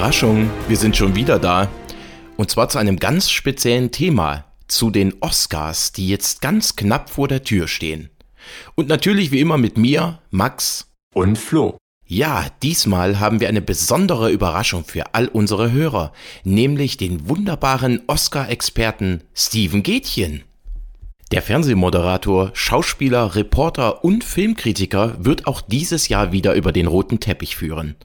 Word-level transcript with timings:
Überraschung, 0.00 0.48
wir 0.66 0.78
sind 0.78 0.96
schon 0.96 1.14
wieder 1.14 1.38
da. 1.38 1.68
Und 2.38 2.50
zwar 2.50 2.70
zu 2.70 2.78
einem 2.78 2.98
ganz 2.98 3.30
speziellen 3.30 3.90
Thema, 3.90 4.46
zu 4.66 4.90
den 4.90 5.12
Oscars, 5.20 5.92
die 5.92 6.08
jetzt 6.08 6.40
ganz 6.40 6.74
knapp 6.74 7.10
vor 7.10 7.28
der 7.28 7.42
Tür 7.42 7.68
stehen. 7.68 8.08
Und 8.76 8.88
natürlich 8.88 9.30
wie 9.30 9.40
immer 9.40 9.58
mit 9.58 9.76
mir, 9.76 10.20
Max 10.30 10.90
und 11.12 11.36
Flo. 11.36 11.76
Ja, 12.06 12.46
diesmal 12.62 13.20
haben 13.20 13.40
wir 13.40 13.50
eine 13.50 13.60
besondere 13.60 14.30
Überraschung 14.30 14.86
für 14.86 15.12
all 15.14 15.28
unsere 15.28 15.70
Hörer, 15.70 16.12
nämlich 16.44 16.96
den 16.96 17.28
wunderbaren 17.28 18.00
Oscar-Experten 18.06 19.22
Steven 19.34 19.82
Gätchen. 19.82 20.44
Der 21.30 21.42
Fernsehmoderator, 21.42 22.52
Schauspieler, 22.54 23.36
Reporter 23.36 24.02
und 24.02 24.24
Filmkritiker 24.24 25.22
wird 25.22 25.46
auch 25.46 25.60
dieses 25.60 26.08
Jahr 26.08 26.32
wieder 26.32 26.54
über 26.54 26.72
den 26.72 26.86
roten 26.86 27.20
Teppich 27.20 27.54
führen. 27.54 27.96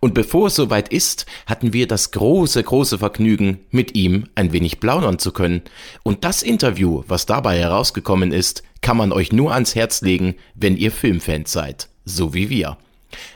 Und 0.00 0.14
bevor 0.14 0.48
es 0.48 0.54
soweit 0.54 0.88
ist, 0.88 1.26
hatten 1.46 1.72
wir 1.72 1.86
das 1.86 2.10
große, 2.10 2.62
große 2.62 2.98
Vergnügen, 2.98 3.60
mit 3.70 3.94
ihm 3.94 4.28
ein 4.34 4.52
wenig 4.52 4.80
plaudern 4.80 5.18
zu 5.18 5.32
können. 5.32 5.62
Und 6.02 6.24
das 6.24 6.42
Interview, 6.42 7.04
was 7.08 7.26
dabei 7.26 7.58
herausgekommen 7.58 8.32
ist, 8.32 8.62
kann 8.80 8.96
man 8.96 9.12
euch 9.12 9.32
nur 9.32 9.52
ans 9.52 9.74
Herz 9.74 10.02
legen, 10.02 10.34
wenn 10.54 10.76
ihr 10.76 10.92
Filmfans 10.92 11.52
seid, 11.52 11.88
so 12.04 12.34
wie 12.34 12.50
wir. 12.50 12.76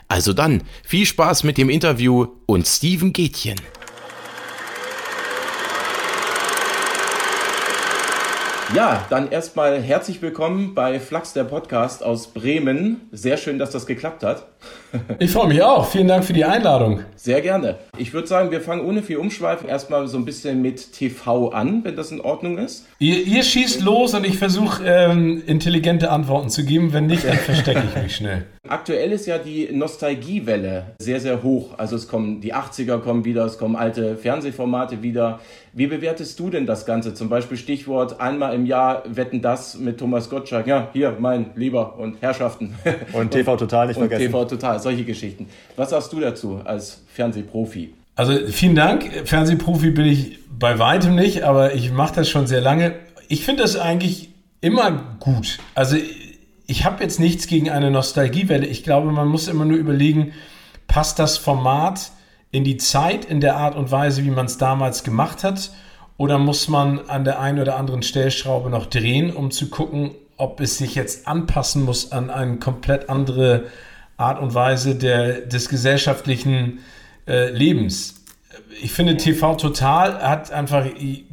Also 0.08 0.32
dann, 0.32 0.62
viel 0.84 1.06
Spaß 1.06 1.44
mit 1.44 1.58
dem 1.58 1.70
Interview 1.70 2.26
und 2.46 2.66
Steven 2.66 3.12
Gätchen. 3.12 3.56
Ja, 8.74 9.06
dann 9.08 9.30
erstmal 9.30 9.80
herzlich 9.80 10.20
willkommen 10.20 10.74
bei 10.74 11.00
Flachs 11.00 11.32
der 11.32 11.44
Podcast 11.44 12.04
aus 12.04 12.26
Bremen. 12.28 13.08
Sehr 13.12 13.38
schön, 13.38 13.58
dass 13.58 13.70
das 13.70 13.86
geklappt 13.86 14.22
hat. 14.22 14.46
Ich 15.18 15.30
freue 15.32 15.48
mich 15.48 15.62
auch. 15.62 15.86
Vielen 15.86 16.08
Dank 16.08 16.24
für 16.24 16.32
die 16.32 16.44
Einladung. 16.44 17.00
Sehr 17.14 17.40
gerne. 17.40 17.76
Ich 17.98 18.12
würde 18.14 18.26
sagen, 18.26 18.50
wir 18.50 18.60
fangen 18.60 18.84
ohne 18.84 19.02
viel 19.02 19.18
Umschweifen 19.18 19.68
erstmal 19.68 20.06
so 20.06 20.16
ein 20.16 20.24
bisschen 20.24 20.62
mit 20.62 20.92
TV 20.92 21.50
an, 21.50 21.84
wenn 21.84 21.94
das 21.96 22.10
in 22.10 22.20
Ordnung 22.20 22.58
ist. 22.58 22.86
Ihr, 22.98 23.22
ihr 23.26 23.42
schießt 23.42 23.82
los 23.82 24.14
und 24.14 24.26
ich 24.26 24.38
versuche 24.38 24.84
ähm, 24.84 25.42
intelligente 25.46 26.10
Antworten 26.10 26.48
zu 26.48 26.64
geben. 26.64 26.92
Wenn 26.92 27.06
nicht, 27.06 27.24
dann 27.24 27.36
verstecke 27.36 27.82
ich 27.94 28.02
mich 28.02 28.16
schnell. 28.16 28.46
Aktuell 28.68 29.12
ist 29.12 29.26
ja 29.26 29.38
die 29.38 29.68
Nostalgiewelle 29.72 30.94
sehr, 30.98 31.20
sehr 31.20 31.42
hoch. 31.42 31.74
Also 31.78 31.96
es 31.96 32.08
kommen 32.08 32.40
die 32.40 32.54
80er 32.54 32.98
kommen 32.98 33.24
wieder, 33.24 33.44
es 33.44 33.58
kommen 33.58 33.76
alte 33.76 34.16
Fernsehformate 34.16 35.02
wieder. 35.02 35.40
Wie 35.72 35.86
bewertest 35.86 36.38
du 36.38 36.50
denn 36.50 36.66
das 36.66 36.86
Ganze? 36.86 37.14
Zum 37.14 37.28
Beispiel 37.28 37.56
Stichwort 37.56 38.20
einmal 38.20 38.54
im 38.54 38.66
Jahr 38.66 39.02
wetten 39.06 39.42
das 39.42 39.78
mit 39.78 39.98
Thomas 39.98 40.28
Gottschalk. 40.28 40.66
Ja, 40.66 40.88
hier, 40.92 41.16
mein 41.18 41.50
Lieber 41.54 41.98
und 41.98 42.20
Herrschaften. 42.20 42.74
Und 43.12 43.30
TV 43.30 43.56
Total 43.56 43.86
nicht 43.86 43.96
und 43.96 44.08
vergessen. 44.08 44.26
TV 44.26 44.44
Total, 44.44 44.80
solche 44.80 45.04
Geschichten. 45.04 45.48
Was 45.76 45.90
sagst 45.90 46.12
du 46.12 46.20
dazu 46.20 46.60
als 46.64 47.02
Fernsehprofi? 47.12 47.94
Also 48.16 48.32
vielen 48.48 48.74
Dank. 48.74 49.08
Fernsehprofi 49.24 49.90
bin 49.90 50.06
ich 50.06 50.38
bei 50.58 50.78
weitem 50.78 51.14
nicht, 51.14 51.44
aber 51.44 51.74
ich 51.74 51.92
mache 51.92 52.16
das 52.16 52.28
schon 52.28 52.46
sehr 52.46 52.60
lange. 52.60 52.94
Ich 53.28 53.44
finde 53.44 53.62
das 53.62 53.76
eigentlich 53.76 54.30
immer 54.60 55.16
gut. 55.20 55.58
Also 55.74 55.96
ich 56.68 56.84
habe 56.84 57.02
jetzt 57.02 57.18
nichts 57.18 57.46
gegen 57.46 57.70
eine 57.70 57.90
Nostalgiewelle. 57.90 58.66
Ich 58.66 58.84
glaube, 58.84 59.10
man 59.10 59.26
muss 59.26 59.48
immer 59.48 59.64
nur 59.64 59.78
überlegen, 59.78 60.34
passt 60.86 61.18
das 61.18 61.38
Format 61.38 62.12
in 62.50 62.62
die 62.62 62.76
Zeit, 62.76 63.24
in 63.24 63.40
der 63.40 63.56
Art 63.56 63.74
und 63.74 63.90
Weise, 63.90 64.24
wie 64.24 64.30
man 64.30 64.46
es 64.46 64.58
damals 64.58 65.02
gemacht 65.02 65.44
hat? 65.44 65.70
Oder 66.18 66.38
muss 66.38 66.68
man 66.68 67.08
an 67.08 67.24
der 67.24 67.40
einen 67.40 67.58
oder 67.58 67.76
anderen 67.76 68.02
Stellschraube 68.02 68.68
noch 68.68 68.86
drehen, 68.86 69.34
um 69.34 69.50
zu 69.50 69.70
gucken, 69.70 70.10
ob 70.36 70.60
es 70.60 70.76
sich 70.76 70.94
jetzt 70.94 71.26
anpassen 71.26 71.84
muss 71.84 72.12
an 72.12 72.28
eine 72.28 72.58
komplett 72.58 73.08
andere 73.08 73.66
Art 74.18 74.38
und 74.38 74.52
Weise 74.52 74.94
der, 74.94 75.40
des 75.40 75.70
gesellschaftlichen 75.70 76.80
äh, 77.26 77.50
Lebens? 77.50 78.17
Ich 78.82 78.92
finde, 78.92 79.16
TV 79.16 79.54
Total 79.56 80.20
hat 80.20 80.52
einfach 80.52 80.86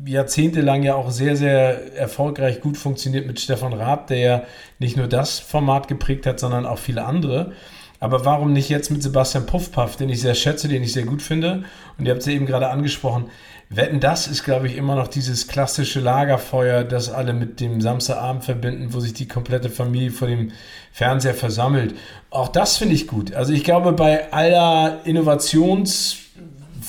jahrzehntelang 0.05 0.83
ja 0.83 0.95
auch 0.95 1.11
sehr, 1.11 1.35
sehr 1.35 1.95
erfolgreich 1.95 2.61
gut 2.61 2.77
funktioniert 2.77 3.27
mit 3.27 3.39
Stefan 3.39 3.73
Raab, 3.73 4.07
der 4.07 4.17
ja 4.17 4.43
nicht 4.79 4.97
nur 4.97 5.07
das 5.07 5.39
Format 5.39 5.87
geprägt 5.87 6.25
hat, 6.25 6.39
sondern 6.39 6.65
auch 6.65 6.79
viele 6.79 7.05
andere. 7.05 7.51
Aber 7.99 8.25
warum 8.25 8.53
nicht 8.53 8.69
jetzt 8.69 8.91
mit 8.91 9.01
Sebastian 9.01 9.45
Puffpaff, 9.45 9.95
den 9.95 10.09
ich 10.09 10.21
sehr 10.21 10.35
schätze, 10.35 10.67
den 10.67 10.83
ich 10.83 10.93
sehr 10.93 11.05
gut 11.05 11.21
finde? 11.21 11.63
Und 11.97 12.05
ihr 12.05 12.11
habt 12.11 12.21
es 12.21 12.27
ja 12.27 12.33
eben 12.33 12.45
gerade 12.45 12.69
angesprochen. 12.69 13.29
Wetten, 13.69 13.99
das 13.99 14.27
ist, 14.27 14.43
glaube 14.43 14.67
ich, 14.67 14.77
immer 14.77 14.95
noch 14.95 15.07
dieses 15.07 15.47
klassische 15.47 15.99
Lagerfeuer, 15.99 16.83
das 16.83 17.09
alle 17.09 17.33
mit 17.33 17.59
dem 17.59 17.81
Samstagabend 17.81 18.43
verbinden, 18.43 18.93
wo 18.93 18.99
sich 18.99 19.13
die 19.13 19.27
komplette 19.27 19.69
Familie 19.69 20.11
vor 20.11 20.27
dem 20.27 20.51
Fernseher 20.91 21.33
versammelt. 21.33 21.95
Auch 22.29 22.47
das 22.47 22.77
finde 22.77 22.93
ich 22.93 23.07
gut. 23.07 23.33
Also 23.33 23.53
ich 23.53 23.63
glaube, 23.63 23.93
bei 23.93 24.31
aller 24.31 25.01
Innovations- 25.05 26.24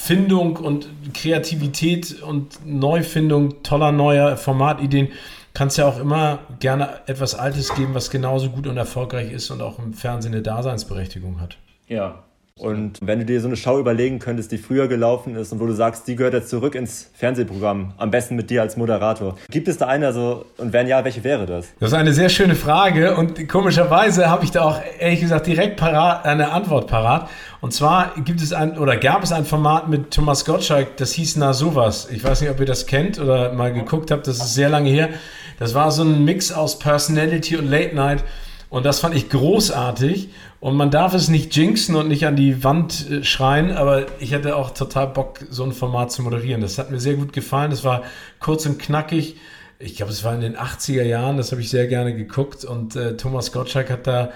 Findung 0.06 0.56
und 0.56 0.88
Kreativität 1.14 2.22
und 2.22 2.64
Neufindung 2.64 3.64
toller 3.64 3.90
neuer 3.90 4.36
Formatideen 4.36 5.08
kann 5.52 5.66
es 5.66 5.78
ja 5.78 5.88
auch 5.88 5.98
immer 5.98 6.38
gerne 6.60 7.00
etwas 7.06 7.34
Altes 7.34 7.74
geben, 7.74 7.92
was 7.94 8.08
genauso 8.12 8.50
gut 8.50 8.68
und 8.68 8.76
erfolgreich 8.76 9.32
ist 9.32 9.50
und 9.50 9.60
auch 9.60 9.80
im 9.80 9.94
Fernsehen 9.94 10.32
eine 10.32 10.42
Daseinsberechtigung 10.42 11.40
hat. 11.40 11.58
Ja, 11.88 12.22
und 12.58 13.00
wenn 13.02 13.18
du 13.18 13.26
dir 13.26 13.38
so 13.42 13.48
eine 13.48 13.56
Show 13.56 13.78
überlegen 13.78 14.18
könntest, 14.18 14.50
die 14.50 14.56
früher 14.56 14.88
gelaufen 14.88 15.36
ist 15.36 15.52
und 15.52 15.60
wo 15.60 15.66
du 15.66 15.74
sagst, 15.74 16.08
die 16.08 16.16
gehört 16.16 16.32
jetzt 16.32 16.48
zurück 16.48 16.74
ins 16.74 17.10
Fernsehprogramm, 17.12 17.92
am 17.98 18.10
besten 18.10 18.34
mit 18.34 18.48
dir 18.48 18.62
als 18.62 18.78
Moderator. 18.78 19.36
Gibt 19.50 19.68
es 19.68 19.76
da 19.76 19.88
eine, 19.88 20.06
also, 20.06 20.46
und 20.56 20.72
wenn 20.72 20.88
ja, 20.88 21.04
welche 21.04 21.22
wäre 21.22 21.44
das? 21.44 21.66
Das 21.80 21.90
ist 21.90 21.94
eine 21.94 22.14
sehr 22.14 22.30
schöne 22.30 22.54
Frage 22.54 23.14
und 23.14 23.46
komischerweise 23.46 24.30
habe 24.30 24.44
ich 24.44 24.52
da 24.52 24.62
auch 24.62 24.80
ehrlich 24.98 25.20
gesagt 25.20 25.46
direkt 25.46 25.76
parat, 25.76 26.24
eine 26.24 26.50
Antwort 26.50 26.86
parat. 26.86 27.28
Und 27.60 27.74
zwar 27.74 28.14
gibt 28.24 28.40
es 28.40 28.54
ein, 28.54 28.78
oder 28.78 28.96
gab 28.96 29.22
es 29.22 29.32
ein 29.32 29.44
Format 29.44 29.90
mit 29.90 30.10
Thomas 30.10 30.46
Gottschalk, 30.46 30.96
das 30.96 31.12
hieß 31.12 31.36
Na 31.36 31.52
sowas. 31.52 32.08
Ich 32.10 32.24
weiß 32.24 32.40
nicht, 32.40 32.50
ob 32.50 32.58
ihr 32.58 32.66
das 32.66 32.86
kennt 32.86 33.18
oder 33.18 33.52
mal 33.52 33.70
geguckt 33.70 34.10
habt, 34.10 34.26
das 34.26 34.38
ist 34.38 34.54
sehr 34.54 34.70
lange 34.70 34.88
her. 34.88 35.10
Das 35.58 35.74
war 35.74 35.90
so 35.90 36.04
ein 36.04 36.24
Mix 36.24 36.52
aus 36.52 36.78
Personality 36.78 37.56
und 37.56 37.66
Late 37.66 37.94
Night. 37.94 38.24
Und 38.68 38.84
das 38.84 39.00
fand 39.00 39.14
ich 39.14 39.28
großartig. 39.30 40.30
Und 40.60 40.76
man 40.76 40.90
darf 40.90 41.14
es 41.14 41.28
nicht 41.28 41.54
jinxen 41.56 41.94
und 41.94 42.08
nicht 42.08 42.26
an 42.26 42.36
die 42.36 42.64
Wand 42.64 43.10
äh, 43.10 43.24
schreien, 43.24 43.70
aber 43.70 44.06
ich 44.20 44.32
hätte 44.32 44.56
auch 44.56 44.70
total 44.70 45.08
Bock, 45.08 45.40
so 45.50 45.64
ein 45.64 45.72
Format 45.72 46.10
zu 46.10 46.22
moderieren. 46.22 46.60
Das 46.60 46.78
hat 46.78 46.90
mir 46.90 47.00
sehr 47.00 47.14
gut 47.14 47.32
gefallen. 47.32 47.70
Das 47.70 47.84
war 47.84 48.02
kurz 48.40 48.66
und 48.66 48.78
knackig. 48.78 49.36
Ich 49.78 49.96
glaube, 49.96 50.10
es 50.10 50.24
war 50.24 50.34
in 50.34 50.40
den 50.40 50.56
80er 50.56 51.04
Jahren, 51.04 51.36
das 51.36 51.52
habe 51.52 51.60
ich 51.60 51.68
sehr 51.68 51.86
gerne 51.86 52.14
geguckt. 52.14 52.64
Und 52.64 52.96
äh, 52.96 53.16
Thomas 53.16 53.52
Gottschalk 53.52 53.90
hat 53.90 54.06
da 54.06 54.30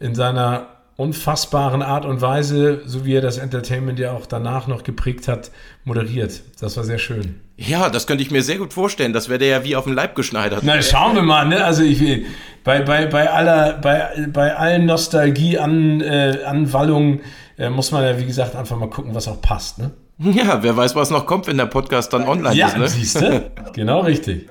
in 0.00 0.14
seiner 0.14 0.75
unfassbaren 0.96 1.82
Art 1.82 2.06
und 2.06 2.22
Weise, 2.22 2.80
so 2.86 3.04
wie 3.04 3.14
er 3.14 3.20
das 3.20 3.38
Entertainment 3.38 3.98
ja 3.98 4.12
auch 4.12 4.26
danach 4.26 4.66
noch 4.66 4.82
geprägt 4.82 5.28
hat, 5.28 5.50
moderiert. 5.84 6.42
Das 6.58 6.76
war 6.76 6.82
sehr 6.84 6.98
schön. 6.98 7.40
Ja, 7.58 7.88
das 7.90 8.06
könnte 8.06 8.22
ich 8.22 8.30
mir 8.30 8.42
sehr 8.42 8.58
gut 8.58 8.72
vorstellen. 8.72 9.12
Das 9.12 9.28
wäre 9.28 9.38
der 9.38 9.48
ja 9.48 9.62
wie 9.64 9.76
auf 9.76 9.84
dem 9.84 9.92
Leib 9.92 10.14
geschneidert. 10.14 10.60
Na, 10.62 10.80
schauen 10.82 11.14
wir 11.14 11.20
mal, 11.22 11.46
ne? 11.46 11.62
Also 11.64 11.82
ich 11.82 12.24
bei, 12.64 12.80
bei, 12.82 13.06
bei 13.06 13.30
aller, 13.30 13.74
bei, 13.74 14.26
bei 14.32 14.56
allen 14.56 14.86
Nostalgie-Anwallungen 14.86 17.20
äh, 17.56 17.66
äh, 17.66 17.70
muss 17.70 17.92
man 17.92 18.04
ja, 18.04 18.18
wie 18.18 18.26
gesagt, 18.26 18.56
einfach 18.56 18.76
mal 18.76 18.90
gucken, 18.90 19.14
was 19.14 19.28
auch 19.28 19.40
passt, 19.40 19.78
ne? 19.78 19.92
Ja, 20.18 20.62
wer 20.62 20.76
weiß, 20.76 20.96
was 20.96 21.10
noch 21.10 21.26
kommt, 21.26 21.46
wenn 21.46 21.58
der 21.58 21.66
Podcast 21.66 22.14
dann 22.14 22.26
online 22.26 22.56
ja, 22.56 22.68
ist, 22.68 22.78
ne? 22.78 22.88
siehst 22.88 23.20
du? 23.20 23.50
Genau 23.74 24.00
richtig. 24.00 24.48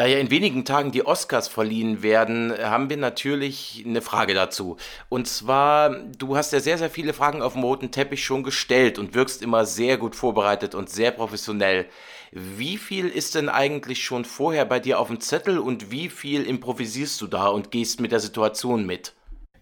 Da 0.00 0.06
ja 0.06 0.16
in 0.16 0.30
wenigen 0.30 0.64
Tagen 0.64 0.92
die 0.92 1.04
Oscars 1.04 1.46
verliehen 1.46 2.02
werden, 2.02 2.54
haben 2.58 2.88
wir 2.88 2.96
natürlich 2.96 3.84
eine 3.86 4.00
Frage 4.00 4.32
dazu. 4.32 4.78
Und 5.10 5.28
zwar, 5.28 5.90
du 6.16 6.38
hast 6.38 6.54
ja 6.54 6.60
sehr, 6.60 6.78
sehr 6.78 6.88
viele 6.88 7.12
Fragen 7.12 7.42
auf 7.42 7.52
dem 7.52 7.64
roten 7.64 7.90
Teppich 7.90 8.24
schon 8.24 8.42
gestellt 8.42 8.98
und 8.98 9.14
wirkst 9.14 9.42
immer 9.42 9.66
sehr 9.66 9.98
gut 9.98 10.16
vorbereitet 10.16 10.74
und 10.74 10.88
sehr 10.88 11.10
professionell. 11.10 11.84
Wie 12.32 12.78
viel 12.78 13.08
ist 13.08 13.34
denn 13.34 13.50
eigentlich 13.50 14.02
schon 14.02 14.24
vorher 14.24 14.64
bei 14.64 14.80
dir 14.80 14.98
auf 14.98 15.08
dem 15.08 15.20
Zettel 15.20 15.58
und 15.58 15.90
wie 15.90 16.08
viel 16.08 16.44
improvisierst 16.44 17.20
du 17.20 17.26
da 17.26 17.48
und 17.48 17.70
gehst 17.70 18.00
mit 18.00 18.10
der 18.10 18.20
Situation 18.20 18.86
mit? 18.86 19.12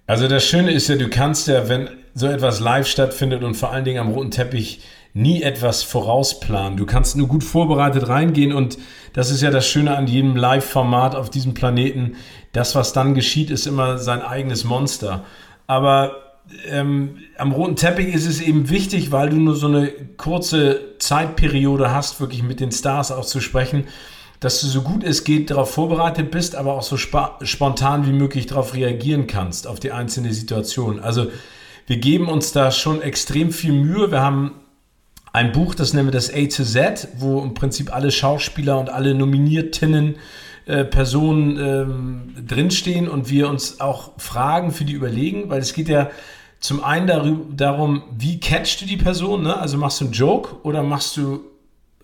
Also 0.06 0.28
das 0.28 0.46
Schöne 0.46 0.70
ist 0.70 0.86
ja, 0.86 0.94
du 0.94 1.10
kannst 1.10 1.48
ja, 1.48 1.68
wenn 1.68 1.90
so 2.14 2.28
etwas 2.28 2.60
live 2.60 2.86
stattfindet 2.86 3.42
und 3.42 3.56
vor 3.56 3.72
allen 3.72 3.84
Dingen 3.84 3.98
am 3.98 4.10
roten 4.10 4.30
Teppich 4.30 4.82
nie 5.18 5.42
etwas 5.42 5.82
vorausplanen. 5.82 6.76
Du 6.76 6.86
kannst 6.86 7.16
nur 7.16 7.26
gut 7.26 7.42
vorbereitet 7.42 8.08
reingehen 8.08 8.52
und 8.52 8.78
das 9.14 9.30
ist 9.30 9.42
ja 9.42 9.50
das 9.50 9.66
Schöne 9.66 9.96
an 9.96 10.06
jedem 10.06 10.36
Live-Format 10.36 11.16
auf 11.16 11.28
diesem 11.28 11.54
Planeten. 11.54 12.14
Das, 12.52 12.76
was 12.76 12.92
dann 12.92 13.14
geschieht, 13.14 13.50
ist 13.50 13.66
immer 13.66 13.98
sein 13.98 14.22
eigenes 14.22 14.62
Monster. 14.62 15.24
Aber 15.66 16.12
ähm, 16.70 17.16
am 17.36 17.50
roten 17.50 17.74
Teppich 17.74 18.14
ist 18.14 18.26
es 18.26 18.40
eben 18.40 18.70
wichtig, 18.70 19.10
weil 19.10 19.28
du 19.30 19.36
nur 19.36 19.56
so 19.56 19.66
eine 19.66 19.88
kurze 20.16 20.96
Zeitperiode 21.00 21.92
hast, 21.92 22.20
wirklich 22.20 22.44
mit 22.44 22.60
den 22.60 22.70
Stars 22.70 23.10
auch 23.10 23.26
zu 23.26 23.40
sprechen, 23.40 23.88
dass 24.38 24.60
du 24.60 24.68
so 24.68 24.82
gut 24.82 25.02
es 25.02 25.24
geht 25.24 25.50
darauf 25.50 25.72
vorbereitet 25.72 26.30
bist, 26.30 26.54
aber 26.54 26.74
auch 26.74 26.84
so 26.84 26.96
spontan 26.96 28.06
wie 28.06 28.12
möglich 28.12 28.46
darauf 28.46 28.72
reagieren 28.72 29.26
kannst, 29.26 29.66
auf 29.66 29.80
die 29.80 29.90
einzelne 29.90 30.32
Situation. 30.32 31.00
Also 31.00 31.26
wir 31.88 31.96
geben 31.96 32.28
uns 32.28 32.52
da 32.52 32.70
schon 32.70 33.02
extrem 33.02 33.50
viel 33.50 33.72
Mühe. 33.72 34.12
Wir 34.12 34.20
haben 34.20 34.52
ein 35.32 35.52
Buch, 35.52 35.74
das 35.74 35.92
nennen 35.92 36.08
wir 36.08 36.12
das 36.12 36.32
A 36.32 36.46
to 36.46 36.64
Z, 36.64 37.08
wo 37.16 37.40
im 37.42 37.54
Prinzip 37.54 37.94
alle 37.94 38.10
Schauspieler 38.10 38.78
und 38.78 38.90
alle 38.90 39.14
Nominiertinnen 39.14 40.16
äh, 40.66 40.84
Personen 40.84 41.58
ähm, 41.58 42.46
drinstehen 42.46 43.08
und 43.08 43.30
wir 43.30 43.48
uns 43.48 43.80
auch 43.80 44.12
Fragen 44.18 44.70
für 44.70 44.84
die 44.84 44.92
überlegen, 44.92 45.48
weil 45.48 45.60
es 45.60 45.72
geht 45.74 45.88
ja 45.88 46.10
zum 46.60 46.82
einen 46.82 47.56
darum, 47.56 48.02
wie 48.16 48.40
catchst 48.40 48.80
du 48.80 48.86
die 48.86 48.96
Person, 48.96 49.44
ne? 49.44 49.58
also 49.58 49.78
machst 49.78 50.00
du 50.00 50.06
einen 50.06 50.12
Joke 50.12 50.56
oder 50.64 50.82
machst 50.82 51.16
du 51.16 51.40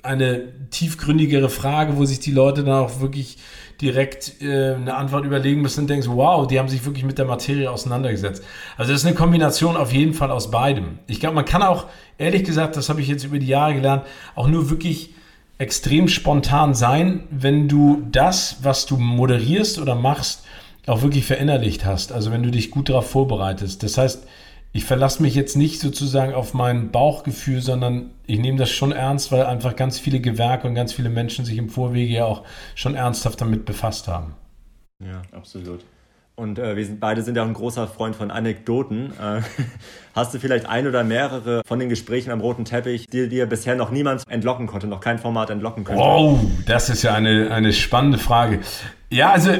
eine 0.02 0.68
tiefgründigere 0.70 1.48
Frage, 1.48 1.96
wo 1.96 2.04
sich 2.04 2.20
die 2.20 2.30
Leute 2.30 2.62
dann 2.62 2.74
auch 2.74 3.00
wirklich 3.00 3.38
direkt 3.80 4.40
äh, 4.40 4.74
eine 4.74 4.94
Antwort 4.94 5.24
überlegen 5.24 5.62
müssen 5.62 5.80
und 5.80 5.90
denkst, 5.90 6.08
wow, 6.08 6.46
die 6.46 6.58
haben 6.58 6.68
sich 6.68 6.84
wirklich 6.84 7.04
mit 7.04 7.18
der 7.18 7.24
Materie 7.24 7.70
auseinandergesetzt. 7.70 8.42
Also 8.76 8.92
das 8.92 9.02
ist 9.02 9.06
eine 9.06 9.14
Kombination 9.14 9.76
auf 9.76 9.92
jeden 9.92 10.14
Fall 10.14 10.30
aus 10.30 10.50
beidem. 10.50 10.98
Ich 11.06 11.20
glaube, 11.20 11.34
man 11.34 11.44
kann 11.44 11.62
auch, 11.62 11.86
ehrlich 12.18 12.44
gesagt, 12.44 12.76
das 12.76 12.88
habe 12.88 13.00
ich 13.00 13.08
jetzt 13.08 13.24
über 13.24 13.38
die 13.38 13.46
Jahre 13.46 13.74
gelernt, 13.74 14.04
auch 14.34 14.48
nur 14.48 14.70
wirklich 14.70 15.14
extrem 15.58 16.08
spontan 16.08 16.74
sein, 16.74 17.24
wenn 17.30 17.68
du 17.68 18.02
das, 18.10 18.58
was 18.62 18.86
du 18.86 18.96
moderierst 18.96 19.78
oder 19.78 19.94
machst, 19.94 20.44
auch 20.86 21.02
wirklich 21.02 21.24
verinnerlicht 21.24 21.84
hast. 21.84 22.12
Also 22.12 22.30
wenn 22.30 22.42
du 22.42 22.50
dich 22.50 22.70
gut 22.70 22.88
darauf 22.88 23.10
vorbereitest. 23.10 23.82
Das 23.82 23.96
heißt, 23.96 24.26
ich 24.74 24.84
verlasse 24.84 25.22
mich 25.22 25.36
jetzt 25.36 25.56
nicht 25.56 25.80
sozusagen 25.80 26.34
auf 26.34 26.52
mein 26.52 26.90
Bauchgefühl, 26.90 27.62
sondern 27.62 28.10
ich 28.26 28.40
nehme 28.40 28.58
das 28.58 28.70
schon 28.70 28.90
ernst, 28.90 29.30
weil 29.30 29.46
einfach 29.46 29.76
ganz 29.76 30.00
viele 30.00 30.18
Gewerke 30.18 30.66
und 30.66 30.74
ganz 30.74 30.92
viele 30.92 31.10
Menschen 31.10 31.44
sich 31.44 31.58
im 31.58 31.68
Vorwege 31.68 32.12
ja 32.12 32.24
auch 32.24 32.42
schon 32.74 32.96
ernsthaft 32.96 33.40
damit 33.40 33.66
befasst 33.66 34.08
haben. 34.08 34.34
Ja, 35.00 35.22
absolut. 35.30 35.84
Und 36.34 36.58
äh, 36.58 36.74
wir 36.74 36.84
sind 36.84 36.98
beide 36.98 37.22
sind 37.22 37.36
ja 37.36 37.44
auch 37.44 37.46
ein 37.46 37.54
großer 37.54 37.86
Freund 37.86 38.16
von 38.16 38.32
Anekdoten. 38.32 39.12
Äh, 39.12 39.42
hast 40.16 40.34
du 40.34 40.40
vielleicht 40.40 40.66
ein 40.66 40.88
oder 40.88 41.04
mehrere 41.04 41.62
von 41.64 41.78
den 41.78 41.88
Gesprächen 41.88 42.32
am 42.32 42.40
roten 42.40 42.64
Teppich, 42.64 43.06
die 43.06 43.28
dir 43.28 43.46
bisher 43.46 43.76
noch 43.76 43.92
niemand 43.92 44.28
entlocken 44.28 44.66
konnte, 44.66 44.88
noch 44.88 45.00
kein 45.00 45.20
Format 45.20 45.50
entlocken 45.50 45.84
konnte? 45.84 46.02
Oh, 46.02 46.40
das 46.66 46.90
ist 46.90 47.04
ja 47.04 47.14
eine, 47.14 47.52
eine 47.52 47.72
spannende 47.72 48.18
Frage. 48.18 48.58
Ja, 49.08 49.30
also 49.30 49.52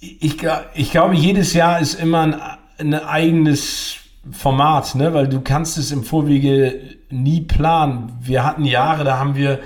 ich, 0.00 0.38
ich 0.74 0.90
glaube, 0.90 1.14
jedes 1.16 1.52
Jahr 1.52 1.80
ist 1.80 2.00
immer 2.00 2.22
ein, 2.22 2.40
ein 2.78 2.94
eigenes 2.94 4.07
Format, 4.32 4.94
ne? 4.94 5.14
weil 5.14 5.28
du 5.28 5.40
kannst 5.40 5.78
es 5.78 5.90
im 5.90 6.04
Vorwege 6.04 6.80
nie 7.10 7.40
planen. 7.40 8.12
Wir 8.20 8.44
hatten 8.44 8.64
Jahre, 8.64 9.04
da 9.04 9.18
haben 9.18 9.34
wir 9.34 9.60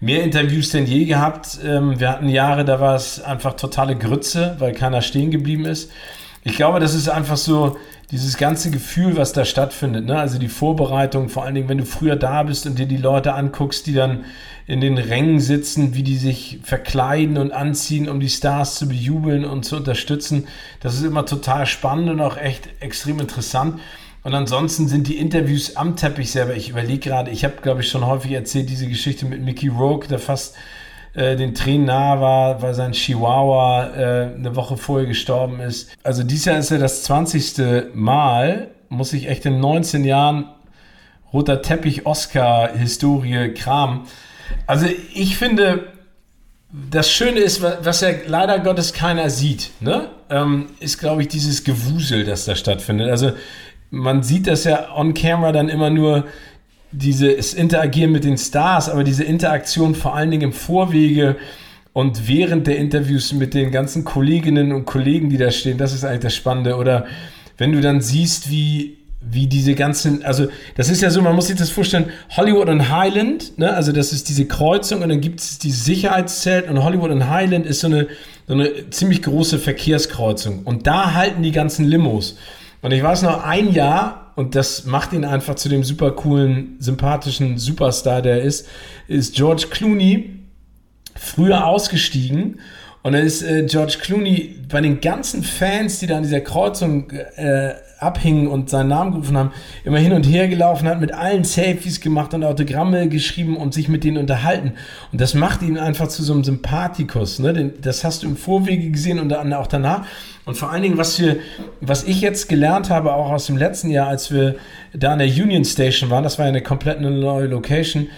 mehr 0.00 0.22
Interviews 0.22 0.70
denn 0.70 0.86
je 0.86 1.04
gehabt. 1.04 1.58
Ähm, 1.64 1.98
wir 1.98 2.10
hatten 2.10 2.28
Jahre, 2.28 2.64
da 2.64 2.80
war 2.80 2.94
es 2.94 3.22
einfach 3.22 3.54
totale 3.54 3.96
Grütze, 3.96 4.56
weil 4.58 4.72
keiner 4.72 5.02
stehen 5.02 5.30
geblieben 5.30 5.64
ist. 5.64 5.90
Ich 6.44 6.56
glaube, 6.56 6.80
das 6.80 6.94
ist 6.94 7.08
einfach 7.08 7.36
so 7.36 7.76
dieses 8.10 8.38
ganze 8.38 8.70
Gefühl, 8.70 9.16
was 9.16 9.32
da 9.32 9.44
stattfindet. 9.44 10.06
Ne? 10.06 10.18
Also 10.18 10.38
die 10.38 10.48
Vorbereitung, 10.48 11.28
vor 11.28 11.44
allen 11.44 11.54
Dingen, 11.54 11.68
wenn 11.68 11.78
du 11.78 11.84
früher 11.84 12.16
da 12.16 12.42
bist 12.42 12.66
und 12.66 12.78
dir 12.78 12.86
die 12.86 12.96
Leute 12.96 13.34
anguckst, 13.34 13.86
die 13.86 13.92
dann 13.92 14.24
in 14.66 14.80
den 14.80 14.96
Rängen 14.96 15.40
sitzen, 15.40 15.94
wie 15.94 16.02
die 16.02 16.16
sich 16.16 16.60
verkleiden 16.62 17.36
und 17.36 17.52
anziehen, 17.52 18.08
um 18.08 18.20
die 18.20 18.28
Stars 18.28 18.76
zu 18.76 18.88
bejubeln 18.88 19.44
und 19.44 19.64
zu 19.64 19.76
unterstützen. 19.76 20.46
Das 20.80 20.94
ist 20.94 21.04
immer 21.04 21.26
total 21.26 21.66
spannend 21.66 22.08
und 22.10 22.20
auch 22.20 22.38
echt 22.38 22.68
extrem 22.80 23.20
interessant. 23.20 23.80
Und 24.22 24.34
ansonsten 24.34 24.88
sind 24.88 25.08
die 25.08 25.16
Interviews 25.16 25.76
am 25.76 25.96
Teppich 25.96 26.30
selber, 26.30 26.54
ich 26.54 26.68
überlege 26.68 27.10
gerade, 27.10 27.30
ich 27.30 27.44
habe, 27.44 27.54
glaube 27.62 27.80
ich, 27.80 27.88
schon 27.88 28.06
häufig 28.06 28.32
erzählt, 28.32 28.68
diese 28.68 28.88
Geschichte 28.88 29.26
mit 29.26 29.42
Mickey 29.42 29.68
Rogue, 29.68 30.08
der 30.08 30.18
fast 30.18 30.56
äh, 31.14 31.36
den 31.36 31.54
Tränen 31.54 31.86
nahe 31.86 32.20
war, 32.20 32.62
weil 32.62 32.74
sein 32.74 32.92
Chihuahua 32.92 33.86
äh, 33.86 34.34
eine 34.34 34.56
Woche 34.56 34.76
vorher 34.76 35.06
gestorben 35.06 35.60
ist. 35.60 35.90
Also 36.02 36.22
dieses 36.22 36.44
Jahr 36.44 36.58
ist 36.58 36.70
ja 36.70 36.78
das 36.78 37.04
20. 37.04 37.94
Mal, 37.94 38.68
muss 38.88 39.12
ich 39.12 39.28
echt 39.28 39.46
in 39.46 39.60
19 39.60 40.04
Jahren 40.04 40.46
roter 41.32 41.62
Teppich 41.62 42.06
Oscar-Historie 42.06 43.54
kramen. 43.54 44.02
Also 44.66 44.86
ich 45.14 45.36
finde, 45.36 45.92
das 46.70 47.10
Schöne 47.10 47.40
ist, 47.40 47.62
was 47.62 48.00
ja 48.00 48.10
leider 48.26 48.58
Gottes 48.58 48.92
keiner 48.92 49.30
sieht, 49.30 49.70
ne? 49.80 50.10
Ähm, 50.30 50.66
ist, 50.80 50.98
glaube 50.98 51.22
ich, 51.22 51.28
dieses 51.28 51.64
Gewusel, 51.64 52.24
das 52.24 52.44
da 52.44 52.54
stattfindet. 52.54 53.08
Also 53.08 53.32
man 53.90 54.22
sieht 54.22 54.46
das 54.46 54.64
ja 54.64 54.94
on 54.94 55.14
camera 55.14 55.52
dann 55.52 55.68
immer 55.68 55.90
nur 55.90 56.26
dieses 56.92 57.54
Interagieren 57.54 58.12
mit 58.12 58.24
den 58.24 58.38
Stars, 58.38 58.88
aber 58.88 59.04
diese 59.04 59.24
Interaktion 59.24 59.94
vor 59.94 60.14
allen 60.14 60.30
Dingen 60.30 60.44
im 60.44 60.52
Vorwege 60.52 61.36
und 61.92 62.28
während 62.28 62.66
der 62.66 62.78
Interviews 62.78 63.32
mit 63.32 63.54
den 63.54 63.70
ganzen 63.70 64.04
Kolleginnen 64.04 64.72
und 64.72 64.84
Kollegen, 64.84 65.30
die 65.30 65.36
da 65.36 65.50
stehen, 65.50 65.78
das 65.78 65.92
ist 65.92 66.04
eigentlich 66.04 66.20
das 66.20 66.36
Spannende. 66.36 66.76
Oder 66.76 67.06
wenn 67.56 67.72
du 67.72 67.80
dann 67.80 68.00
siehst, 68.00 68.50
wie, 68.50 68.98
wie 69.20 69.48
diese 69.48 69.74
ganzen, 69.74 70.24
also 70.24 70.46
das 70.76 70.90
ist 70.90 71.02
ja 71.02 71.10
so, 71.10 71.20
man 71.20 71.34
muss 71.34 71.48
sich 71.48 71.56
das 71.56 71.70
vorstellen, 71.70 72.10
Hollywood 72.36 72.68
und 72.68 72.88
Highland, 72.88 73.58
ne? 73.58 73.74
also 73.74 73.92
das 73.92 74.12
ist 74.12 74.28
diese 74.28 74.46
Kreuzung 74.46 75.02
und 75.02 75.08
dann 75.08 75.20
gibt 75.20 75.40
es 75.40 75.58
die 75.58 75.72
Sicherheitszelt 75.72 76.70
und 76.70 76.82
Hollywood 76.84 77.10
und 77.10 77.28
Highland 77.28 77.66
ist 77.66 77.80
so 77.80 77.88
eine, 77.88 78.06
so 78.46 78.54
eine 78.54 78.90
ziemlich 78.90 79.22
große 79.22 79.58
Verkehrskreuzung 79.58 80.62
und 80.64 80.86
da 80.86 81.14
halten 81.14 81.42
die 81.42 81.52
ganzen 81.52 81.84
Limos. 81.84 82.36
Und 82.80 82.92
ich 82.92 83.02
weiß 83.02 83.22
noch 83.22 83.44
ein 83.44 83.72
Jahr, 83.72 84.32
und 84.36 84.54
das 84.54 84.84
macht 84.84 85.12
ihn 85.12 85.24
einfach 85.24 85.56
zu 85.56 85.68
dem 85.68 85.82
super 85.82 86.12
coolen, 86.12 86.76
sympathischen 86.78 87.58
Superstar, 87.58 88.22
der 88.22 88.34
er 88.34 88.42
ist, 88.42 88.68
ist 89.08 89.34
George 89.34 89.66
Clooney 89.68 90.38
früher 91.16 91.66
ausgestiegen. 91.66 92.60
Und 93.02 93.12
dann 93.14 93.24
ist 93.24 93.42
äh, 93.42 93.64
George 93.64 93.98
Clooney 94.00 94.60
bei 94.68 94.80
den 94.80 95.00
ganzen 95.00 95.42
Fans, 95.42 95.98
die 95.98 96.06
da 96.06 96.18
an 96.18 96.22
dieser 96.22 96.40
Kreuzung 96.40 97.10
äh, 97.10 97.74
abhingen 97.98 98.46
und 98.46 98.70
seinen 98.70 98.88
Namen 98.88 99.12
gerufen 99.12 99.36
haben, 99.36 99.52
immer 99.84 99.98
hin 99.98 100.12
und 100.12 100.24
her 100.24 100.48
gelaufen, 100.48 100.88
hat 100.88 101.00
mit 101.00 101.12
allen 101.12 101.44
Selfies 101.44 102.00
gemacht 102.00 102.32
und 102.34 102.44
Autogramme 102.44 103.08
geschrieben 103.08 103.56
und 103.56 103.74
sich 103.74 103.88
mit 103.88 104.04
denen 104.04 104.18
unterhalten. 104.18 104.72
Und 105.12 105.20
das 105.20 105.34
macht 105.34 105.62
ihn 105.62 105.78
einfach 105.78 106.08
zu 106.08 106.22
so 106.22 106.32
einem 106.32 106.44
Sympathikus. 106.44 107.38
Ne? 107.38 107.72
Das 107.80 108.04
hast 108.04 108.22
du 108.22 108.28
im 108.28 108.36
Vorwege 108.36 108.90
gesehen 108.90 109.18
und 109.18 109.32
auch 109.32 109.66
danach. 109.66 110.04
Und 110.44 110.56
vor 110.56 110.70
allen 110.70 110.82
Dingen, 110.82 110.96
was, 110.96 111.20
wir, 111.20 111.36
was 111.80 112.04
ich 112.04 112.20
jetzt 112.20 112.48
gelernt 112.48 112.88
habe, 112.88 113.12
auch 113.12 113.30
aus 113.30 113.46
dem 113.46 113.56
letzten 113.56 113.90
Jahr, 113.90 114.08
als 114.08 114.32
wir 114.32 114.54
da 114.94 115.12
an 115.12 115.18
der 115.18 115.28
Union 115.28 115.64
Station 115.64 116.08
waren, 116.08 116.24
das 116.24 116.38
war 116.38 116.46
ja 116.46 116.50
eine 116.50 116.62
komplett 116.62 117.00
neue 117.00 117.46
Location, 117.46 118.08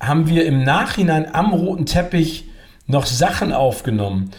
haben 0.00 0.28
wir 0.28 0.44
im 0.46 0.64
Nachhinein 0.64 1.32
am 1.32 1.52
roten 1.52 1.86
Teppich 1.86 2.48
noch 2.86 3.06
Sachen 3.06 3.52
aufgenommen. 3.52 4.30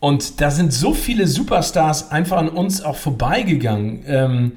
Und 0.00 0.40
da 0.40 0.50
sind 0.50 0.72
so 0.72 0.94
viele 0.94 1.26
Superstars 1.26 2.10
einfach 2.10 2.36
an 2.36 2.48
uns 2.48 2.82
auch 2.82 2.96
vorbeigegangen. 2.96 4.04
Ähm, 4.06 4.52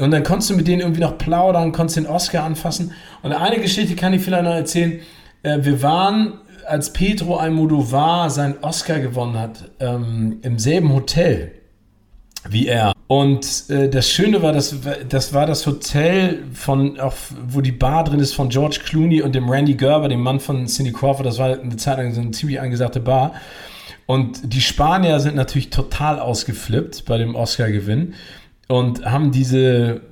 und 0.00 0.10
dann 0.10 0.22
konntest 0.22 0.50
du 0.50 0.56
mit 0.56 0.68
denen 0.68 0.80
irgendwie 0.80 1.00
noch 1.00 1.18
plaudern, 1.18 1.72
konntest 1.72 1.96
den 1.96 2.06
Oscar 2.06 2.44
anfassen. 2.44 2.92
Und 3.22 3.32
eine 3.32 3.60
Geschichte 3.60 3.94
kann 3.96 4.12
ich 4.12 4.22
vielleicht 4.22 4.44
noch 4.44 4.54
erzählen. 4.54 5.00
Äh, 5.42 5.58
wir 5.62 5.82
waren 5.82 6.34
als 6.66 6.92
Pedro 6.92 7.36
Almodovar 7.36 8.30
seinen 8.30 8.58
Oscar 8.62 9.00
gewonnen 9.00 9.38
hat, 9.38 9.70
ähm, 9.80 10.38
im 10.42 10.58
selben 10.58 10.92
Hotel 10.92 11.52
wie 12.48 12.66
er. 12.66 12.92
Und 13.06 13.70
äh, 13.70 13.88
das 13.88 14.08
Schöne 14.08 14.42
war, 14.42 14.52
das, 14.52 14.76
das 15.08 15.32
war 15.32 15.46
das 15.46 15.66
Hotel, 15.66 16.44
von, 16.52 16.98
auch, 16.98 17.14
wo 17.46 17.60
die 17.60 17.72
Bar 17.72 18.04
drin 18.04 18.20
ist 18.20 18.34
von 18.34 18.48
George 18.48 18.80
Clooney 18.84 19.22
und 19.22 19.34
dem 19.34 19.48
Randy 19.48 19.74
Gerber, 19.74 20.08
dem 20.08 20.22
Mann 20.22 20.40
von 20.40 20.66
Cindy 20.66 20.92
Crawford. 20.92 21.26
Das 21.26 21.38
war 21.38 21.58
eine 21.58 21.76
Zeit 21.76 21.98
lang 21.98 22.12
so 22.12 22.20
eine 22.20 22.30
ziemlich 22.32 22.60
angesagte 22.60 23.00
Bar. 23.00 23.34
Und 24.12 24.52
die 24.52 24.60
Spanier 24.60 25.20
sind 25.20 25.36
natürlich 25.36 25.70
total 25.70 26.20
ausgeflippt 26.20 27.06
bei 27.06 27.16
dem 27.16 27.34
Oscar-Gewinn 27.34 28.12
und 28.68 29.06
haben 29.06 29.30
diese, 29.30 30.02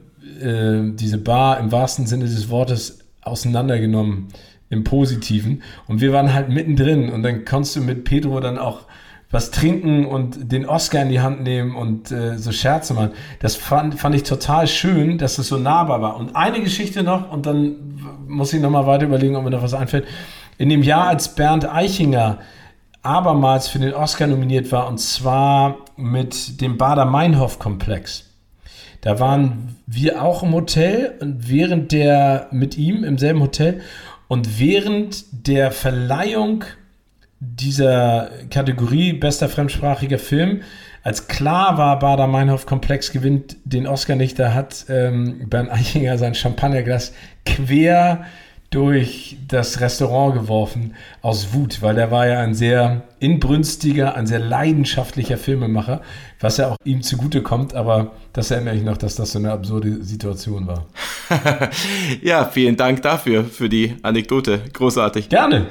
äh, 0.41 0.95
diese 0.95 1.19
Bar 1.19 1.61
im 1.61 1.71
wahrsten 1.71 2.07
Sinne 2.07 2.25
des 2.25 2.49
Wortes 2.49 3.01
auseinandergenommen 3.21 4.29
im 4.71 4.85
Positiven. 4.85 5.63
Und 5.87 6.01
wir 6.01 6.15
waren 6.15 6.33
halt 6.33 6.49
mittendrin 6.49 7.11
und 7.11 7.23
dann 7.23 7.45
konntest 7.45 7.77
du 7.77 7.83
mit 7.83 8.05
Pedro 8.05 8.41
dann 8.41 8.57
auch 8.57 8.87
was 9.31 9.51
trinken 9.51 10.07
und 10.07 10.51
den 10.51 10.65
Oscar 10.65 11.03
in 11.03 11.11
die 11.11 11.21
Hand 11.21 11.43
nehmen 11.43 11.77
und 11.77 12.11
äh, 12.11 12.39
so 12.39 12.53
Scherze 12.53 12.95
machen. 12.95 13.11
Das 13.41 13.55
fand, 13.55 13.97
fand 13.97 14.15
ich 14.15 14.23
total 14.23 14.67
schön, 14.67 15.19
dass 15.19 15.37
es 15.37 15.49
so 15.49 15.59
nahbar 15.59 16.01
war. 16.01 16.17
Und 16.17 16.35
eine 16.37 16.63
Geschichte 16.63 17.03
noch, 17.03 17.31
und 17.31 17.45
dann 17.45 18.01
muss 18.27 18.55
ich 18.55 18.63
nochmal 18.63 18.87
weiter 18.87 19.05
überlegen, 19.05 19.37
ob 19.37 19.45
mir 19.45 19.51
noch 19.51 19.63
was 19.63 19.75
einfällt. 19.75 20.07
In 20.57 20.71
dem 20.71 20.83
Jahr, 20.83 21.09
als 21.09 21.35
Bernd 21.35 21.71
Eichinger 21.71 22.39
abermals 23.03 23.69
für 23.69 23.79
den 23.79 23.95
Oscar 23.95 24.27
nominiert 24.27 24.71
war, 24.73 24.89
und 24.89 24.99
zwar 24.99 25.79
mit 25.97 26.61
dem 26.61 26.77
Bader-Meinhof-Komplex. 26.77 28.27
Da 29.01 29.19
waren 29.19 29.77
wir 29.87 30.23
auch 30.23 30.43
im 30.43 30.53
Hotel 30.53 31.15
und 31.21 31.49
während 31.49 31.93
der 31.93 32.49
mit 32.51 32.77
ihm 32.77 33.03
im 33.03 33.17
selben 33.17 33.41
Hotel 33.41 33.81
und 34.29 34.59
während 34.59 35.25
der 35.47 35.71
Verleihung 35.71 36.65
dieser 37.41 38.31
Kategorie 38.51 39.15
bester 39.15 39.49
fremdsprachiger 39.49 40.19
Film, 40.19 40.61
als 41.03 41.29
klar 41.29 41.79
war, 41.79 41.99
Bader-Meinhof-Komplex 41.99 43.13
gewinnt 43.13 43.57
den 43.65 43.87
Oscar 43.87 44.17
nicht, 44.17 44.39
da 44.39 44.53
hat 44.53 44.85
ähm, 44.91 45.49
Bernd 45.49 45.71
Eichinger 45.71 46.19
sein 46.19 46.35
Champagnerglas 46.35 47.15
quer 47.47 48.27
durch 48.71 49.37
das 49.49 49.81
Restaurant 49.81 50.35
geworfen 50.35 50.95
aus 51.23 51.53
Wut, 51.53 51.83
weil 51.83 51.97
der 51.97 52.13
war 52.13 52.29
ja 52.29 52.39
ein 52.39 52.55
sehr 52.55 53.03
inbrünstiger, 53.19 54.15
ein 54.15 54.29
sehr 54.29 54.39
leidenschaftlicher 54.39 55.37
Filmemacher, 55.37 56.03
was 56.39 56.59
ja 56.59 56.71
auch 56.71 56.77
ihm 56.85 57.03
zugute 57.03 57.43
kommt, 57.43 57.75
aber 57.75 58.13
das 58.33 58.53
erinnere 58.53 58.77
ich 58.77 58.85
noch, 58.85 58.97
dass 58.97 59.17
das 59.17 59.33
so 59.33 59.41
eine 59.41 59.51
absurde 59.51 60.05
Situation 60.05 60.69
war. 60.69 60.87
ja, 62.23 62.45
vielen 62.45 62.77
Dank 62.77 63.03
dafür, 63.03 63.45
für 63.45 63.69
die 63.69 63.97
Anekdote. 64.03 64.63
Großartig. 64.73 65.29
Gerne. 65.29 65.67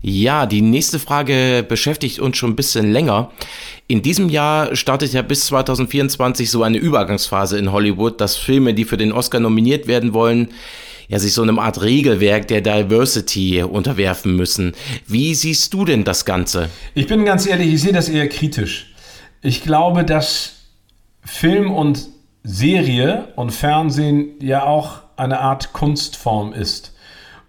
Ja, 0.00 0.46
die 0.46 0.62
nächste 0.62 0.98
Frage 1.00 1.64
beschäftigt 1.68 2.20
uns 2.20 2.36
schon 2.36 2.50
ein 2.50 2.56
bisschen 2.56 2.92
länger. 2.92 3.30
In 3.86 4.02
diesem 4.02 4.28
Jahr 4.28 4.74
startet 4.74 5.12
ja 5.12 5.22
bis 5.22 5.46
2024 5.46 6.50
so 6.50 6.62
eine 6.62 6.78
Übergangsphase 6.78 7.58
in 7.58 7.70
Hollywood, 7.70 8.20
dass 8.20 8.36
Filme, 8.36 8.74
die 8.74 8.84
für 8.84 8.96
den 8.96 9.12
Oscar 9.12 9.38
nominiert 9.38 9.86
werden 9.86 10.12
wollen, 10.12 10.48
ja 11.12 11.18
sich 11.18 11.34
so 11.34 11.42
einem 11.42 11.58
Art 11.58 11.82
Regelwerk 11.82 12.48
der 12.48 12.62
Diversity 12.62 13.62
unterwerfen 13.62 14.34
müssen. 14.34 14.72
Wie 15.06 15.34
siehst 15.34 15.74
du 15.74 15.84
denn 15.84 16.04
das 16.04 16.24
Ganze? 16.24 16.70
Ich 16.94 17.06
bin 17.06 17.26
ganz 17.26 17.46
ehrlich, 17.46 17.74
ich 17.74 17.82
sehe 17.82 17.92
das 17.92 18.08
eher 18.08 18.28
kritisch. 18.30 18.94
Ich 19.42 19.62
glaube, 19.62 20.04
dass 20.04 20.54
Film 21.22 21.70
und 21.70 22.08
Serie 22.44 23.28
und 23.36 23.50
Fernsehen 23.50 24.30
ja 24.40 24.64
auch 24.64 25.02
eine 25.16 25.40
Art 25.40 25.74
Kunstform 25.74 26.54
ist. 26.54 26.94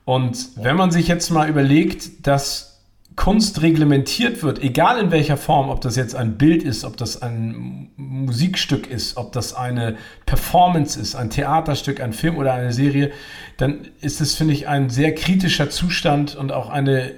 Und 0.04 0.50
wenn 0.58 0.76
man 0.76 0.92
sich 0.92 1.08
jetzt 1.08 1.30
mal 1.30 1.48
überlegt, 1.48 2.28
dass 2.28 2.73
Kunst 3.16 3.62
reglementiert 3.62 4.42
wird, 4.42 4.62
egal 4.64 5.00
in 5.00 5.12
welcher 5.12 5.38
Form, 5.38 5.70
ob 5.70 5.82
das 5.82 5.96
jetzt 5.96 6.16
ein 6.16 6.38
Bild 6.38 6.64
ist, 6.64 6.84
ob 6.84 6.98
das 6.98 7.22
ein 7.22 7.92
Musikstück 7.96 8.88
ist, 8.88 9.18
ob 9.18 9.32
das 9.34 9.54
eine 9.54 9.98
Performance 10.26 11.00
ist, 11.00 11.16
ein 11.16 11.30
Theaterstück, 11.30 12.02
ein 12.02 12.14
Film 12.14 12.38
oder 12.38 12.54
eine 12.54 12.74
Serie, 12.74 13.12
dann 13.58 13.88
ist 14.02 14.20
es, 14.22 14.36
finde 14.36 14.54
ich, 14.54 14.68
ein 14.68 14.90
sehr 14.90 15.14
kritischer 15.14 15.70
Zustand 15.70 16.36
und 16.36 16.52
auch 16.52 16.70
eine 16.70 17.12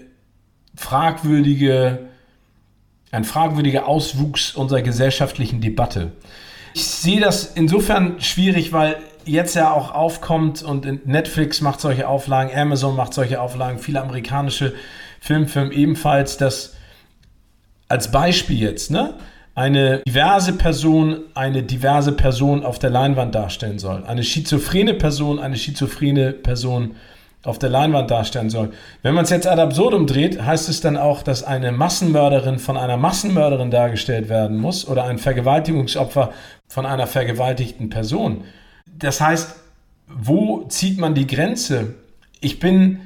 fragwürdige, 0.75 2.00
ein 3.12 3.24
fragwürdiger 3.24 3.88
Auswuchs 3.88 4.54
unserer 4.54 4.82
gesellschaftlichen 4.82 5.62
Debatte. 5.62 6.12
Ich 6.74 6.86
sehe 6.86 7.22
das 7.22 7.54
insofern 7.56 8.20
schwierig, 8.20 8.74
weil 8.74 8.98
jetzt 9.24 9.56
ja 9.56 9.72
auch 9.72 9.92
aufkommt 9.94 10.62
und 10.62 11.08
Netflix 11.08 11.62
macht 11.62 11.80
solche 11.80 12.08
Auflagen, 12.08 12.52
Amazon 12.54 12.96
macht 12.96 13.14
solche 13.14 13.40
Auflagen, 13.40 13.80
viele 13.80 14.02
amerikanische 14.02 14.74
Filmfirmen 15.25 15.72
ebenfalls, 15.72 16.38
dass 16.38 16.74
als 17.88 18.12
Beispiel 18.12 18.60
jetzt, 18.60 18.91
ne? 18.91 19.13
eine 19.53 20.00
diverse 20.05 20.53
Person 20.53 21.22
eine 21.34 21.63
diverse 21.63 22.12
Person 22.12 22.65
auf 22.65 22.77
der 22.77 22.89
Leinwand 22.89 23.36
darstellen 23.36 23.79
soll. 23.79 24.03
Eine 24.05 24.24
schizophrene 24.24 24.96
Person 24.96 25.39
eine 25.39 25.55
schizophrene 25.55 26.34
Person 26.34 26.96
auf 27.44 27.60
der 27.60 27.70
Leinwand 27.70 28.10
darstellen 28.10 28.50
soll. 28.50 28.72
Wenn 29.03 29.13
man 29.13 29.24
es 29.24 29.29
jetzt 29.29 29.48
ad 29.48 29.62
absurdum 29.62 30.08
dreht, 30.08 30.41
heißt 30.41 30.67
es 30.67 30.82
dann 30.82 30.98
auch, 30.98 31.22
dass 31.22 31.44
eine 31.44 31.72
Massenmörderin 31.72 32.60
von 32.60 32.75
einer 32.75 32.98
Massenmörderin 32.98 33.72
dargestellt 33.72 34.29
werden 34.29 34.58
muss 34.58 34.88
oder 34.88 35.05
ein 35.05 35.20
Vergewaltigungsopfer 35.20 36.34
von 36.67 36.86
einer 36.86 37.08
vergewaltigten 37.08 37.89
Person 37.89 38.44
das 38.98 39.22
heißt, 39.22 39.55
wo 40.08 40.63
zieht 40.63 41.00
man 41.00 41.15
die 41.15 41.27
Grenze? 41.27 41.96
Ich 42.39 42.60
bin 42.60 43.00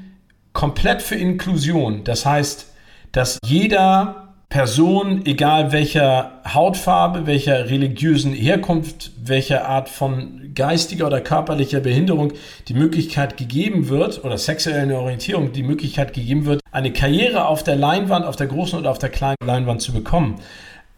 komplett 0.59 1.01
für 1.01 1.15
Inklusion. 1.15 2.03
Das 2.03 2.25
heißt, 2.25 2.67
dass 3.13 3.39
jeder 3.45 4.33
Person, 4.49 5.25
egal 5.25 5.71
welcher 5.71 6.41
Hautfarbe, 6.53 7.25
welcher 7.27 7.69
religiösen 7.69 8.33
Herkunft, 8.33 9.11
welcher 9.23 9.69
Art 9.69 9.87
von 9.87 10.51
geistiger 10.53 11.07
oder 11.07 11.21
körperlicher 11.21 11.79
Behinderung 11.79 12.33
die 12.67 12.73
Möglichkeit 12.73 13.37
gegeben 13.37 13.87
wird 13.87 14.25
oder 14.25 14.37
sexuellen 14.37 14.91
Orientierung 14.91 15.53
die 15.53 15.63
Möglichkeit 15.63 16.13
gegeben 16.13 16.43
wird, 16.43 16.59
eine 16.73 16.91
Karriere 16.91 17.45
auf 17.45 17.63
der 17.63 17.77
Leinwand, 17.77 18.25
auf 18.25 18.35
der 18.35 18.47
großen 18.47 18.77
oder 18.77 18.91
auf 18.91 18.99
der 18.99 19.11
kleinen 19.11 19.37
Leinwand 19.41 19.81
zu 19.81 19.93
bekommen. 19.93 20.41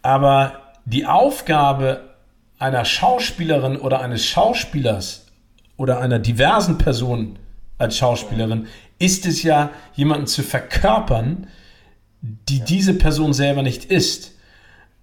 Aber 0.02 0.54
die 0.86 1.06
Aufgabe 1.06 2.00
einer 2.58 2.84
Schauspielerin 2.84 3.76
oder 3.76 4.00
eines 4.00 4.26
Schauspielers 4.26 5.26
oder 5.76 6.00
einer 6.00 6.18
diversen 6.18 6.78
Person 6.78 7.38
als 7.78 7.96
Schauspielerin 7.96 8.66
ist 9.02 9.26
es 9.26 9.42
ja, 9.42 9.72
jemanden 9.94 10.28
zu 10.28 10.42
verkörpern, 10.42 11.48
die 12.20 12.58
ja. 12.58 12.64
diese 12.64 12.94
Person 12.94 13.32
selber 13.32 13.62
nicht 13.62 13.84
ist. 13.84 14.36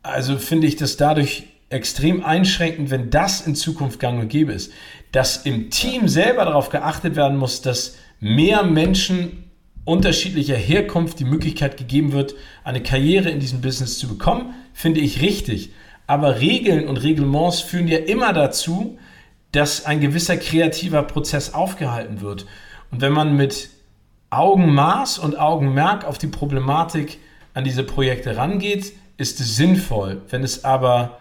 Also 0.02 0.38
finde 0.38 0.68
ich 0.68 0.78
das 0.78 0.96
dadurch 0.96 1.48
extrem 1.70 2.24
einschränkend, 2.24 2.92
wenn 2.92 3.10
das 3.10 3.46
in 3.46 3.56
Zukunft 3.56 4.00
gang 4.00 4.22
und 4.22 4.30
gäbe 4.30 4.54
ist. 4.54 4.72
Dass 5.12 5.46
im 5.46 5.70
Team 5.70 6.08
selber 6.08 6.46
darauf 6.46 6.70
geachtet 6.70 7.18
werden 7.18 7.38
muss, 7.38 7.62
dass 7.62 7.98
mehr 8.22 8.64
Menschen 8.64 9.44
unterschiedlicher 9.84 10.56
Herkunft 10.56 11.20
die 11.20 11.26
Möglichkeit 11.26 11.76
gegeben 11.76 12.14
wird, 12.14 12.36
eine 12.64 12.82
Karriere 12.82 13.30
in 13.30 13.42
diesem 13.42 13.60
Business 13.60 14.00
zu 14.00 14.08
bekommen, 14.08 14.54
finde 14.74 15.02
ich 15.02 15.22
richtig. 15.22 15.74
Aber 16.08 16.40
Regeln 16.40 16.88
und 16.88 17.04
Reglements 17.04 17.60
führen 17.60 17.90
ja 17.90 17.98
immer 17.98 18.32
dazu, 18.32 18.98
dass 19.52 19.86
ein 19.86 20.00
gewisser 20.00 20.38
kreativer 20.38 21.04
Prozess 21.04 21.54
aufgehalten 21.54 22.22
wird. 22.22 22.46
Und 22.92 23.02
wenn 23.02 23.12
man 23.14 23.36
mit 23.36 23.70
Augenmaß 24.30 25.20
und 25.20 25.40
Augenmerk 25.40 26.06
auf 26.06 26.18
die 26.18 26.28
Problematik 26.28 27.20
an 27.54 27.64
diese 27.64 27.84
Projekte 27.84 28.38
rangeht, 28.38 28.94
ist 29.18 29.40
es 29.40 29.56
sinnvoll. 29.56 30.22
Wenn 30.30 30.44
es 30.44 30.64
aber 30.64 31.20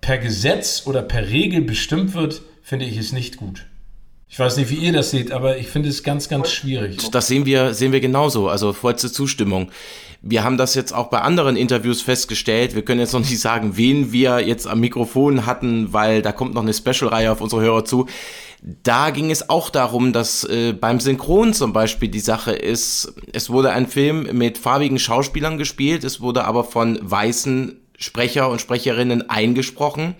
per 0.00 0.18
Gesetz 0.18 0.82
oder 0.86 1.02
per 1.02 1.28
Regel 1.28 1.62
bestimmt 1.62 2.14
wird, 2.14 2.42
finde 2.62 2.86
ich 2.86 2.96
es 2.96 3.12
nicht 3.12 3.36
gut. 3.36 3.66
Ich 4.28 4.38
weiß 4.38 4.56
nicht, 4.56 4.70
wie 4.70 4.74
ihr 4.76 4.92
das 4.92 5.12
seht, 5.12 5.30
aber 5.30 5.56
ich 5.56 5.68
finde 5.68 5.88
es 5.88 6.02
ganz, 6.02 6.28
ganz 6.28 6.50
schwierig. 6.50 7.10
Das 7.12 7.28
sehen 7.28 7.46
wir, 7.46 7.74
sehen 7.74 7.92
wir 7.92 8.00
genauso, 8.00 8.48
also 8.48 8.72
vollste 8.72 9.10
Zustimmung. 9.10 9.70
Wir 10.20 10.42
haben 10.42 10.56
das 10.56 10.74
jetzt 10.74 10.92
auch 10.92 11.08
bei 11.08 11.20
anderen 11.20 11.56
Interviews 11.56 12.02
festgestellt. 12.02 12.74
Wir 12.74 12.84
können 12.84 12.98
jetzt 12.98 13.12
noch 13.12 13.20
nicht 13.20 13.38
sagen, 13.38 13.76
wen 13.76 14.12
wir 14.12 14.40
jetzt 14.40 14.66
am 14.66 14.80
Mikrofon 14.80 15.46
hatten, 15.46 15.92
weil 15.92 16.22
da 16.22 16.32
kommt 16.32 16.54
noch 16.54 16.62
eine 16.62 16.74
Special-Reihe 16.74 17.30
auf 17.30 17.40
unsere 17.40 17.62
Hörer 17.62 17.84
zu. 17.84 18.06
Da 18.68 19.10
ging 19.10 19.30
es 19.30 19.48
auch 19.48 19.70
darum, 19.70 20.12
dass 20.12 20.42
äh, 20.42 20.72
beim 20.72 20.98
Synchron 20.98 21.54
zum 21.54 21.72
Beispiel 21.72 22.08
die 22.08 22.18
Sache 22.18 22.50
ist, 22.50 23.14
es 23.32 23.48
wurde 23.48 23.70
ein 23.70 23.86
Film 23.86 24.28
mit 24.32 24.58
farbigen 24.58 24.98
Schauspielern 24.98 25.56
gespielt, 25.56 26.02
es 26.02 26.20
wurde 26.20 26.44
aber 26.44 26.64
von 26.64 26.98
weißen 27.00 27.80
Sprecher 27.96 28.50
und 28.50 28.60
Sprecherinnen 28.60 29.30
eingesprochen. 29.30 30.16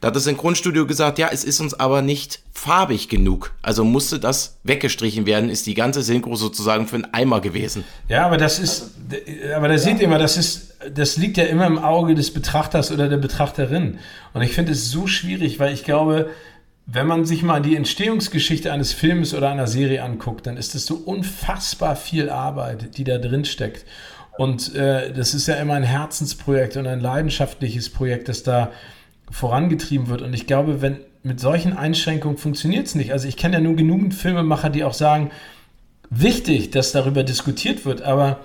Da 0.00 0.08
hat 0.08 0.16
das 0.16 0.24
Synchronstudio 0.24 0.86
gesagt, 0.86 1.18
ja, 1.18 1.28
es 1.32 1.42
ist 1.42 1.60
uns 1.60 1.74
aber 1.74 2.00
nicht 2.00 2.40
farbig 2.52 3.08
genug. 3.08 3.52
Also 3.62 3.82
musste 3.82 4.20
das 4.20 4.58
weggestrichen 4.62 5.26
werden, 5.26 5.50
ist 5.50 5.66
die 5.66 5.74
ganze 5.74 6.02
Synchro 6.02 6.36
sozusagen 6.36 6.86
für 6.86 6.94
einen 6.94 7.12
Eimer 7.12 7.40
gewesen. 7.40 7.82
Ja, 8.08 8.26
aber 8.26 8.36
das 8.36 8.60
ist, 8.60 8.92
aber 9.56 9.66
da 9.66 9.76
seht 9.76 10.00
ihr 10.00 10.06
mal, 10.06 10.20
das 10.20 10.36
ist, 10.36 10.74
das 10.94 11.16
liegt 11.16 11.36
ja 11.36 11.44
immer 11.44 11.66
im 11.66 11.78
Auge 11.78 12.14
des 12.14 12.32
Betrachters 12.32 12.92
oder 12.92 13.08
der 13.08 13.16
Betrachterin. 13.16 13.98
Und 14.34 14.42
ich 14.42 14.52
finde 14.52 14.70
es 14.70 14.88
so 14.88 15.08
schwierig, 15.08 15.58
weil 15.58 15.74
ich 15.74 15.82
glaube, 15.82 16.30
wenn 16.90 17.06
man 17.06 17.26
sich 17.26 17.42
mal 17.42 17.60
die 17.60 17.76
Entstehungsgeschichte 17.76 18.72
eines 18.72 18.94
Films 18.94 19.34
oder 19.34 19.50
einer 19.50 19.66
Serie 19.66 20.02
anguckt, 20.02 20.46
dann 20.46 20.56
ist 20.56 20.74
es 20.74 20.86
so 20.86 20.94
unfassbar 20.94 21.96
viel 21.96 22.30
Arbeit, 22.30 22.96
die 22.96 23.04
da 23.04 23.18
drin 23.18 23.44
steckt. 23.44 23.84
Und 24.38 24.74
äh, 24.74 25.12
das 25.12 25.34
ist 25.34 25.48
ja 25.48 25.56
immer 25.56 25.74
ein 25.74 25.82
Herzensprojekt 25.82 26.78
und 26.78 26.86
ein 26.86 27.00
leidenschaftliches 27.00 27.90
Projekt, 27.90 28.28
das 28.28 28.42
da 28.42 28.72
vorangetrieben 29.30 30.08
wird. 30.08 30.22
Und 30.22 30.32
ich 30.32 30.46
glaube, 30.46 30.80
wenn 30.80 31.00
mit 31.22 31.40
solchen 31.40 31.76
Einschränkungen 31.76 32.38
funktioniert 32.38 32.86
es 32.86 32.94
nicht. 32.94 33.12
Also 33.12 33.28
ich 33.28 33.36
kenne 33.36 33.56
ja 33.56 33.60
nur 33.60 33.76
genügend 33.76 34.14
Filmemacher, 34.14 34.70
die 34.70 34.84
auch 34.84 34.94
sagen, 34.94 35.30
wichtig, 36.08 36.70
dass 36.70 36.92
darüber 36.92 37.22
diskutiert 37.22 37.84
wird, 37.84 38.00
aber 38.00 38.38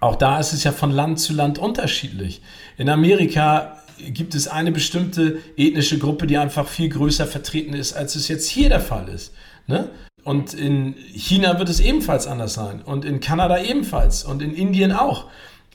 auch 0.00 0.16
da 0.16 0.38
ist 0.38 0.52
es 0.52 0.62
ja 0.62 0.72
von 0.72 0.90
Land 0.90 1.20
zu 1.20 1.32
Land 1.32 1.58
unterschiedlich. 1.58 2.42
In 2.76 2.90
Amerika 2.90 3.78
gibt 3.98 4.34
es 4.34 4.48
eine 4.48 4.72
bestimmte 4.72 5.38
ethnische 5.56 5.98
Gruppe, 5.98 6.26
die 6.26 6.38
einfach 6.38 6.68
viel 6.68 6.88
größer 6.88 7.26
vertreten 7.26 7.74
ist, 7.74 7.94
als 7.94 8.16
es 8.16 8.28
jetzt 8.28 8.48
hier 8.48 8.68
der 8.68 8.80
Fall 8.80 9.08
ist. 9.08 9.32
Ne? 9.66 9.90
Und 10.24 10.54
in 10.54 10.94
China 11.14 11.58
wird 11.58 11.68
es 11.68 11.80
ebenfalls 11.80 12.26
anders 12.26 12.54
sein 12.54 12.82
und 12.82 13.04
in 13.04 13.20
Kanada 13.20 13.62
ebenfalls 13.62 14.24
und 14.24 14.42
in 14.42 14.54
Indien 14.54 14.92
auch. 14.92 15.26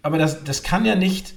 Aber 0.01 0.17
das, 0.17 0.43
das 0.43 0.63
kann 0.63 0.85
ja 0.85 0.95
nicht 0.95 1.35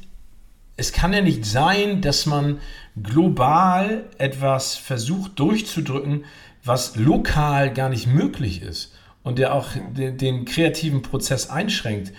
es 0.76 0.92
kann 0.92 1.12
ja 1.12 1.20
nicht 1.20 1.44
sein, 1.44 2.00
dass 2.00 2.26
man 2.26 2.58
global 3.00 4.04
etwas 4.18 4.76
versucht 4.76 5.38
durchzudrücken, 5.38 6.24
was 6.64 6.96
lokal 6.96 7.72
gar 7.72 7.88
nicht 7.88 8.06
möglich 8.06 8.62
ist 8.62 8.92
und 9.22 9.38
der 9.38 9.54
auch 9.54 9.68
den, 9.96 10.18
den 10.18 10.44
kreativen 10.44 11.02
Prozess 11.02 11.50
einschränkt. 11.50 12.12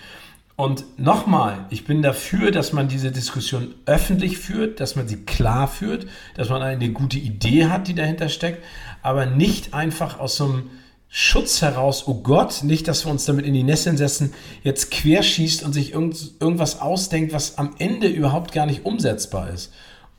Und 0.56 0.98
nochmal, 0.98 1.66
ich 1.68 1.84
bin 1.84 2.00
dafür, 2.00 2.50
dass 2.50 2.72
man 2.72 2.88
diese 2.88 3.12
Diskussion 3.12 3.74
öffentlich 3.84 4.38
führt, 4.38 4.80
dass 4.80 4.96
man 4.96 5.06
sie 5.06 5.24
klar 5.24 5.68
führt, 5.68 6.06
dass 6.34 6.48
man 6.48 6.62
eine 6.62 6.90
gute 6.92 7.18
Idee 7.18 7.66
hat, 7.66 7.88
die 7.88 7.94
dahinter 7.94 8.30
steckt, 8.30 8.64
aber 9.02 9.26
nicht 9.26 9.74
einfach 9.74 10.18
aus 10.18 10.36
so 10.36 10.46
einem 10.46 10.70
Schutz 11.08 11.60
heraus, 11.60 12.08
oh 12.08 12.22
Gott, 12.22 12.62
nicht, 12.62 12.88
dass 12.88 13.04
wir 13.04 13.12
uns 13.12 13.26
damit 13.26 13.44
in 13.44 13.52
die 13.52 13.62
Nesseln 13.62 13.98
setzen, 13.98 14.32
jetzt 14.62 14.90
querschießt 14.90 15.62
und 15.62 15.74
sich 15.74 15.92
irgend, 15.92 16.16
irgendwas 16.40 16.80
ausdenkt, 16.80 17.34
was 17.34 17.58
am 17.58 17.74
Ende 17.78 18.08
überhaupt 18.08 18.52
gar 18.52 18.64
nicht 18.64 18.86
umsetzbar 18.86 19.50
ist. 19.50 19.72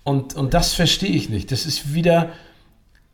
Und, 0.03 0.36
und 0.36 0.53
das 0.53 0.74
verstehe 0.74 1.12
ich 1.12 1.29
nicht. 1.29 1.51
Das 1.51 1.65
ist 1.65 1.96
wieder, 1.96 2.29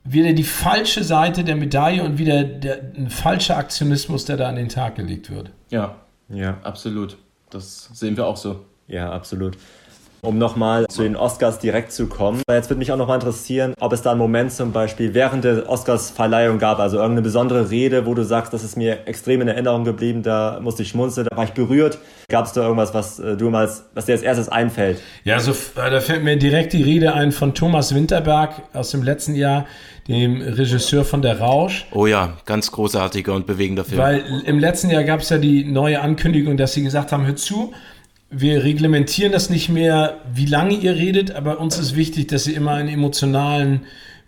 wieder 0.03 0.33
die 0.33 0.43
falsche 0.43 1.03
Seite 1.05 1.45
der 1.45 1.55
Medaille 1.55 2.03
und 2.03 2.17
wieder 2.17 2.43
der, 2.43 2.81
ein 2.95 3.09
falscher 3.09 3.57
Aktionismus, 3.57 4.25
der 4.25 4.37
da 4.37 4.49
an 4.49 4.57
den 4.57 4.69
Tag 4.69 4.95
gelegt 4.95 5.31
wird. 5.31 5.51
Ja, 5.71 6.02
ja, 6.29 6.59
absolut. 6.63 7.17
Das 7.49 7.89
sehen 7.93 8.17
wir 8.17 8.25
auch 8.25 8.37
so. 8.37 8.65
Ja, 8.87 9.11
absolut. 9.11 9.57
Um 10.23 10.37
nochmal 10.37 10.85
zu 10.87 11.03
den 11.03 11.17
Oscars 11.17 11.59
direkt 11.59 11.91
zu 11.91 12.07
kommen. 12.07 12.41
Jetzt 12.49 12.69
würde 12.69 12.79
mich 12.79 12.93
auch 12.93 12.97
nochmal 12.97 13.17
interessieren, 13.17 13.73
ob 13.81 13.91
es 13.91 14.01
da 14.03 14.11
einen 14.11 14.19
Moment 14.19 14.53
zum 14.53 14.71
Beispiel 14.71 15.13
während 15.13 15.43
der 15.43 15.69
Oscars-Verleihung 15.69 16.59
gab, 16.59 16.79
also 16.79 16.95
irgendeine 16.95 17.23
besondere 17.23 17.69
Rede, 17.69 18.05
wo 18.05 18.13
du 18.13 18.23
sagst, 18.23 18.53
das 18.53 18.63
ist 18.63 18.77
mir 18.77 19.05
extrem 19.05 19.41
in 19.41 19.49
Erinnerung 19.49 19.83
geblieben, 19.83 20.23
da 20.23 20.61
musste 20.61 20.83
ich 20.83 20.89
schmunzeln, 20.89 21.27
da 21.29 21.35
war 21.35 21.43
ich 21.43 21.51
berührt. 21.51 21.97
Gab 22.29 22.45
es 22.45 22.53
da 22.53 22.61
irgendwas, 22.61 22.93
was 22.93 23.19
äh, 23.19 23.35
du 23.35 23.49
mal, 23.49 23.69
was 23.93 24.05
dir 24.05 24.13
als 24.13 24.21
erstes 24.21 24.47
einfällt? 24.47 25.01
Ja, 25.25 25.41
so, 25.41 25.51
äh, 25.51 25.91
da 25.91 25.99
fällt 25.99 26.23
mir 26.23 26.37
direkt 26.37 26.71
die 26.71 26.83
Rede 26.83 27.13
ein 27.13 27.33
von 27.33 27.53
Thomas 27.53 27.93
Winterberg 27.93 28.61
aus 28.71 28.91
dem 28.91 29.03
letzten 29.03 29.35
Jahr, 29.35 29.65
dem 30.07 30.41
Regisseur 30.41 31.03
von 31.03 31.21
Der 31.21 31.39
Rausch. 31.39 31.85
Oh 31.91 32.05
ja, 32.05 32.37
ganz 32.45 32.71
großartiger 32.71 33.33
und 33.33 33.45
bewegender 33.45 33.83
Film. 33.83 33.99
Weil 33.99 34.23
im 34.45 34.59
letzten 34.59 34.89
Jahr 34.89 35.03
gab 35.03 35.19
es 35.19 35.29
ja 35.29 35.37
die 35.37 35.65
neue 35.65 36.01
Ankündigung, 36.01 36.55
dass 36.55 36.73
sie 36.73 36.83
gesagt 36.83 37.11
haben, 37.11 37.25
hör 37.25 37.35
zu, 37.35 37.73
wir 38.35 38.63
reglementieren 38.63 39.31
das 39.31 39.49
nicht 39.49 39.69
mehr, 39.69 40.17
wie 40.33 40.45
lange 40.45 40.73
ihr 40.73 40.95
redet, 40.95 41.31
aber 41.31 41.59
uns 41.59 41.77
ist 41.77 41.95
wichtig, 41.95 42.27
dass 42.27 42.47
ihr 42.47 42.57
immer 42.57 42.71
einen 42.71 42.89
emotionalen 42.89 43.81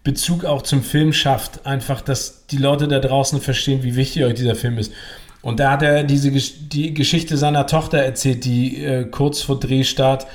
Bezug 0.03 0.45
auch 0.45 0.61
zum 0.61 0.83
Film 0.83 1.11
schafft. 1.13 1.65
Einfach, 1.65 2.01
dass 2.01 2.45
die 2.47 2.57
Leute 2.57 2.87
da 2.87 2.99
draußen 2.99 3.41
verstehen, 3.41 3.83
wie 3.83 3.95
wichtig 3.95 4.23
euch 4.23 4.35
dieser 4.35 4.55
Film 4.55 4.77
ist. 4.77 4.93
Und 5.41 5.59
da 5.59 5.71
hat 5.71 5.81
er 5.81 6.03
diese 6.03 6.31
die 6.31 6.93
Geschichte 6.93 7.37
seiner 7.37 7.67
Tochter 7.67 7.99
erzählt, 7.99 8.45
die 8.45 8.83
äh, 8.83 9.05
kurz 9.05 9.41
vor 9.41 9.59
Drehstart 9.59 10.27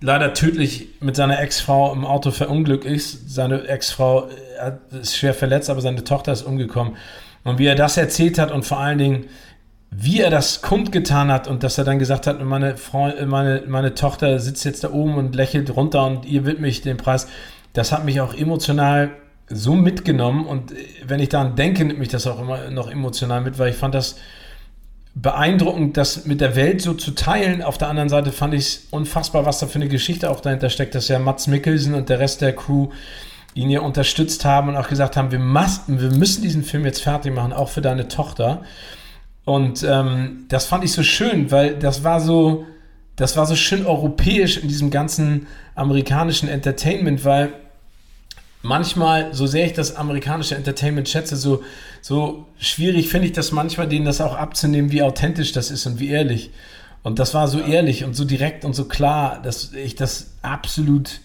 leider 0.00 0.34
tödlich 0.34 0.88
mit 1.00 1.16
seiner 1.16 1.40
Ex-Frau 1.40 1.92
im 1.92 2.04
Auto 2.04 2.30
verunglückt 2.30 2.84
ist. 2.84 3.30
Seine 3.30 3.66
Ex-Frau 3.66 4.28
äh, 4.28 4.72
ist 5.00 5.16
schwer 5.16 5.34
verletzt, 5.34 5.70
aber 5.70 5.80
seine 5.80 6.04
Tochter 6.04 6.32
ist 6.32 6.42
umgekommen. 6.42 6.96
Und 7.42 7.58
wie 7.58 7.66
er 7.66 7.74
das 7.74 7.96
erzählt 7.96 8.38
hat 8.38 8.50
und 8.50 8.64
vor 8.64 8.80
allen 8.80 8.98
Dingen, 8.98 9.24
wie 9.96 10.20
er 10.20 10.30
das 10.30 10.60
kundgetan 10.60 11.30
hat 11.30 11.46
und 11.46 11.62
dass 11.62 11.78
er 11.78 11.84
dann 11.84 11.98
gesagt 11.98 12.26
hat, 12.26 12.42
meine, 12.42 12.76
Freund, 12.76 13.26
meine, 13.26 13.62
meine 13.66 13.94
Tochter 13.94 14.40
sitzt 14.40 14.64
jetzt 14.64 14.82
da 14.82 14.90
oben 14.90 15.16
und 15.16 15.34
lächelt 15.34 15.74
runter 15.76 16.04
und 16.04 16.26
ihr 16.26 16.44
widmet 16.44 16.60
mich 16.60 16.82
den 16.82 16.96
Preis, 16.96 17.28
das 17.74 17.92
hat 17.92 18.04
mich 18.04 18.20
auch 18.20 18.34
emotional 18.34 19.10
so 19.48 19.74
mitgenommen 19.74 20.46
und 20.46 20.72
wenn 21.06 21.20
ich 21.20 21.28
daran 21.28 21.54
denke, 21.54 21.84
nimmt 21.84 21.98
mich 21.98 22.08
das 22.08 22.26
auch 22.26 22.40
immer 22.40 22.70
noch 22.70 22.90
emotional 22.90 23.40
mit, 23.40 23.58
weil 23.58 23.70
ich 23.70 23.76
fand 23.76 23.94
das 23.94 24.16
beeindruckend, 25.14 25.96
das 25.96 26.24
mit 26.24 26.40
der 26.40 26.56
Welt 26.56 26.80
so 26.80 26.94
zu 26.94 27.12
teilen. 27.12 27.62
Auf 27.62 27.78
der 27.78 27.88
anderen 27.88 28.08
Seite 28.08 28.32
fand 28.32 28.54
ich 28.54 28.60
es 28.60 28.86
unfassbar, 28.90 29.46
was 29.46 29.60
da 29.60 29.66
für 29.66 29.76
eine 29.76 29.88
Geschichte 29.88 30.28
auch 30.28 30.40
dahinter 30.40 30.70
steckt, 30.70 30.94
dass 30.94 31.06
ja 31.08 31.20
Mats 31.20 31.46
Mikkelsen 31.46 31.94
und 31.94 32.08
der 32.08 32.18
Rest 32.18 32.40
der 32.40 32.54
Crew 32.54 32.88
ihn 33.54 33.70
ja 33.70 33.80
unterstützt 33.80 34.44
haben 34.44 34.70
und 34.70 34.76
auch 34.76 34.88
gesagt 34.88 35.16
haben, 35.16 35.30
wir, 35.30 35.38
masten, 35.38 36.00
wir 36.00 36.10
müssen 36.10 36.42
diesen 36.42 36.64
Film 36.64 36.84
jetzt 36.84 37.00
fertig 37.00 37.32
machen, 37.32 37.52
auch 37.52 37.68
für 37.68 37.80
deine 37.80 38.08
Tochter. 38.08 38.62
Und 39.44 39.82
ähm, 39.82 40.46
das 40.48 40.66
fand 40.66 40.84
ich 40.84 40.92
so 40.92 41.02
schön, 41.02 41.50
weil 41.50 41.78
das 41.78 42.02
war 42.02 42.20
so, 42.20 42.66
das 43.16 43.36
war 43.36 43.46
so 43.46 43.56
schön 43.56 43.84
europäisch 43.84 44.56
in 44.56 44.68
diesem 44.68 44.90
ganzen 44.90 45.46
amerikanischen 45.74 46.48
Entertainment, 46.48 47.24
weil 47.24 47.52
manchmal, 48.62 49.34
so 49.34 49.46
sehr 49.46 49.66
ich 49.66 49.74
das 49.74 49.96
amerikanische 49.96 50.56
Entertainment 50.56 51.08
schätze, 51.08 51.36
so, 51.36 51.62
so 52.00 52.46
schwierig 52.58 53.10
finde 53.10 53.26
ich 53.26 53.32
das 53.32 53.52
manchmal, 53.52 53.86
denen 53.86 54.06
das 54.06 54.20
auch 54.20 54.34
abzunehmen, 54.34 54.90
wie 54.90 55.02
authentisch 55.02 55.52
das 55.52 55.70
ist 55.70 55.86
und 55.86 56.00
wie 56.00 56.08
ehrlich. 56.08 56.50
Und 57.02 57.18
das 57.18 57.34
war 57.34 57.46
so 57.48 57.60
ehrlich 57.60 58.04
und 58.04 58.14
so 58.14 58.24
direkt 58.24 58.64
und 58.64 58.72
so 58.72 58.86
klar, 58.86 59.40
dass 59.42 59.74
ich 59.74 59.94
das 59.94 60.32
absolut 60.40 61.20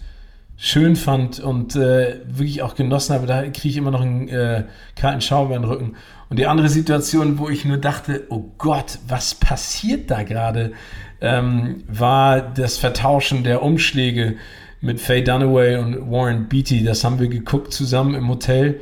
schön 0.61 0.97
fand 0.97 1.39
und 1.39 1.77
äh, 1.77 2.19
wirklich 2.27 2.61
auch 2.61 2.75
genossen 2.75 3.15
habe. 3.15 3.25
Da 3.25 3.43
kriege 3.43 3.69
ich 3.69 3.77
immer 3.77 3.91
noch 3.91 4.01
einen 4.01 4.27
äh, 4.27 4.65
kalten 4.97 5.21
Schauer 5.21 5.55
in 5.55 5.61
den 5.61 5.71
Rücken. 5.71 5.95
Und 6.29 6.37
die 6.37 6.47
andere 6.47 6.67
Situation, 6.67 7.39
wo 7.39 7.47
ich 7.47 7.63
nur 7.63 7.77
dachte, 7.77 8.25
oh 8.29 8.51
Gott, 8.57 8.99
was 9.07 9.35
passiert 9.35 10.11
da 10.11 10.23
gerade, 10.23 10.73
ähm, 11.21 11.83
war 11.87 12.41
das 12.41 12.77
Vertauschen 12.77 13.45
der 13.45 13.63
Umschläge 13.63 14.35
mit 14.81 14.99
Faye 14.99 15.23
Dunaway 15.23 15.77
und 15.77 16.11
Warren 16.11 16.49
Beatty. 16.49 16.83
Das 16.83 17.05
haben 17.05 17.19
wir 17.19 17.29
geguckt 17.29 17.73
zusammen 17.73 18.13
im 18.13 18.27
Hotel. 18.27 18.81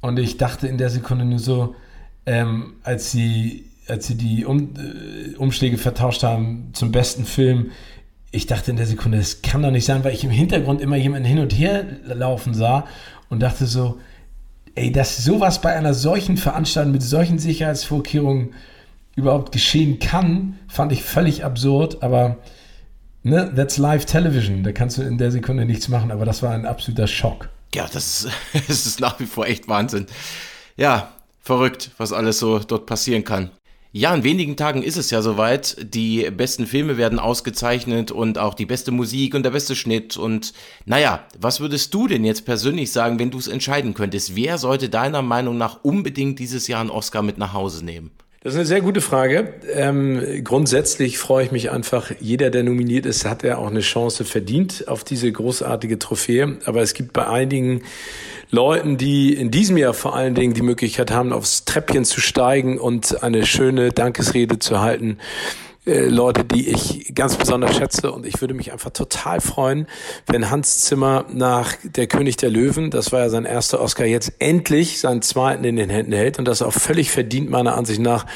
Und 0.00 0.18
ich 0.18 0.38
dachte 0.38 0.68
in 0.68 0.78
der 0.78 0.88
Sekunde 0.88 1.26
nur 1.26 1.38
so, 1.38 1.74
ähm, 2.24 2.74
als 2.82 3.12
sie 3.12 3.66
als 3.88 4.06
sie 4.06 4.14
die 4.14 4.44
um, 4.44 4.74
äh, 4.76 5.36
Umschläge 5.36 5.76
vertauscht 5.76 6.22
haben 6.22 6.70
zum 6.74 6.92
besten 6.92 7.24
Film, 7.24 7.72
ich 8.32 8.46
dachte 8.46 8.70
in 8.70 8.76
der 8.76 8.86
Sekunde, 8.86 9.18
das 9.18 9.42
kann 9.42 9.62
doch 9.62 9.70
nicht 9.70 9.84
sein, 9.84 10.04
weil 10.04 10.14
ich 10.14 10.24
im 10.24 10.30
Hintergrund 10.30 10.80
immer 10.80 10.96
jemanden 10.96 11.26
hin 11.26 11.38
und 11.38 11.52
her 11.52 11.84
laufen 12.04 12.54
sah 12.54 12.86
und 13.28 13.40
dachte 13.40 13.66
so, 13.66 14.00
ey, 14.74 14.92
dass 14.92 15.24
sowas 15.24 15.60
bei 15.60 15.74
einer 15.74 15.94
solchen 15.94 16.36
Veranstaltung 16.36 16.92
mit 16.92 17.02
solchen 17.02 17.38
Sicherheitsvorkehrungen 17.38 18.54
überhaupt 19.16 19.52
geschehen 19.52 19.98
kann, 19.98 20.58
fand 20.68 20.92
ich 20.92 21.02
völlig 21.02 21.44
absurd, 21.44 22.02
aber 22.02 22.38
ne, 23.22 23.52
that's 23.54 23.78
live 23.78 24.04
television, 24.04 24.62
da 24.62 24.72
kannst 24.72 24.98
du 24.98 25.02
in 25.02 25.18
der 25.18 25.32
Sekunde 25.32 25.64
nichts 25.64 25.88
machen, 25.88 26.12
aber 26.12 26.24
das 26.24 26.42
war 26.42 26.52
ein 26.52 26.66
absoluter 26.66 27.08
Schock. 27.08 27.48
Ja, 27.74 27.88
das, 27.92 28.28
das 28.68 28.86
ist 28.86 29.00
nach 29.00 29.18
wie 29.18 29.26
vor 29.26 29.46
echt 29.46 29.68
Wahnsinn. 29.68 30.06
Ja, 30.76 31.12
verrückt, 31.40 31.90
was 31.98 32.12
alles 32.12 32.38
so 32.38 32.60
dort 32.60 32.86
passieren 32.86 33.24
kann. 33.24 33.50
Ja, 33.92 34.14
in 34.14 34.22
wenigen 34.22 34.56
Tagen 34.56 34.84
ist 34.84 34.96
es 34.96 35.10
ja 35.10 35.20
soweit. 35.20 35.76
Die 35.94 36.30
besten 36.30 36.66
Filme 36.66 36.96
werden 36.96 37.18
ausgezeichnet 37.18 38.12
und 38.12 38.38
auch 38.38 38.54
die 38.54 38.66
beste 38.66 38.92
Musik 38.92 39.34
und 39.34 39.42
der 39.42 39.50
beste 39.50 39.74
Schnitt. 39.74 40.16
Und 40.16 40.52
naja, 40.86 41.24
was 41.40 41.58
würdest 41.58 41.92
du 41.92 42.06
denn 42.06 42.24
jetzt 42.24 42.44
persönlich 42.44 42.92
sagen, 42.92 43.18
wenn 43.18 43.32
du 43.32 43.38
es 43.38 43.48
entscheiden 43.48 43.94
könntest? 43.94 44.36
Wer 44.36 44.58
sollte 44.58 44.90
deiner 44.90 45.22
Meinung 45.22 45.58
nach 45.58 45.82
unbedingt 45.82 46.38
dieses 46.38 46.68
Jahr 46.68 46.82
einen 46.82 46.90
Oscar 46.90 47.22
mit 47.22 47.36
nach 47.36 47.52
Hause 47.52 47.84
nehmen? 47.84 48.12
Das 48.42 48.54
ist 48.54 48.58
eine 48.58 48.66
sehr 48.66 48.80
gute 48.80 49.00
Frage. 49.00 49.54
Ähm, 49.74 50.22
grundsätzlich 50.44 51.18
freue 51.18 51.44
ich 51.44 51.52
mich 51.52 51.72
einfach, 51.72 52.12
jeder, 52.20 52.50
der 52.50 52.62
nominiert 52.62 53.06
ist, 53.06 53.26
hat 53.26 53.42
ja 53.42 53.58
auch 53.58 53.66
eine 53.66 53.80
Chance 53.80 54.24
verdient 54.24 54.86
auf 54.86 55.02
diese 55.02 55.30
großartige 55.30 55.98
Trophäe. 55.98 56.58
Aber 56.64 56.80
es 56.80 56.94
gibt 56.94 57.12
bei 57.12 57.26
einigen 57.26 57.82
Leuten, 58.50 58.96
die 58.96 59.32
in 59.34 59.50
diesem 59.50 59.76
Jahr 59.76 59.94
vor 59.94 60.16
allen 60.16 60.34
Dingen 60.34 60.54
die 60.54 60.62
Möglichkeit 60.62 61.10
haben, 61.10 61.32
aufs 61.32 61.64
Treppchen 61.64 62.04
zu 62.04 62.20
steigen 62.20 62.78
und 62.78 63.22
eine 63.22 63.46
schöne 63.46 63.90
Dankesrede 63.90 64.58
zu 64.58 64.80
halten. 64.80 65.18
Äh, 65.86 66.06
Leute, 66.06 66.44
die 66.44 66.68
ich 66.68 67.14
ganz 67.14 67.36
besonders 67.36 67.76
schätze 67.76 68.12
und 68.12 68.26
ich 68.26 68.40
würde 68.40 68.54
mich 68.54 68.72
einfach 68.72 68.90
total 68.90 69.40
freuen, 69.40 69.86
wenn 70.26 70.50
Hans 70.50 70.80
Zimmer 70.80 71.24
nach 71.32 71.74
Der 71.84 72.06
König 72.06 72.36
der 72.36 72.50
Löwen, 72.50 72.90
das 72.90 73.12
war 73.12 73.20
ja 73.20 73.28
sein 73.30 73.44
erster 73.44 73.80
Oscar, 73.80 74.04
jetzt 74.04 74.32
endlich 74.40 75.00
seinen 75.00 75.22
zweiten 75.22 75.64
in 75.64 75.76
den 75.76 75.88
Händen 75.88 76.12
hält 76.12 76.38
und 76.38 76.46
das 76.46 76.60
auch 76.60 76.72
völlig 76.72 77.10
verdient 77.10 77.50
meiner 77.50 77.76
Ansicht 77.76 78.00
nach 78.00 78.26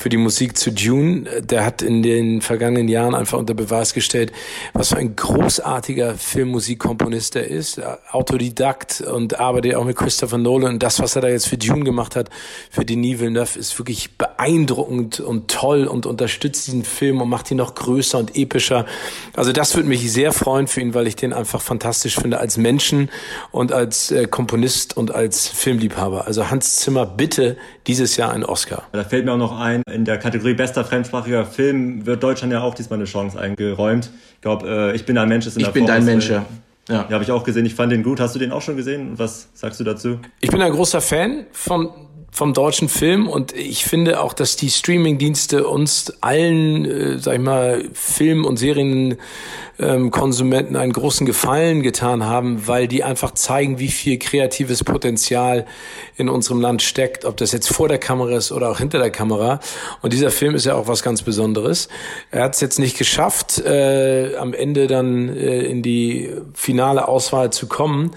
für 0.00 0.08
die 0.08 0.16
Musik 0.16 0.56
zu 0.56 0.72
Dune. 0.72 1.42
Der 1.42 1.62
hat 1.62 1.82
in 1.82 2.02
den 2.02 2.40
vergangenen 2.40 2.88
Jahren 2.88 3.14
einfach 3.14 3.36
unter 3.36 3.52
Beweis 3.52 3.92
gestellt, 3.92 4.32
was 4.72 4.88
für 4.88 4.96
ein 4.96 5.14
großartiger 5.14 6.14
Filmmusikkomponist 6.14 7.36
er 7.36 7.46
ist. 7.46 7.82
Autodidakt 8.10 9.02
und 9.02 9.38
arbeitet 9.38 9.74
auch 9.74 9.84
mit 9.84 9.96
Christopher 9.96 10.38
Nolan. 10.38 10.74
Und 10.74 10.82
das, 10.82 11.00
was 11.00 11.16
er 11.16 11.22
da 11.22 11.28
jetzt 11.28 11.48
für 11.48 11.58
Dune 11.58 11.84
gemacht 11.84 12.16
hat, 12.16 12.30
für 12.70 12.86
Denis 12.86 13.20
Villeneuve, 13.20 13.58
ist 13.58 13.78
wirklich 13.78 14.16
beeindruckend 14.16 15.20
und 15.20 15.50
toll 15.50 15.86
und 15.86 16.06
unterstützt 16.06 16.66
diesen 16.66 16.84
Film 16.84 17.20
und 17.20 17.28
macht 17.28 17.50
ihn 17.50 17.58
noch 17.58 17.74
größer 17.74 18.16
und 18.16 18.36
epischer. 18.38 18.86
Also 19.34 19.52
das 19.52 19.76
würde 19.76 19.90
mich 19.90 20.10
sehr 20.10 20.32
freuen 20.32 20.66
für 20.66 20.80
ihn, 20.80 20.94
weil 20.94 21.08
ich 21.08 21.16
den 21.16 21.34
einfach 21.34 21.60
fantastisch 21.60 22.14
finde 22.14 22.38
als 22.38 22.56
Menschen 22.56 23.10
und 23.50 23.70
als 23.70 24.10
äh, 24.10 24.26
Komponist 24.26 24.96
und 24.96 25.14
als 25.14 25.46
Filmliebhaber. 25.48 26.26
Also 26.26 26.50
Hans 26.50 26.76
Zimmer, 26.76 27.04
bitte 27.04 27.58
dieses 27.86 28.16
Jahr 28.16 28.32
ein 28.32 28.44
Oscar. 28.44 28.84
Da 28.92 29.04
fällt 29.04 29.26
mir 29.26 29.32
auch 29.32 29.36
noch 29.36 29.58
ein, 29.58 29.82
in 29.90 30.04
der 30.04 30.18
Kategorie 30.18 30.54
bester 30.54 30.84
fremdsprachiger 30.84 31.44
Film 31.44 32.06
wird 32.06 32.22
Deutschland 32.22 32.52
ja 32.52 32.62
auch 32.62 32.74
diesmal 32.74 32.98
eine 32.98 33.06
Chance 33.06 33.38
eingeräumt. 33.38 34.10
Ich 34.34 34.40
glaube, 34.40 34.68
äh, 34.68 34.96
ich 34.96 35.04
bin 35.04 35.18
ein 35.18 35.28
Mensch 35.28 35.46
ist 35.46 35.56
in 35.56 35.60
ich 35.60 35.66
der 35.66 35.70
Ich 35.70 35.74
bin 35.74 35.86
dein 35.86 36.04
Mensch, 36.04 36.30
ja. 36.30 36.46
Ja, 36.88 37.06
ja 37.08 37.10
habe 37.10 37.24
ich 37.24 37.30
auch 37.30 37.44
gesehen. 37.44 37.66
Ich 37.66 37.74
fand 37.74 37.92
den 37.92 38.02
gut. 38.02 38.20
Hast 38.20 38.34
du 38.34 38.38
den 38.38 38.52
auch 38.52 38.62
schon 38.62 38.76
gesehen? 38.76 39.12
Was 39.18 39.48
sagst 39.54 39.78
du 39.80 39.84
dazu? 39.84 40.18
Ich 40.40 40.50
bin 40.50 40.60
ein 40.60 40.72
großer 40.72 41.00
Fan 41.00 41.46
von 41.52 41.90
vom 42.32 42.54
deutschen 42.54 42.88
Film 42.88 43.28
und 43.28 43.52
ich 43.56 43.84
finde 43.84 44.20
auch, 44.20 44.32
dass 44.32 44.54
die 44.54 44.70
Streamingdienste 44.70 45.66
uns 45.66 46.12
allen, 46.20 46.84
äh, 46.84 47.18
sag 47.18 47.34
ich 47.34 47.40
mal, 47.40 47.82
Film- 47.92 48.44
und 48.44 48.56
Serienkonsumenten 48.56 50.76
einen 50.76 50.92
großen 50.92 51.26
Gefallen 51.26 51.82
getan 51.82 52.22
haben, 52.24 52.68
weil 52.68 52.86
die 52.86 53.02
einfach 53.02 53.32
zeigen, 53.32 53.80
wie 53.80 53.88
viel 53.88 54.16
kreatives 54.18 54.84
Potenzial 54.84 55.66
in 56.16 56.28
unserem 56.28 56.60
Land 56.60 56.82
steckt, 56.82 57.24
ob 57.24 57.36
das 57.36 57.50
jetzt 57.50 57.68
vor 57.68 57.88
der 57.88 57.98
Kamera 57.98 58.36
ist 58.36 58.52
oder 58.52 58.70
auch 58.70 58.78
hinter 58.78 59.00
der 59.00 59.10
Kamera. 59.10 59.58
Und 60.00 60.12
dieser 60.12 60.30
Film 60.30 60.54
ist 60.54 60.66
ja 60.66 60.76
auch 60.76 60.86
was 60.86 61.02
ganz 61.02 61.22
Besonderes. 61.22 61.88
Er 62.30 62.44
hat 62.44 62.54
es 62.54 62.60
jetzt 62.60 62.78
nicht 62.78 62.96
geschafft, 62.96 63.58
äh, 63.58 64.36
am 64.36 64.54
Ende 64.54 64.86
dann 64.86 65.36
äh, 65.36 65.62
in 65.62 65.82
die 65.82 66.30
finale 66.54 67.08
Auswahl 67.08 67.52
zu 67.52 67.66
kommen, 67.66 68.12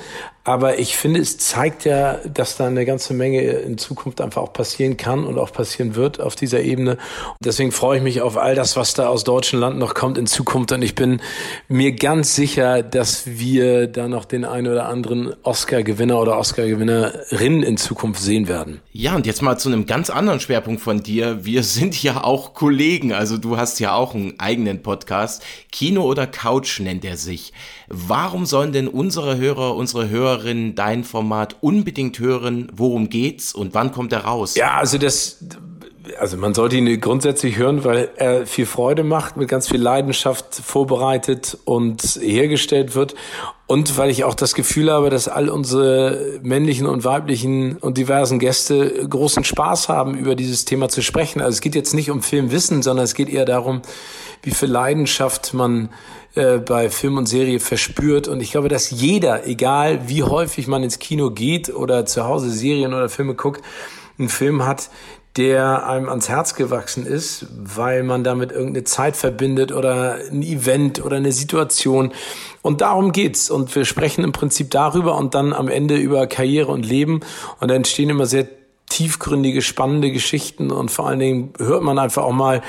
Aber 0.45 0.77
ich 0.77 0.97
finde, 0.97 1.21
es 1.21 1.37
zeigt 1.37 1.85
ja, 1.85 2.15
dass 2.25 2.57
da 2.57 2.67
eine 2.67 2.85
ganze 2.85 3.13
Menge 3.13 3.41
in 3.41 3.77
Zukunft 3.77 4.19
einfach 4.19 4.41
auch 4.41 4.51
passieren 4.51 4.97
kann 4.97 5.23
und 5.23 5.39
auch 5.39 5.53
passieren 5.53 5.95
wird 5.95 6.19
auf 6.19 6.35
dieser 6.35 6.59
Ebene. 6.61 6.91
Und 6.91 7.45
deswegen 7.45 7.71
freue 7.71 7.99
ich 7.99 8.03
mich 8.03 8.21
auf 8.21 8.35
all 8.35 8.53
das, 8.53 8.75
was 8.75 8.93
da 8.93 9.07
aus 9.07 9.23
deutschen 9.23 9.57
Land 9.59 9.79
noch 9.79 9.93
kommt 9.93 10.17
in 10.17 10.27
Zukunft. 10.27 10.73
Und 10.73 10.81
ich 10.81 10.95
bin 10.95 11.21
mir 11.69 11.93
ganz 11.93 12.35
sicher, 12.35 12.83
dass 12.83 13.25
wir 13.25 13.87
da 13.87 14.09
noch 14.09 14.25
den 14.25 14.43
einen 14.43 14.67
oder 14.67 14.87
anderen 14.89 15.33
Oscar-Gewinner 15.43 16.19
oder 16.19 16.37
Oscar-Gewinnerin 16.37 17.63
in 17.63 17.77
Zukunft 17.77 18.21
sehen 18.21 18.49
werden. 18.49 18.81
Ja, 18.91 19.15
und 19.15 19.25
jetzt 19.25 19.41
mal 19.41 19.57
zu 19.57 19.69
einem 19.69 19.85
ganz 19.85 20.09
anderen 20.09 20.41
Schwerpunkt 20.41 20.81
von 20.81 21.01
dir. 21.01 21.45
Wir 21.45 21.63
sind 21.63 22.03
ja 22.03 22.21
auch 22.21 22.53
Kollegen. 22.53 23.13
Also 23.13 23.37
du 23.37 23.55
hast 23.55 23.79
ja 23.79 23.95
auch 23.95 24.13
einen 24.13 24.37
eigenen 24.41 24.83
Podcast. 24.83 25.41
Kino 25.71 26.03
oder 26.03 26.27
Couch 26.27 26.81
nennt 26.81 27.05
er 27.05 27.15
sich. 27.15 27.53
Warum 27.87 28.45
sollen 28.45 28.73
denn 28.73 28.89
unsere 28.89 29.37
Hörer, 29.37 29.75
unsere 29.75 30.09
Hörerinnen 30.33 30.75
dein 30.75 31.03
Format 31.03 31.57
unbedingt 31.61 32.19
hören? 32.19 32.71
Worum 32.75 33.09
geht's 33.09 33.53
und 33.53 33.73
wann 33.73 33.91
kommt 33.91 34.13
er 34.13 34.25
raus? 34.25 34.55
Ja, 34.55 34.73
also 34.75 34.97
das, 34.97 35.43
also 36.19 36.37
man 36.37 36.53
sollte 36.53 36.75
ihn 36.75 36.99
grundsätzlich 36.99 37.57
hören, 37.57 37.83
weil 37.83 38.09
er 38.15 38.47
viel 38.47 38.65
Freude 38.65 39.03
macht, 39.03 39.37
mit 39.37 39.47
ganz 39.47 39.67
viel 39.67 39.81
Leidenschaft 39.81 40.55
vorbereitet 40.55 41.57
und 41.65 42.01
hergestellt 42.21 42.95
wird. 42.95 43.15
Und 43.67 43.97
weil 43.97 44.09
ich 44.09 44.23
auch 44.23 44.33
das 44.33 44.55
Gefühl 44.55 44.91
habe, 44.91 45.09
dass 45.09 45.27
all 45.27 45.49
unsere 45.49 46.39
männlichen 46.41 46.85
und 46.85 47.05
weiblichen 47.05 47.77
und 47.77 47.97
diversen 47.97 48.39
Gäste 48.39 49.07
großen 49.07 49.43
Spaß 49.43 49.87
haben, 49.87 50.17
über 50.17 50.35
dieses 50.35 50.65
Thema 50.65 50.89
zu 50.89 51.01
sprechen. 51.01 51.41
Also 51.41 51.55
es 51.55 51.61
geht 51.61 51.75
jetzt 51.75 51.93
nicht 51.93 52.11
um 52.11 52.21
Filmwissen, 52.21 52.81
sondern 52.81 53.05
es 53.05 53.13
geht 53.13 53.29
eher 53.29 53.45
darum, 53.45 53.81
wie 54.41 54.51
viel 54.51 54.69
Leidenschaft 54.69 55.53
man 55.53 55.89
äh, 56.35 56.57
bei 56.57 56.89
Film 56.89 57.17
und 57.17 57.27
Serie 57.27 57.59
verspürt. 57.59 58.27
Und 58.27 58.41
ich 58.41 58.51
glaube, 58.51 58.67
dass 58.67 58.89
jeder, 58.89 59.47
egal 59.47 60.07
wie 60.07 60.23
häufig 60.23 60.67
man 60.67 60.83
ins 60.83 60.99
Kino 60.99 61.31
geht 61.31 61.73
oder 61.73 62.05
zu 62.05 62.25
Hause 62.25 62.49
Serien 62.49 62.93
oder 62.93 63.09
Filme 63.09 63.35
guckt, 63.35 63.63
einen 64.17 64.29
Film 64.29 64.65
hat, 64.65 64.89
der 65.37 65.87
einem 65.87 66.09
ans 66.09 66.29
Herz 66.29 66.53
gewachsen 66.53 67.05
ist, 67.05 67.47
weil 67.57 68.03
man 68.03 68.23
damit 68.23 68.51
irgendeine 68.51 68.83
Zeit 68.83 69.15
verbindet 69.15 69.71
oder 69.71 70.17
ein 70.31 70.43
Event 70.43 71.03
oder 71.03 71.17
eine 71.17 71.31
Situation. 71.31 72.13
Und 72.61 72.81
darum 72.81 73.11
geht's. 73.11 73.49
Und 73.49 73.75
wir 73.75 73.85
sprechen 73.85 74.23
im 74.23 74.31
Prinzip 74.31 74.69
darüber 74.69 75.17
und 75.17 75.33
dann 75.33 75.53
am 75.53 75.67
Ende 75.67 75.97
über 75.97 76.27
Karriere 76.27 76.71
und 76.71 76.85
Leben. 76.85 77.21
Und 77.59 77.69
da 77.69 77.75
entstehen 77.75 78.09
immer 78.09 78.27
sehr 78.27 78.47
tiefgründige, 78.89 79.63
spannende 79.63 80.11
Geschichten 80.11 80.69
und 80.69 80.91
vor 80.91 81.07
allen 81.07 81.19
Dingen 81.19 81.53
hört 81.57 81.81
man 81.81 81.97
einfach 81.97 82.23
auch 82.23 82.31
mal, 82.31 82.61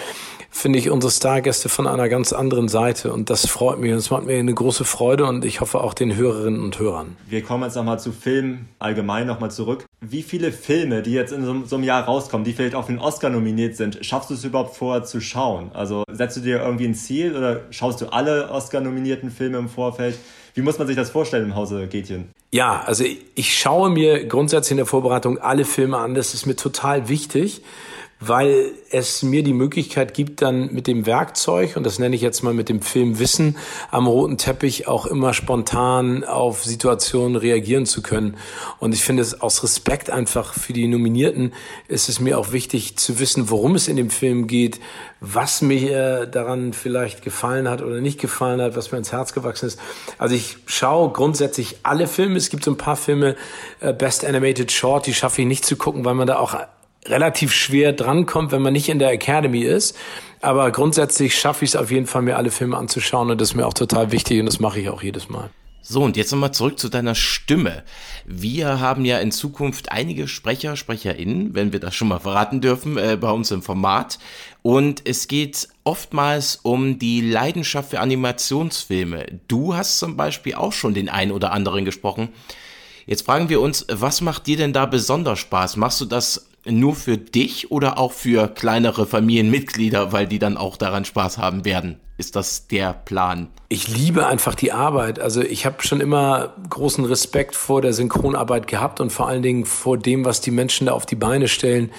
finde 0.54 0.78
ich 0.78 0.88
unsere 0.88 1.10
Stargäste 1.10 1.68
von 1.68 1.88
einer 1.88 2.08
ganz 2.08 2.32
anderen 2.32 2.68
Seite 2.68 3.12
und 3.12 3.28
das 3.28 3.46
freut 3.46 3.80
mich 3.80 3.90
und 3.90 3.98
es 3.98 4.10
macht 4.10 4.24
mir 4.24 4.38
eine 4.38 4.54
große 4.54 4.84
Freude 4.84 5.26
und 5.26 5.44
ich 5.44 5.60
hoffe 5.60 5.80
auch 5.80 5.94
den 5.94 6.14
Hörerinnen 6.14 6.62
und 6.62 6.78
Hörern. 6.78 7.16
Wir 7.28 7.42
kommen 7.42 7.64
jetzt 7.64 7.74
nochmal 7.74 7.98
zu 7.98 8.12
Filmen 8.12 8.68
allgemein 8.78 9.26
nochmal 9.26 9.50
zurück. 9.50 9.84
Wie 10.00 10.22
viele 10.22 10.52
Filme, 10.52 11.02
die 11.02 11.12
jetzt 11.12 11.32
in 11.32 11.44
so, 11.44 11.64
so, 11.66 11.74
einem 11.74 11.84
Jahr 11.84 12.04
rauskommen, 12.04 12.44
die 12.44 12.52
vielleicht 12.52 12.76
auch 12.76 12.86
für 12.86 12.92
den 12.92 13.00
Oscar 13.00 13.30
nominiert 13.30 13.76
sind, 13.76 13.98
schaffst 14.06 14.30
du 14.30 14.34
es 14.34 14.44
überhaupt 14.44 14.76
vorher 14.76 15.02
zu 15.02 15.20
schauen? 15.20 15.70
Also 15.74 16.04
setzt 16.10 16.36
du 16.36 16.40
dir 16.40 16.60
irgendwie 16.60 16.86
ein 16.86 16.94
Ziel 16.94 17.36
oder 17.36 17.62
schaust 17.70 18.00
du 18.00 18.06
alle 18.06 18.48
Oscar-nominierten 18.48 19.32
Filme 19.32 19.58
im 19.58 19.68
Vorfeld? 19.68 20.16
Wie 20.54 20.62
muss 20.62 20.78
man 20.78 20.86
sich 20.86 20.94
das 20.96 21.10
vorstellen 21.10 21.46
im 21.46 21.56
Hause 21.56 21.88
Gätchen? 21.88 22.30
Ja, 22.52 22.84
also 22.86 23.04
ich 23.34 23.58
schaue 23.58 23.90
mir 23.90 24.24
grundsätzlich 24.26 24.70
in 24.70 24.76
der 24.76 24.86
Vorbereitung 24.86 25.38
alle 25.38 25.64
Filme 25.64 25.98
an. 25.98 26.14
Das 26.14 26.32
ist 26.32 26.46
mir 26.46 26.54
total 26.54 27.08
wichtig 27.08 27.62
weil 28.28 28.72
es 28.90 29.22
mir 29.22 29.42
die 29.42 29.52
Möglichkeit 29.52 30.14
gibt, 30.14 30.42
dann 30.42 30.72
mit 30.72 30.86
dem 30.86 31.06
Werkzeug, 31.06 31.76
und 31.76 31.84
das 31.84 31.98
nenne 31.98 32.14
ich 32.14 32.22
jetzt 32.22 32.42
mal 32.42 32.54
mit 32.54 32.68
dem 32.68 32.80
Filmwissen, 32.80 33.56
am 33.90 34.06
roten 34.06 34.38
Teppich 34.38 34.86
auch 34.86 35.06
immer 35.06 35.34
spontan 35.34 36.24
auf 36.24 36.64
Situationen 36.64 37.36
reagieren 37.36 37.86
zu 37.86 38.02
können. 38.02 38.36
Und 38.78 38.94
ich 38.94 39.02
finde 39.02 39.22
es 39.22 39.40
aus 39.40 39.62
Respekt 39.62 40.10
einfach 40.10 40.54
für 40.54 40.72
die 40.72 40.86
Nominierten 40.86 41.52
ist 41.88 42.08
es 42.08 42.20
mir 42.20 42.38
auch 42.38 42.52
wichtig 42.52 42.96
zu 42.96 43.18
wissen, 43.18 43.50
worum 43.50 43.74
es 43.74 43.88
in 43.88 43.96
dem 43.96 44.10
Film 44.10 44.46
geht, 44.46 44.80
was 45.20 45.62
mir 45.62 46.26
daran 46.26 46.72
vielleicht 46.72 47.22
gefallen 47.22 47.68
hat 47.68 47.82
oder 47.82 48.00
nicht 48.00 48.20
gefallen 48.20 48.60
hat, 48.60 48.76
was 48.76 48.92
mir 48.92 48.98
ins 48.98 49.12
Herz 49.12 49.32
gewachsen 49.32 49.66
ist. 49.66 49.80
Also 50.18 50.34
ich 50.34 50.58
schaue 50.66 51.10
grundsätzlich 51.12 51.76
alle 51.82 52.06
Filme. 52.06 52.36
Es 52.36 52.50
gibt 52.50 52.64
so 52.64 52.70
ein 52.70 52.76
paar 52.76 52.96
Filme, 52.96 53.36
äh, 53.80 53.92
Best 53.92 54.24
Animated 54.24 54.70
Short, 54.70 55.06
die 55.06 55.14
schaffe 55.14 55.42
ich 55.42 55.48
nicht 55.48 55.64
zu 55.64 55.76
gucken, 55.76 56.04
weil 56.04 56.14
man 56.14 56.26
da 56.26 56.36
auch 56.36 56.54
relativ 57.06 57.52
schwer 57.52 57.92
drankommt, 57.92 58.52
wenn 58.52 58.62
man 58.62 58.72
nicht 58.72 58.88
in 58.88 58.98
der 58.98 59.10
Academy 59.10 59.62
ist. 59.62 59.96
Aber 60.40 60.70
grundsätzlich 60.70 61.38
schaffe 61.38 61.64
ich 61.64 61.70
es 61.70 61.76
auf 61.76 61.90
jeden 61.90 62.06
Fall, 62.06 62.22
mir 62.22 62.36
alle 62.36 62.50
Filme 62.50 62.76
anzuschauen 62.76 63.30
und 63.30 63.40
das 63.40 63.50
ist 63.50 63.54
mir 63.54 63.66
auch 63.66 63.74
total 63.74 64.12
wichtig 64.12 64.40
und 64.40 64.46
das 64.46 64.60
mache 64.60 64.80
ich 64.80 64.88
auch 64.88 65.02
jedes 65.02 65.28
Mal. 65.28 65.50
So, 65.86 66.02
und 66.02 66.16
jetzt 66.16 66.32
nochmal 66.32 66.54
zurück 66.54 66.78
zu 66.78 66.88
deiner 66.88 67.14
Stimme. 67.14 67.82
Wir 68.24 68.80
haben 68.80 69.04
ja 69.04 69.18
in 69.18 69.30
Zukunft 69.30 69.92
einige 69.92 70.28
Sprecher, 70.28 70.76
SprecherInnen, 70.76 71.54
wenn 71.54 71.74
wir 71.74 71.80
das 71.80 71.94
schon 71.94 72.08
mal 72.08 72.20
verraten 72.20 72.62
dürfen, 72.62 72.96
äh, 72.96 73.18
bei 73.20 73.30
uns 73.30 73.50
im 73.50 73.60
Format. 73.60 74.18
Und 74.62 75.06
es 75.06 75.28
geht 75.28 75.68
oftmals 75.84 76.56
um 76.62 76.98
die 76.98 77.20
Leidenschaft 77.20 77.90
für 77.90 78.00
Animationsfilme. 78.00 79.26
Du 79.46 79.76
hast 79.76 79.98
zum 79.98 80.16
Beispiel 80.16 80.54
auch 80.54 80.72
schon 80.72 80.94
den 80.94 81.10
einen 81.10 81.32
oder 81.32 81.52
anderen 81.52 81.84
gesprochen. 81.84 82.30
Jetzt 83.04 83.26
fragen 83.26 83.50
wir 83.50 83.60
uns, 83.60 83.84
was 83.90 84.22
macht 84.22 84.46
dir 84.46 84.56
denn 84.56 84.72
da 84.72 84.86
besonders 84.86 85.38
Spaß? 85.38 85.76
Machst 85.76 86.00
du 86.00 86.06
das 86.06 86.48
nur 86.66 86.94
für 86.94 87.18
dich 87.18 87.70
oder 87.70 87.98
auch 87.98 88.12
für 88.12 88.48
kleinere 88.48 89.06
Familienmitglieder, 89.06 90.12
weil 90.12 90.26
die 90.26 90.38
dann 90.38 90.56
auch 90.56 90.76
daran 90.76 91.04
Spaß 91.04 91.38
haben 91.38 91.64
werden? 91.64 92.00
Ist 92.16 92.36
das 92.36 92.68
der 92.68 92.92
Plan? 92.92 93.48
Ich 93.68 93.88
liebe 93.88 94.28
einfach 94.28 94.54
die 94.54 94.70
Arbeit. 94.70 95.18
Also 95.18 95.42
ich 95.42 95.66
habe 95.66 95.82
schon 95.82 96.00
immer 96.00 96.54
großen 96.70 97.04
Respekt 97.04 97.56
vor 97.56 97.82
der 97.82 97.92
Synchronarbeit 97.92 98.68
gehabt 98.68 99.00
und 99.00 99.10
vor 99.10 99.26
allen 99.26 99.42
Dingen 99.42 99.64
vor 99.64 99.98
dem, 99.98 100.24
was 100.24 100.40
die 100.40 100.52
Menschen 100.52 100.86
da 100.86 100.92
auf 100.92 101.06
die 101.06 101.16
Beine 101.16 101.48
stellen 101.48 101.90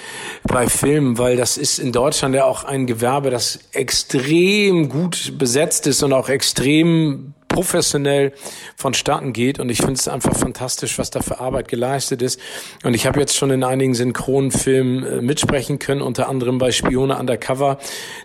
bei 0.43 0.67
Filmen, 0.67 1.17
weil 1.17 1.35
das 1.35 1.57
ist 1.57 1.79
in 1.79 1.91
Deutschland 1.91 2.33
ja 2.33 2.45
auch 2.45 2.63
ein 2.63 2.87
Gewerbe, 2.87 3.29
das 3.29 3.59
extrem 3.73 4.87
gut 4.87 5.33
besetzt 5.37 5.85
ist 5.85 6.01
und 6.01 6.13
auch 6.13 6.29
extrem 6.29 7.33
professionell 7.55 8.33
vonstatten 8.75 9.31
geht. 9.31 9.59
Und 9.59 9.69
ich 9.69 9.77
finde 9.77 9.93
es 9.93 10.09
einfach 10.09 10.35
fantastisch, 10.35 10.99
was 10.99 11.09
da 11.09 11.21
für 11.21 11.39
Arbeit 11.39 11.69
geleistet 11.69 12.21
ist. 12.21 12.37
Und 12.83 12.93
ich 12.93 13.07
habe 13.07 13.21
jetzt 13.21 13.37
schon 13.37 13.49
in 13.49 13.63
einigen 13.63 13.95
Synchronfilmen 13.95 15.05
äh, 15.05 15.21
mitsprechen 15.21 15.79
können, 15.79 16.01
unter 16.01 16.27
anderem 16.27 16.57
bei 16.57 16.71
Spione 16.71 17.17
Undercover. 17.17 17.77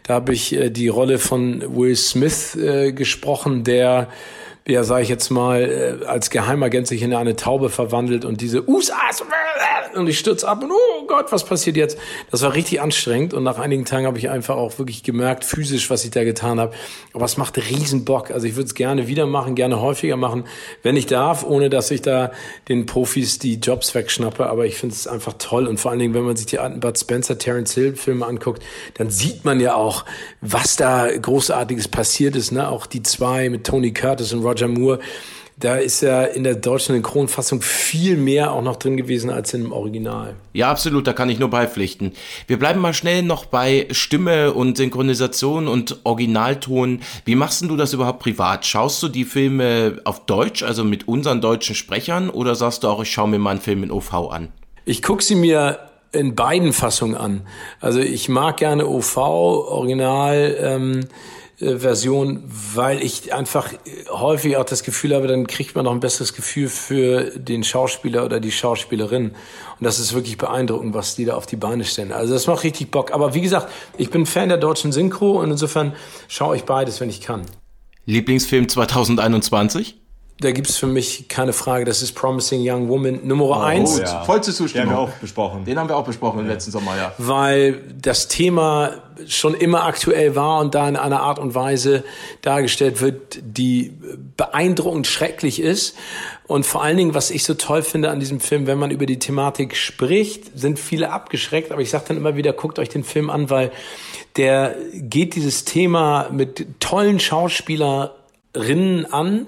Da 0.02 0.14
habe 0.14 0.32
ich 0.32 0.52
äh, 0.52 0.70
die 0.70 0.88
Rolle 0.88 1.20
von 1.20 1.76
Will 1.76 1.94
Smith 1.94 2.56
äh, 2.56 2.92
gesprochen, 2.92 3.62
der 3.62 4.08
ja, 4.66 4.84
sage 4.84 5.02
ich 5.02 5.08
jetzt 5.08 5.30
mal, 5.30 5.62
äh, 6.02 6.06
als 6.06 6.30
Geheimagent 6.30 6.86
sich 6.86 7.02
in 7.02 7.14
eine 7.14 7.36
Taube 7.36 7.70
verwandelt 7.70 8.24
und 8.24 8.40
diese 8.40 8.68
USAs 8.68 9.22
und 9.94 10.06
ich 10.08 10.18
stürze 10.18 10.46
ab 10.46 10.62
und 10.62 10.70
oh 10.70 11.06
Gott, 11.06 11.32
was 11.32 11.44
passiert 11.44 11.76
jetzt? 11.76 11.98
Das 12.30 12.42
war 12.42 12.54
richtig 12.54 12.80
anstrengend 12.80 13.34
und 13.34 13.42
nach 13.42 13.58
einigen 13.58 13.84
Tagen 13.84 14.06
habe 14.06 14.18
ich 14.18 14.30
einfach 14.30 14.56
auch 14.56 14.78
wirklich 14.78 15.02
gemerkt, 15.02 15.44
physisch, 15.44 15.90
was 15.90 16.04
ich 16.04 16.10
da 16.10 16.24
getan 16.24 16.60
habe. 16.60 16.74
Aber 17.12 17.24
es 17.24 17.36
macht 17.36 17.58
riesen 17.58 18.04
Bock. 18.04 18.30
Also 18.30 18.46
ich 18.46 18.56
würde 18.56 18.66
es 18.66 18.74
gerne 18.74 19.08
wieder 19.08 19.26
machen, 19.26 19.54
gerne 19.54 19.80
häufiger 19.80 20.16
machen, 20.16 20.44
wenn 20.82 20.96
ich 20.96 21.06
darf, 21.06 21.44
ohne 21.44 21.70
dass 21.70 21.90
ich 21.90 22.02
da 22.02 22.30
den 22.68 22.86
Profis 22.86 23.38
die 23.38 23.56
Jobs 23.56 23.94
wegschnappe. 23.94 24.46
Aber 24.46 24.66
ich 24.66 24.76
finde 24.76 24.94
es 24.94 25.06
einfach 25.06 25.34
toll 25.38 25.66
und 25.66 25.78
vor 25.78 25.90
allen 25.90 26.00
Dingen, 26.00 26.14
wenn 26.14 26.24
man 26.24 26.36
sich 26.36 26.46
die 26.46 26.58
alten 26.58 26.80
Bud 26.80 26.98
Spencer, 26.98 27.38
Terence 27.38 27.74
Hill 27.74 27.96
Filme 27.96 28.26
anguckt, 28.26 28.62
dann 28.94 29.10
sieht 29.10 29.44
man 29.44 29.60
ja 29.60 29.74
auch, 29.74 30.04
was 30.40 30.76
da 30.76 31.08
großartiges 31.10 31.88
passiert 31.88 32.36
ist. 32.36 32.52
Ne? 32.52 32.68
Auch 32.68 32.86
die 32.86 33.02
zwei 33.02 33.48
mit 33.48 33.66
Tony 33.66 33.92
Curtis 33.92 34.32
und 34.32 34.44
Roger 34.50 34.68
Moore 34.68 35.00
da 35.60 35.76
ist 35.76 36.00
ja 36.00 36.24
in 36.24 36.42
der 36.42 36.54
deutschen 36.54 36.94
Synchronfassung 36.94 37.60
viel 37.60 38.16
mehr 38.16 38.52
auch 38.52 38.62
noch 38.62 38.76
drin 38.76 38.96
gewesen 38.96 39.30
als 39.30 39.50
dem 39.50 39.72
Original. 39.72 40.34
Ja, 40.54 40.70
absolut, 40.70 41.06
da 41.06 41.12
kann 41.12 41.28
ich 41.28 41.38
nur 41.38 41.50
beipflichten. 41.50 42.12
Wir 42.46 42.58
bleiben 42.58 42.80
mal 42.80 42.94
schnell 42.94 43.22
noch 43.22 43.44
bei 43.44 43.86
Stimme 43.90 44.54
und 44.54 44.78
Synchronisation 44.78 45.68
und 45.68 46.00
Originalton. 46.04 47.00
Wie 47.26 47.34
machst 47.34 47.62
du 47.62 47.76
das 47.76 47.92
überhaupt 47.92 48.20
privat? 48.20 48.64
Schaust 48.64 49.02
du 49.02 49.08
die 49.08 49.24
Filme 49.24 50.00
auf 50.04 50.24
Deutsch, 50.24 50.62
also 50.62 50.82
mit 50.82 51.06
unseren 51.06 51.42
deutschen 51.42 51.74
Sprechern, 51.74 52.30
oder 52.30 52.54
sagst 52.54 52.82
du 52.82 52.88
auch, 52.88 53.02
ich 53.02 53.10
schaue 53.10 53.28
mir 53.28 53.38
mal 53.38 53.50
einen 53.50 53.60
Film 53.60 53.82
in 53.82 53.90
OV 53.90 54.14
an? 54.30 54.48
Ich 54.86 55.02
gucke 55.02 55.22
sie 55.22 55.34
mir 55.34 55.78
in 56.12 56.34
beiden 56.34 56.72
Fassungen 56.72 57.16
an. 57.16 57.42
Also 57.80 58.00
ich 58.00 58.30
mag 58.30 58.56
gerne 58.56 58.86
OV, 58.88 59.16
Original. 59.18 60.56
Ähm, 60.58 61.00
äh, 61.00 61.06
Version, 61.60 62.42
weil 62.74 63.02
ich 63.02 63.34
einfach 63.34 63.70
häufig 64.08 64.56
auch 64.56 64.64
das 64.64 64.82
Gefühl 64.82 65.14
habe, 65.14 65.26
dann 65.26 65.46
kriegt 65.46 65.74
man 65.74 65.84
noch 65.84 65.92
ein 65.92 66.00
besseres 66.00 66.32
Gefühl 66.32 66.68
für 66.68 67.38
den 67.38 67.64
Schauspieler 67.64 68.24
oder 68.24 68.40
die 68.40 68.50
Schauspielerin. 68.50 69.26
Und 69.30 69.84
das 69.84 69.98
ist 69.98 70.14
wirklich 70.14 70.38
beeindruckend, 70.38 70.94
was 70.94 71.16
die 71.16 71.26
da 71.26 71.34
auf 71.34 71.44
die 71.44 71.56
Beine 71.56 71.84
stellen. 71.84 72.12
Also 72.12 72.32
das 72.32 72.46
macht 72.46 72.64
richtig 72.64 72.90
Bock. 72.90 73.12
Aber 73.12 73.34
wie 73.34 73.42
gesagt, 73.42 73.70
ich 73.98 74.10
bin 74.10 74.24
Fan 74.24 74.48
der 74.48 74.58
deutschen 74.58 74.90
Synchro 74.90 75.40
und 75.40 75.50
insofern 75.50 75.94
schaue 76.28 76.56
ich 76.56 76.64
beides, 76.64 77.00
wenn 77.00 77.10
ich 77.10 77.20
kann. 77.20 77.42
Lieblingsfilm 78.06 78.68
2021? 78.68 79.99
Da 80.40 80.52
gibt 80.52 80.68
es 80.68 80.76
für 80.76 80.86
mich 80.86 81.28
keine 81.28 81.52
Frage, 81.52 81.84
das 81.84 82.02
ist 82.02 82.12
Promising 82.12 82.60
Young 82.64 82.88
Woman 82.88 83.20
Nummer 83.26 83.44
Oh, 83.50 83.52
eins. 83.54 83.98
ja. 83.98 84.24
Voll 84.24 84.42
zur 84.42 84.54
Zustimmung. 84.54 84.88
Den 84.88 84.96
haben 84.96 85.06
wir 85.06 85.12
auch 85.12 85.18
besprochen. 85.18 85.64
Den 85.64 85.78
haben 85.78 85.88
wir 85.88 85.96
auch 85.96 86.04
besprochen 86.04 86.40
im 86.40 86.46
letzten 86.48 86.70
Sommer, 86.70 86.96
ja. 86.96 87.12
weil 87.18 87.80
das 88.00 88.28
Thema 88.28 88.92
schon 89.26 89.54
immer 89.54 89.84
aktuell 89.84 90.34
war 90.34 90.60
und 90.60 90.74
da 90.74 90.88
in 90.88 90.96
einer 90.96 91.20
Art 91.20 91.38
und 91.38 91.54
Weise 91.54 92.04
dargestellt 92.42 93.00
wird, 93.02 93.38
die 93.42 93.92
beeindruckend 94.36 95.06
schrecklich 95.06 95.60
ist. 95.60 95.94
Und 96.46 96.64
vor 96.64 96.82
allen 96.82 96.96
Dingen, 96.96 97.14
was 97.14 97.30
ich 97.30 97.44
so 97.44 97.54
toll 97.54 97.82
finde 97.82 98.10
an 98.10 98.18
diesem 98.18 98.40
Film, 98.40 98.66
wenn 98.66 98.78
man 98.78 98.90
über 98.90 99.06
die 99.06 99.18
Thematik 99.18 99.76
spricht, 99.76 100.58
sind 100.58 100.78
viele 100.78 101.10
abgeschreckt, 101.10 101.70
aber 101.70 101.82
ich 101.82 101.90
sage 101.90 102.04
dann 102.08 102.16
immer 102.16 102.34
wieder, 102.34 102.52
guckt 102.52 102.78
euch 102.78 102.88
den 102.88 103.04
Film 103.04 103.30
an, 103.30 103.50
weil 103.50 103.70
der 104.36 104.74
geht 104.94 105.34
dieses 105.34 105.64
Thema 105.64 106.28
mit 106.32 106.80
tollen 106.80 107.20
Schauspielerinnen 108.52 109.12
an 109.12 109.46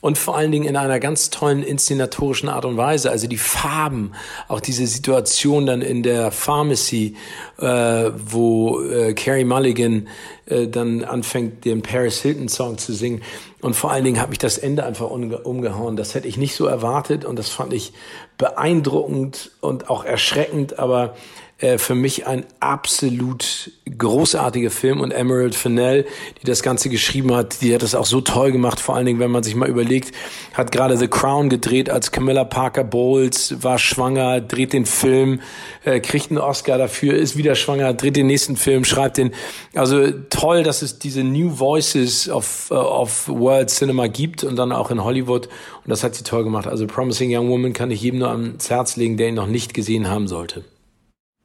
und 0.00 0.18
vor 0.18 0.36
allen 0.36 0.52
Dingen 0.52 0.66
in 0.66 0.76
einer 0.76 1.00
ganz 1.00 1.30
tollen 1.30 1.62
inszenatorischen 1.62 2.48
Art 2.48 2.64
und 2.64 2.76
Weise. 2.76 3.10
Also 3.10 3.26
die 3.26 3.36
Farben, 3.36 4.12
auch 4.48 4.60
diese 4.60 4.86
Situation 4.86 5.66
dann 5.66 5.82
in 5.82 6.02
der 6.02 6.30
Pharmacy, 6.30 7.16
äh, 7.58 7.66
wo 8.14 8.80
äh, 8.82 9.14
Carrie 9.14 9.44
Mulligan 9.44 10.08
äh, 10.46 10.68
dann 10.68 11.04
anfängt, 11.04 11.64
den 11.64 11.82
Paris 11.82 12.20
Hilton 12.20 12.48
Song 12.48 12.78
zu 12.78 12.92
singen. 12.92 13.22
Und 13.60 13.74
vor 13.74 13.90
allen 13.90 14.04
Dingen 14.04 14.20
hat 14.20 14.28
mich 14.28 14.38
das 14.38 14.58
Ende 14.58 14.84
einfach 14.84 15.10
umge 15.10 15.38
umgehauen. 15.38 15.96
Das 15.96 16.14
hätte 16.14 16.28
ich 16.28 16.36
nicht 16.36 16.54
so 16.54 16.66
erwartet 16.66 17.24
und 17.24 17.38
das 17.38 17.48
fand 17.48 17.72
ich 17.72 17.92
beeindruckend 18.36 19.52
und 19.60 19.88
auch 19.88 20.04
erschreckend, 20.04 20.78
aber 20.78 21.14
äh, 21.58 21.78
für 21.78 21.94
mich 21.94 22.26
ein 22.26 22.44
absolut 22.58 23.70
großartiger 23.96 24.70
Film 24.70 25.00
und 25.00 25.12
Emerald 25.12 25.54
Fennell, 25.54 26.04
die 26.40 26.46
das 26.46 26.62
Ganze 26.62 26.88
geschrieben 26.88 27.34
hat, 27.34 27.60
die 27.60 27.72
hat 27.74 27.82
das 27.82 27.94
auch 27.94 28.06
so 28.06 28.20
toll 28.20 28.50
gemacht, 28.50 28.80
vor 28.80 28.96
allen 28.96 29.06
Dingen, 29.06 29.20
wenn 29.20 29.30
man 29.30 29.42
sich 29.42 29.54
mal 29.54 29.68
überlegt, 29.68 30.12
hat 30.52 30.72
gerade 30.72 30.96
The 30.96 31.06
Crown 31.06 31.48
gedreht, 31.48 31.90
als 31.90 32.10
Camilla 32.10 32.44
Parker 32.44 32.82
Bowles 32.82 33.62
war 33.62 33.78
schwanger, 33.78 34.40
dreht 34.40 34.72
den 34.72 34.84
Film, 34.84 35.40
äh, 35.84 36.00
kriegt 36.00 36.30
einen 36.30 36.38
Oscar 36.38 36.76
dafür, 36.76 37.14
ist 37.14 37.36
wieder 37.36 37.54
schwanger, 37.54 37.94
dreht 37.94 38.16
den 38.16 38.26
nächsten 38.26 38.56
Film, 38.56 38.84
schreibt 38.84 39.18
den, 39.18 39.32
also 39.74 40.10
toll, 40.30 40.64
dass 40.64 40.82
es 40.82 40.98
diese 40.98 41.22
New 41.22 41.58
Voices 41.58 42.28
of, 42.28 42.70
uh, 42.70 42.74
of 42.74 43.28
World 43.28 43.70
Cinema 43.70 44.08
gibt 44.08 44.42
und 44.42 44.56
dann 44.56 44.72
auch 44.72 44.90
in 44.90 45.04
Hollywood 45.04 45.46
und 45.84 45.90
das 45.90 46.02
hat 46.02 46.14
sie 46.14 46.24
toll 46.24 46.44
gemacht. 46.44 46.66
Also 46.66 46.86
Promising 46.86 47.30
Young 47.34 47.48
Woman 47.48 47.72
kann 47.72 47.90
ich 47.90 48.02
jedem 48.02 48.20
nur 48.20 48.30
ans 48.30 48.70
Herz 48.70 48.96
legen, 48.96 49.16
der 49.16 49.28
ihn 49.28 49.34
noch 49.34 49.46
nicht 49.46 49.74
gesehen 49.74 50.08
haben 50.08 50.28
sollte. 50.28 50.64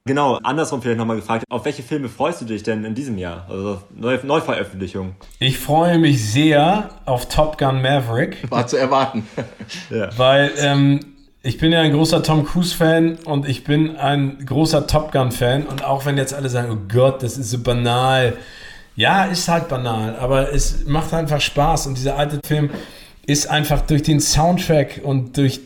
Genau, 0.09 0.39
andersrum 0.41 0.81
vielleicht 0.81 0.97
nochmal 0.97 1.17
gefragt, 1.17 1.43
auf 1.49 1.65
welche 1.65 1.83
Filme 1.83 2.09
freust 2.09 2.41
du 2.41 2.45
dich 2.45 2.63
denn 2.63 2.83
in 2.83 2.95
diesem 2.95 3.19
Jahr? 3.19 3.45
Also 3.47 3.83
Neu 3.95 4.17
Neuveröffentlichung. 4.23 5.13
Ich 5.37 5.59
freue 5.59 5.99
mich 5.99 6.31
sehr 6.31 6.89
auf 7.05 7.29
Top 7.29 7.59
Gun 7.59 7.83
Maverick. 7.83 8.37
War 8.49 8.65
zu 8.65 8.77
erwarten. 8.77 9.27
ja. 9.91 10.09
Weil 10.17 10.49
ähm, 10.57 10.99
ich 11.43 11.59
bin 11.59 11.71
ja 11.71 11.81
ein 11.81 11.91
großer 11.91 12.23
Tom 12.23 12.43
Cruise-Fan 12.43 13.19
und 13.25 13.47
ich 13.47 13.63
bin 13.65 13.97
ein 13.97 14.43
großer 14.43 14.87
Top 14.87 15.11
Gun-Fan. 15.11 15.67
Und 15.67 15.83
auch 15.83 16.07
wenn 16.07 16.17
jetzt 16.17 16.33
alle 16.33 16.49
sagen, 16.49 16.71
oh 16.71 16.87
Gott, 16.91 17.21
das 17.21 17.37
ist 17.37 17.51
so 17.51 17.59
banal. 17.59 18.35
Ja, 18.95 19.25
ist 19.25 19.47
halt 19.47 19.67
banal, 19.67 20.15
aber 20.15 20.51
es 20.51 20.87
macht 20.87 21.13
einfach 21.13 21.39
Spaß. 21.39 21.85
Und 21.85 21.99
dieser 21.99 22.17
alte 22.17 22.39
Film 22.43 22.71
ist 23.27 23.47
einfach 23.47 23.81
durch 23.81 24.01
den 24.01 24.21
Soundtrack 24.21 25.01
und 25.03 25.37
durch 25.37 25.59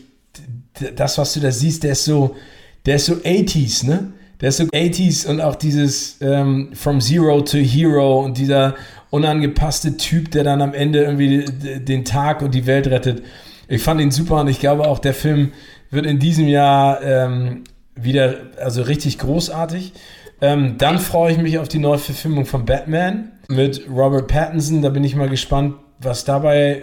das, 0.96 1.16
was 1.16 1.32
du 1.32 1.40
da 1.40 1.50
siehst, 1.50 1.82
der 1.82 1.92
ist 1.92 2.04
so, 2.04 2.36
der 2.84 2.96
ist 2.96 3.06
so 3.06 3.14
80s, 3.14 3.86
ne? 3.86 4.12
Der 4.40 4.48
ist 4.48 4.56
so 4.56 4.64
80s 4.64 5.26
und 5.26 5.40
auch 5.40 5.54
dieses 5.54 6.18
ähm, 6.20 6.70
From 6.74 7.00
Zero 7.00 7.40
to 7.42 7.58
Hero 7.58 8.20
und 8.20 8.38
dieser 8.38 8.74
unangepasste 9.10 9.96
Typ, 9.96 10.30
der 10.32 10.42
dann 10.44 10.60
am 10.60 10.74
Ende 10.74 11.04
irgendwie 11.04 11.44
den 11.44 12.04
Tag 12.04 12.42
und 12.42 12.52
die 12.52 12.66
Welt 12.66 12.88
rettet. 12.88 13.22
Ich 13.68 13.82
fand 13.82 14.00
ihn 14.00 14.10
super 14.10 14.40
und 14.40 14.48
ich 14.48 14.58
glaube 14.58 14.88
auch, 14.88 14.98
der 14.98 15.14
Film 15.14 15.52
wird 15.90 16.04
in 16.04 16.18
diesem 16.18 16.48
Jahr 16.48 17.00
ähm, 17.02 17.64
wieder, 17.94 18.34
also 18.60 18.82
richtig 18.82 19.18
großartig. 19.18 19.92
Ähm, 20.40 20.76
dann 20.78 20.98
freue 20.98 21.32
ich 21.32 21.38
mich 21.38 21.58
auf 21.58 21.68
die 21.68 21.78
neue 21.78 21.98
Verfilmung 21.98 22.44
von 22.44 22.66
Batman 22.66 23.30
mit 23.48 23.82
Robert 23.88 24.26
Pattinson. 24.26 24.82
Da 24.82 24.88
bin 24.88 25.04
ich 25.04 25.14
mal 25.14 25.28
gespannt, 25.28 25.76
was 26.00 26.24
dabei 26.24 26.82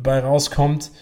bei 0.00 0.20
rauskommt. 0.20 0.92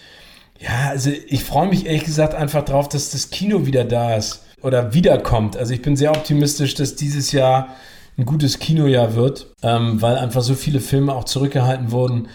Ja, 0.59 0.89
also 0.89 1.11
ich 1.27 1.43
freue 1.43 1.69
mich 1.69 1.85
ehrlich 1.85 2.05
gesagt 2.05 2.33
einfach 2.33 2.65
drauf, 2.65 2.89
dass 2.89 3.11
das 3.11 3.29
Kino 3.29 3.67
wieder 3.67 3.85
da 3.85 4.15
ist 4.15 4.41
oder 4.61 4.93
wiederkommt. 4.93 5.57
Also 5.57 5.73
ich 5.73 5.81
bin 5.81 5.95
sehr 5.95 6.11
optimistisch, 6.11 6.75
dass 6.75 6.95
dieses 6.95 7.31
Jahr 7.31 7.69
ein 8.17 8.25
gutes 8.25 8.59
Kinojahr 8.59 9.15
wird, 9.15 9.47
ähm, 9.63 10.01
weil 10.01 10.17
einfach 10.17 10.41
so 10.41 10.53
viele 10.53 10.79
Filme 10.79 11.13
auch 11.13 11.23
zurückgehalten 11.23 11.91
wurden. 11.91 12.27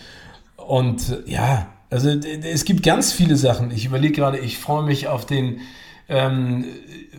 Und 0.56 1.18
ja, 1.26 1.68
also 1.90 2.10
es 2.10 2.64
gibt 2.64 2.82
ganz 2.82 3.12
viele 3.12 3.36
Sachen. 3.36 3.70
Ich 3.70 3.86
überlege 3.86 4.14
gerade, 4.14 4.38
ich 4.38 4.58
freue 4.58 4.84
mich 4.84 5.08
auf 5.08 5.26
den 5.26 5.60
ähm, 6.08 6.64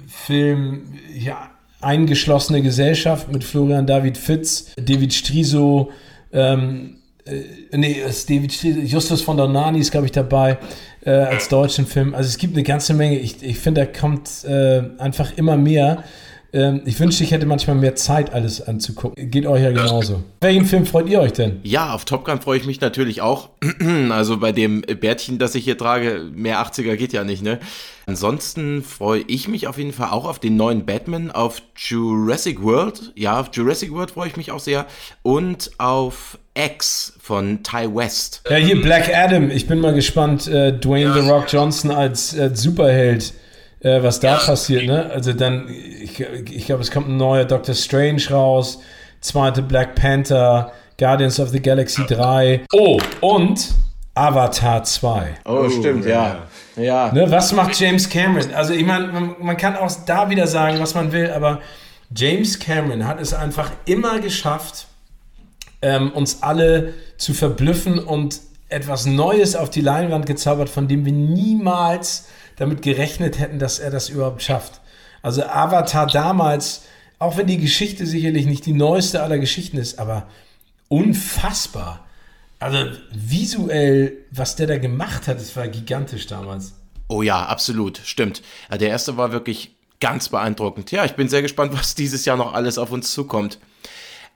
Film 0.08 0.94
ja, 1.16 1.50
Eingeschlossene 1.80 2.62
Gesellschaft 2.62 3.32
mit 3.32 3.44
Florian 3.44 3.86
David 3.86 4.18
Fitz, 4.18 4.74
David 4.78 5.14
Striso, 5.14 5.92
ähm, 6.34 6.97
äh, 7.28 7.78
nee, 7.78 8.02
David 8.28 8.54
Justus 8.90 9.22
von 9.22 9.38
der 9.38 9.48
Nani 9.48 9.80
ist, 9.80 9.92
glaube 9.92 10.06
ich, 10.06 10.12
dabei 10.12 10.58
äh, 11.06 11.12
als 11.12 11.50
deutschen 11.50 11.86
Film. 11.86 12.14
Also 12.16 12.28
es 12.28 12.38
gibt 12.38 12.54
eine 12.54 12.64
ganze 12.64 12.94
Menge. 12.94 13.18
Ich, 13.20 13.44
ich 13.44 13.60
finde, 13.60 13.82
da 13.82 14.00
kommt 14.00 14.44
äh, 14.46 14.84
einfach 14.98 15.38
immer 15.38 15.58
mehr. 15.58 16.04
Ähm, 16.54 16.82
ich 16.86 17.00
wünschte, 17.00 17.24
ich 17.24 17.32
hätte 17.32 17.46
manchmal 17.46 17.76
mehr 17.76 17.96
Zeit, 17.96 18.34
alles 18.34 18.66
anzugucken. 18.66 19.30
Geht 19.30 19.46
euch 19.46 19.62
ja 19.62 19.72
genauso. 19.72 20.24
Welchen 20.42 20.66
Film 20.66 20.86
freut 20.86 21.10
ihr 21.10 21.20
euch 21.20 21.34
denn? 21.34 21.60
Ja, 21.64 21.94
auf 21.94 22.06
Top 22.06 22.26
Gun 22.26 22.42
freue 22.42 22.58
ich 22.58 22.66
mich 22.66 22.82
natürlich 22.82 23.22
auch. 23.22 23.50
Also 24.10 24.38
bei 24.38 24.52
dem 24.52 24.82
Bärtchen, 24.82 25.38
das 25.38 25.54
ich 25.56 25.64
hier 25.64 25.78
trage, 25.78 26.30
mehr 26.34 26.60
80er 26.60 26.96
geht 26.96 27.14
ja 27.14 27.24
nicht, 27.24 27.44
ne? 27.44 27.60
Ansonsten 28.06 28.84
freue 28.84 29.22
ich 29.28 29.48
mich 29.48 29.68
auf 29.68 29.78
jeden 29.78 29.92
Fall 29.92 30.10
auch 30.12 30.26
auf 30.26 30.40
den 30.40 30.56
neuen 30.56 30.86
Batman, 30.86 31.30
auf 31.30 31.62
Jurassic 31.76 32.64
World. 32.64 33.12
Ja, 33.16 33.40
auf 33.40 33.50
Jurassic 33.54 33.92
World 33.92 34.12
freue 34.12 34.30
ich 34.30 34.38
mich 34.38 34.52
auch 34.52 34.60
sehr. 34.60 34.86
Und 35.24 35.72
auf 35.78 36.38
X 36.58 37.14
von 37.22 37.64
Ty 37.64 37.94
West. 37.94 38.42
Ja, 38.50 38.56
hier 38.56 38.82
Black 38.82 39.14
Adam. 39.14 39.52
Ich 39.52 39.68
bin 39.68 39.80
mal 39.80 39.94
gespannt, 39.94 40.48
äh, 40.48 40.72
Dwayne 40.72 41.14
The 41.14 41.30
Rock 41.30 41.52
Johnson 41.52 41.92
als 41.92 42.34
äh, 42.34 42.50
Superheld, 42.54 43.34
äh, 43.80 44.02
was 44.02 44.20
da 44.20 44.38
passiert, 44.38 44.86
ne? 44.86 45.10
Also 45.14 45.34
dann, 45.34 45.70
ich, 45.70 46.20
ich 46.20 46.66
glaube, 46.66 46.82
es 46.82 46.92
kommt 46.92 47.10
ein 47.10 47.18
neuer 47.18 47.46
Doctor 47.46 47.76
Strange 47.76 48.24
raus, 48.30 48.80
zweite 49.22 49.62
Black 49.62 49.96
Panther, 49.96 50.72
Guardians 50.98 51.40
of 51.40 51.50
the 51.50 51.62
Galaxy 51.62 52.06
3. 52.08 52.66
Oh, 52.74 53.00
und 53.22 53.74
Avatar 54.16 54.84
2. 54.84 55.38
Oh, 55.46 55.70
stimmt, 55.70 56.06
ja. 56.06 56.48
ja. 56.76 57.12
Ne, 57.14 57.30
was 57.30 57.54
macht 57.54 57.80
James 57.80 58.10
Cameron? 58.10 58.52
Also 58.54 58.74
ich 58.74 58.86
meine, 58.86 59.08
man, 59.08 59.36
man 59.40 59.58
kann 59.58 59.76
auch 59.76 59.92
da 60.06 60.30
wieder 60.30 60.48
sagen, 60.48 60.80
was 60.80 60.96
man 60.96 61.12
will, 61.12 61.30
aber 61.30 61.62
James 62.16 62.58
Cameron 62.58 63.06
hat 63.06 63.22
es 63.22 63.34
einfach 63.34 63.72
immer 63.86 64.20
geschafft, 64.20 64.88
ähm, 65.82 66.12
uns 66.14 66.42
alle 66.42 66.94
zu 67.18 67.34
verblüffen 67.34 68.00
und 68.00 68.40
etwas 68.70 69.06
Neues 69.06 69.56
auf 69.56 69.70
die 69.70 69.82
Leinwand 69.82 70.26
gezaubert, 70.26 70.70
von 70.70 70.88
dem 70.88 71.06
wir 71.06 71.14
niemals 71.14 72.28
damit 72.58 72.82
gerechnet 72.82 73.40
hätten, 73.40 73.60
dass 73.60 73.80
er 73.80 73.90
das 73.90 74.10
überhaupt 74.10 74.44
schafft. 74.44 74.82
Also 75.22 75.44
Avatar 75.44 76.08
damals, 76.08 76.84
auch 77.20 77.38
wenn 77.38 77.48
die 77.48 77.58
Geschichte 77.58 78.06
sicherlich 78.06 78.46
nicht 78.46 78.66
die 78.66 78.74
neueste 78.74 79.24
aller 79.24 79.40
Geschichten 79.40 79.78
ist, 79.78 79.98
aber 79.98 80.28
unfassbar. 80.90 82.06
Also 82.60 82.92
visuell, 83.14 84.14
was 84.32 84.56
der 84.56 84.68
da 84.68 84.78
gemacht 84.78 85.28
hat, 85.28 85.40
das 85.40 85.56
war 85.56 85.68
gigantisch 85.68 86.28
damals. 86.28 86.74
Oh 87.08 87.22
ja, 87.22 87.46
absolut, 87.46 88.02
stimmt. 88.04 88.42
Der 88.72 88.90
erste 88.90 89.16
war 89.16 89.32
wirklich 89.32 89.76
ganz 90.00 90.30
beeindruckend. 90.30 90.92
Ja, 90.92 91.06
ich 91.06 91.14
bin 91.14 91.30
sehr 91.30 91.42
gespannt, 91.42 91.74
was 91.74 91.96
dieses 91.96 92.26
Jahr 92.26 92.38
noch 92.38 92.54
alles 92.54 92.78
auf 92.78 92.92
uns 92.92 93.14
zukommt. 93.14 93.60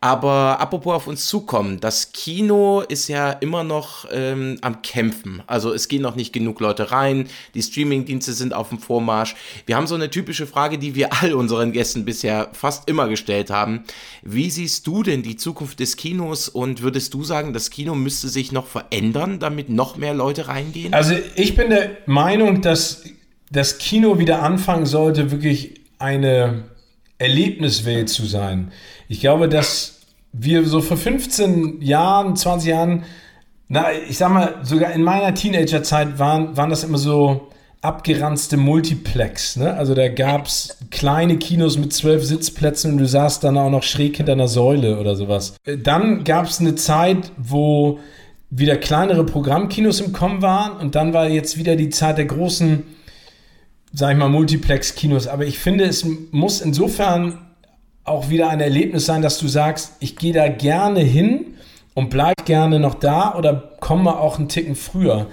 Aber 0.03 0.59
apropos 0.59 0.95
auf 0.95 1.05
uns 1.05 1.27
zukommen, 1.27 1.79
das 1.79 2.11
Kino 2.11 2.81
ist 2.81 3.07
ja 3.07 3.29
immer 3.29 3.63
noch 3.63 4.07
ähm, 4.11 4.57
am 4.61 4.81
Kämpfen. 4.81 5.43
Also 5.45 5.71
es 5.71 5.89
gehen 5.89 6.01
noch 6.01 6.15
nicht 6.15 6.33
genug 6.33 6.59
Leute 6.59 6.91
rein, 6.91 7.29
die 7.53 7.61
Streamingdienste 7.61 8.33
sind 8.33 8.55
auf 8.55 8.69
dem 8.69 8.79
Vormarsch. 8.79 9.35
Wir 9.67 9.75
haben 9.75 9.85
so 9.85 9.93
eine 9.93 10.09
typische 10.09 10.47
Frage, 10.47 10.79
die 10.79 10.95
wir 10.95 11.09
all 11.21 11.35
unseren 11.35 11.71
Gästen 11.71 12.03
bisher 12.03 12.49
fast 12.53 12.89
immer 12.89 13.07
gestellt 13.07 13.51
haben. 13.51 13.83
Wie 14.23 14.49
siehst 14.49 14.87
du 14.87 15.03
denn 15.03 15.21
die 15.21 15.35
Zukunft 15.35 15.79
des 15.79 15.97
Kinos 15.97 16.49
und 16.49 16.81
würdest 16.81 17.13
du 17.13 17.23
sagen, 17.23 17.53
das 17.53 17.69
Kino 17.69 17.93
müsste 17.93 18.27
sich 18.27 18.51
noch 18.51 18.65
verändern, 18.65 19.37
damit 19.37 19.69
noch 19.69 19.97
mehr 19.97 20.15
Leute 20.15 20.47
reingehen? 20.47 20.95
Also 20.95 21.13
ich 21.35 21.55
bin 21.55 21.69
der 21.69 21.91
Meinung, 22.07 22.63
dass 22.63 23.03
das 23.51 23.77
Kino 23.77 24.17
wieder 24.17 24.41
anfangen 24.41 24.87
sollte, 24.87 25.29
wirklich 25.29 25.81
eine 25.99 26.63
Erlebniswelt 27.21 28.09
zu 28.09 28.25
sein. 28.25 28.71
Ich 29.07 29.19
glaube, 29.19 29.47
dass 29.47 30.01
wir 30.33 30.65
so 30.65 30.81
vor 30.81 30.97
15 30.97 31.81
Jahren, 31.81 32.35
20 32.35 32.69
Jahren, 32.69 33.03
na, 33.67 33.85
ich 34.09 34.17
sag 34.17 34.31
mal, 34.31 34.55
sogar 34.63 34.91
in 34.91 35.03
meiner 35.03 35.33
Teenagerzeit 35.33 36.19
waren, 36.19 36.57
waren 36.57 36.69
das 36.69 36.83
immer 36.83 36.97
so 36.97 37.49
abgeranzte 37.81 38.57
Multiplex. 38.57 39.55
Ne? 39.55 39.73
Also 39.73 39.95
da 39.95 40.07
gab 40.07 40.45
es 40.45 40.77
kleine 40.91 41.37
Kinos 41.37 41.77
mit 41.77 41.93
zwölf 41.93 42.23
Sitzplätzen 42.23 42.93
und 42.93 42.97
du 42.99 43.07
saßt 43.07 43.43
dann 43.43 43.57
auch 43.57 43.71
noch 43.71 43.83
schräg 43.83 44.17
hinter 44.17 44.33
einer 44.33 44.47
Säule 44.47 44.99
oder 44.99 45.15
sowas. 45.15 45.55
Dann 45.65 46.23
gab 46.23 46.45
es 46.45 46.59
eine 46.59 46.75
Zeit, 46.75 47.31
wo 47.37 47.99
wieder 48.51 48.77
kleinere 48.77 49.25
Programmkinos 49.25 49.99
im 50.01 50.13
Kommen 50.13 50.41
waren 50.41 50.77
und 50.77 50.95
dann 50.95 51.13
war 51.13 51.27
jetzt 51.27 51.57
wieder 51.57 51.75
die 51.75 51.89
Zeit 51.89 52.17
der 52.17 52.25
großen, 52.25 52.83
sag 53.93 54.11
ich 54.11 54.17
mal, 54.17 54.29
Multiplex-Kinos. 54.29 55.27
Aber 55.27 55.45
ich 55.45 55.59
finde, 55.59 55.85
es 55.85 56.05
muss 56.31 56.61
insofern 56.61 57.39
auch 58.03 58.29
wieder 58.29 58.49
ein 58.49 58.59
Erlebnis 58.59 59.05
sein, 59.05 59.21
dass 59.21 59.37
du 59.37 59.47
sagst, 59.47 59.93
ich 59.99 60.15
gehe 60.15 60.33
da 60.33 60.47
gerne 60.47 61.01
hin 61.01 61.55
und 61.93 62.09
bleib 62.09 62.45
gerne 62.45 62.79
noch 62.79 62.95
da 62.95 63.35
oder 63.35 63.75
komme 63.79 64.17
auch 64.17 64.39
einen 64.39 64.49
Ticken 64.49 64.75
früher. 64.75 65.27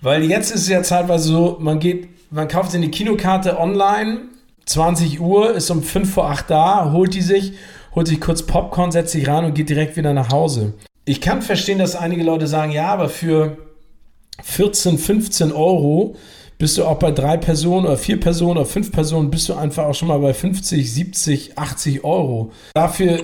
Weil 0.00 0.24
jetzt 0.24 0.50
ist 0.50 0.62
es 0.62 0.68
ja 0.68 0.82
zeitweise 0.82 1.28
so, 1.28 1.56
man 1.60 1.80
geht, 1.80 2.08
man 2.32 2.48
kauft 2.48 2.72
sich 2.72 2.80
eine 2.80 2.90
Kinokarte 2.90 3.58
online, 3.58 4.20
20 4.66 5.20
Uhr, 5.20 5.54
ist 5.54 5.70
um 5.70 5.82
5 5.82 6.12
vor 6.12 6.30
8 6.30 6.50
da, 6.50 6.92
holt 6.92 7.14
die 7.14 7.22
sich, 7.22 7.52
holt 7.94 8.06
sich 8.06 8.20
kurz 8.20 8.42
Popcorn, 8.42 8.92
setzt 8.92 9.12
sich 9.12 9.26
ran 9.26 9.44
und 9.44 9.54
geht 9.54 9.70
direkt 9.70 9.96
wieder 9.96 10.12
nach 10.12 10.30
Hause. 10.30 10.74
Ich 11.04 11.20
kann 11.20 11.40
verstehen, 11.40 11.78
dass 11.78 11.96
einige 11.96 12.22
Leute 12.22 12.46
sagen, 12.46 12.70
ja, 12.70 12.88
aber 12.88 13.08
für 13.08 13.56
14, 14.42 14.98
15 14.98 15.52
Euro 15.52 16.16
bist 16.58 16.76
du 16.76 16.84
auch 16.84 16.98
bei 16.98 17.12
drei 17.12 17.36
Personen 17.36 17.86
oder 17.86 17.96
vier 17.96 18.18
Personen 18.18 18.58
oder 18.58 18.66
fünf 18.66 18.90
Personen, 18.90 19.30
bist 19.30 19.48
du 19.48 19.54
einfach 19.54 19.84
auch 19.84 19.94
schon 19.94 20.08
mal 20.08 20.18
bei 20.18 20.34
50, 20.34 20.92
70, 20.92 21.56
80 21.56 22.04
Euro. 22.04 22.52
Dafür 22.74 23.22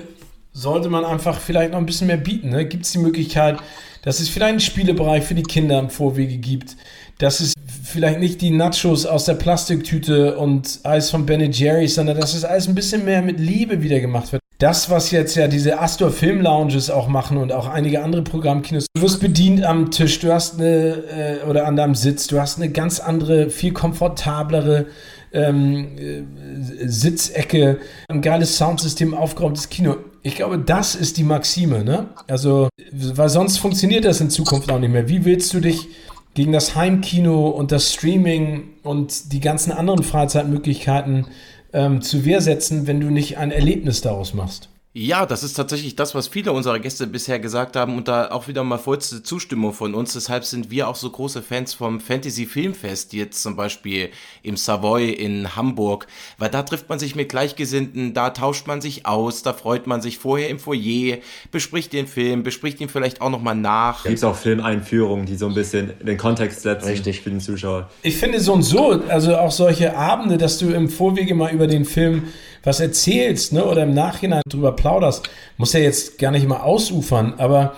sollte 0.52 0.88
man 0.88 1.04
einfach 1.04 1.40
vielleicht 1.40 1.72
noch 1.72 1.78
ein 1.78 1.86
bisschen 1.86 2.06
mehr 2.06 2.16
bieten. 2.16 2.50
Ne? 2.50 2.64
Gibt 2.64 2.84
es 2.86 2.92
die 2.92 2.98
Möglichkeit, 2.98 3.58
dass 4.02 4.20
es 4.20 4.28
vielleicht 4.28 4.50
einen 4.50 4.60
Spielebereich 4.60 5.24
für 5.24 5.34
die 5.34 5.42
Kinder 5.42 5.80
im 5.80 5.90
Vorwege 5.90 6.36
gibt, 6.36 6.76
dass 7.18 7.40
es 7.40 7.54
vielleicht 7.82 8.20
nicht 8.20 8.40
die 8.40 8.50
Nachos 8.50 9.04
aus 9.04 9.24
der 9.24 9.34
Plastiktüte 9.34 10.36
und 10.38 10.80
Eis 10.84 11.10
von 11.10 11.26
Ben 11.26 11.52
Jerry's, 11.52 11.96
sondern 11.96 12.20
dass 12.20 12.34
es 12.34 12.44
alles 12.44 12.68
ein 12.68 12.74
bisschen 12.74 13.04
mehr 13.04 13.22
mit 13.22 13.40
Liebe 13.40 13.82
wieder 13.82 13.98
gemacht 13.98 14.32
wird. 14.32 14.43
Das, 14.64 14.88
was 14.88 15.10
jetzt 15.10 15.34
ja 15.34 15.46
diese 15.46 15.78
Astor 15.78 16.10
Film 16.10 16.40
Lounges 16.40 16.88
auch 16.88 17.06
machen 17.06 17.36
und 17.36 17.52
auch 17.52 17.68
einige 17.68 18.02
andere 18.02 18.22
Programmkinos. 18.22 18.86
Du 18.94 19.02
wirst 19.02 19.20
bedient 19.20 19.62
am 19.62 19.90
Tisch, 19.90 20.20
du 20.20 20.32
hast 20.32 20.58
eine, 20.58 21.04
äh, 21.42 21.46
oder 21.46 21.66
an 21.66 21.76
deinem 21.76 21.94
Sitz, 21.94 22.28
du 22.28 22.40
hast 22.40 22.56
eine 22.56 22.70
ganz 22.70 22.98
andere, 22.98 23.50
viel 23.50 23.74
komfortablere 23.74 24.86
ähm, 25.34 25.98
äh, 25.98 26.88
Sitzecke, 26.88 27.78
ein 28.08 28.22
geiles 28.22 28.56
Soundsystem, 28.56 29.12
aufgeräumtes 29.12 29.68
Kino. 29.68 29.96
Ich 30.22 30.36
glaube, 30.36 30.58
das 30.58 30.94
ist 30.94 31.18
die 31.18 31.24
Maxime, 31.24 31.84
ne? 31.84 32.06
Also, 32.26 32.70
weil 32.90 33.28
sonst 33.28 33.58
funktioniert 33.58 34.06
das 34.06 34.22
in 34.22 34.30
Zukunft 34.30 34.72
auch 34.72 34.78
nicht 34.78 34.92
mehr. 34.92 35.10
Wie 35.10 35.26
willst 35.26 35.52
du 35.52 35.60
dich 35.60 35.88
gegen 36.32 36.52
das 36.52 36.74
Heimkino 36.74 37.48
und 37.48 37.70
das 37.70 37.92
Streaming 37.92 38.64
und 38.82 39.30
die 39.34 39.40
ganzen 39.40 39.72
anderen 39.72 40.02
Freizeitmöglichkeiten 40.02 41.26
ähm, 41.74 42.00
zu 42.00 42.24
Wehr 42.24 42.40
setzen, 42.40 42.86
wenn 42.86 43.00
du 43.00 43.10
nicht 43.10 43.36
ein 43.36 43.50
Erlebnis 43.50 44.00
daraus 44.00 44.32
machst? 44.32 44.70
Ja, 44.96 45.26
das 45.26 45.42
ist 45.42 45.54
tatsächlich 45.54 45.96
das, 45.96 46.14
was 46.14 46.28
viele 46.28 46.52
unserer 46.52 46.78
Gäste 46.78 47.08
bisher 47.08 47.40
gesagt 47.40 47.74
haben 47.74 47.96
und 47.96 48.06
da 48.06 48.30
auch 48.30 48.46
wieder 48.46 48.62
mal 48.62 48.78
vollste 48.78 49.24
Zustimmung 49.24 49.72
von 49.72 49.92
uns. 49.92 50.12
Deshalb 50.12 50.44
sind 50.44 50.70
wir 50.70 50.86
auch 50.86 50.94
so 50.94 51.10
große 51.10 51.42
Fans 51.42 51.74
vom 51.74 51.98
Fantasy 51.98 52.46
Filmfest, 52.46 53.12
jetzt 53.12 53.42
zum 53.42 53.56
Beispiel 53.56 54.10
im 54.44 54.56
Savoy 54.56 55.10
in 55.10 55.56
Hamburg, 55.56 56.06
weil 56.38 56.48
da 56.48 56.62
trifft 56.62 56.88
man 56.88 57.00
sich 57.00 57.16
mit 57.16 57.28
Gleichgesinnten, 57.28 58.14
da 58.14 58.30
tauscht 58.30 58.68
man 58.68 58.80
sich 58.80 59.04
aus, 59.04 59.42
da 59.42 59.52
freut 59.52 59.88
man 59.88 60.00
sich 60.00 60.18
vorher 60.18 60.48
im 60.48 60.60
Foyer, 60.60 61.18
bespricht 61.50 61.92
den 61.92 62.06
Film, 62.06 62.44
bespricht 62.44 62.80
ihn 62.80 62.88
vielleicht 62.88 63.20
auch 63.20 63.30
nochmal 63.30 63.56
nach. 63.56 64.04
Da 64.04 64.10
gibt 64.10 64.22
auch 64.22 64.36
Filmeinführungen, 64.36 65.26
die 65.26 65.34
so 65.34 65.48
ein 65.48 65.54
bisschen 65.54 65.90
den 66.06 66.18
Kontext 66.18 66.62
setzen 66.62 66.86
Richtig. 66.86 67.22
für 67.22 67.30
den 67.30 67.40
Zuschauer. 67.40 67.90
Ich 68.02 68.16
finde 68.16 68.38
so 68.38 68.52
und 68.52 68.62
so, 68.62 69.02
also 69.08 69.38
auch 69.38 69.50
solche 69.50 69.96
Abende, 69.96 70.38
dass 70.38 70.58
du 70.58 70.70
im 70.70 70.88
Vorwege 70.88 71.34
mal 71.34 71.52
über 71.52 71.66
den 71.66 71.84
Film 71.84 72.28
was 72.64 72.80
erzählst, 72.80 73.52
ne, 73.52 73.64
oder 73.64 73.82
im 73.84 73.94
Nachhinein 73.94 74.42
drüber 74.48 74.72
plauderst, 74.72 75.28
muss 75.56 75.72
ja 75.72 75.80
jetzt 75.80 76.18
gar 76.18 76.30
nicht 76.30 76.48
mal 76.48 76.60
ausufern, 76.60 77.34
aber 77.38 77.76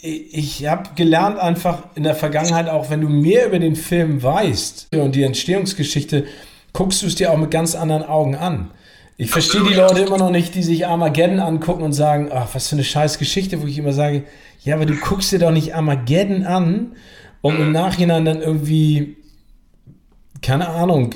ich 0.00 0.66
habe 0.66 0.90
gelernt 0.94 1.38
einfach 1.38 1.82
in 1.94 2.04
der 2.04 2.14
Vergangenheit 2.14 2.68
auch, 2.68 2.90
wenn 2.90 3.00
du 3.00 3.08
mehr 3.08 3.46
über 3.46 3.58
den 3.58 3.76
Film 3.76 4.22
weißt 4.22 4.88
und 4.94 5.14
die 5.14 5.22
Entstehungsgeschichte, 5.22 6.24
guckst 6.72 7.02
du 7.02 7.06
es 7.06 7.16
dir 7.16 7.32
auch 7.32 7.36
mit 7.36 7.50
ganz 7.50 7.74
anderen 7.74 8.04
Augen 8.04 8.36
an. 8.36 8.70
Ich 9.16 9.30
verstehe 9.30 9.64
die 9.64 9.74
Leute 9.74 10.02
immer 10.02 10.18
noch 10.18 10.30
nicht, 10.30 10.54
die 10.54 10.62
sich 10.62 10.86
Armageddon 10.86 11.40
angucken 11.40 11.82
und 11.82 11.92
sagen, 11.92 12.30
ach, 12.32 12.48
was 12.52 12.68
für 12.68 12.76
eine 12.76 12.84
scheiß 12.84 13.18
Geschichte, 13.18 13.60
wo 13.60 13.66
ich 13.66 13.76
immer 13.76 13.92
sage, 13.92 14.22
ja, 14.62 14.76
aber 14.76 14.86
du 14.86 14.94
guckst 14.94 15.32
dir 15.32 15.40
doch 15.40 15.50
nicht 15.50 15.74
Armageddon 15.74 16.44
an, 16.44 16.92
um 17.40 17.56
im 17.56 17.72
Nachhinein 17.72 18.24
dann 18.24 18.40
irgendwie, 18.40 19.16
keine 20.40 20.68
Ahnung, 20.68 21.14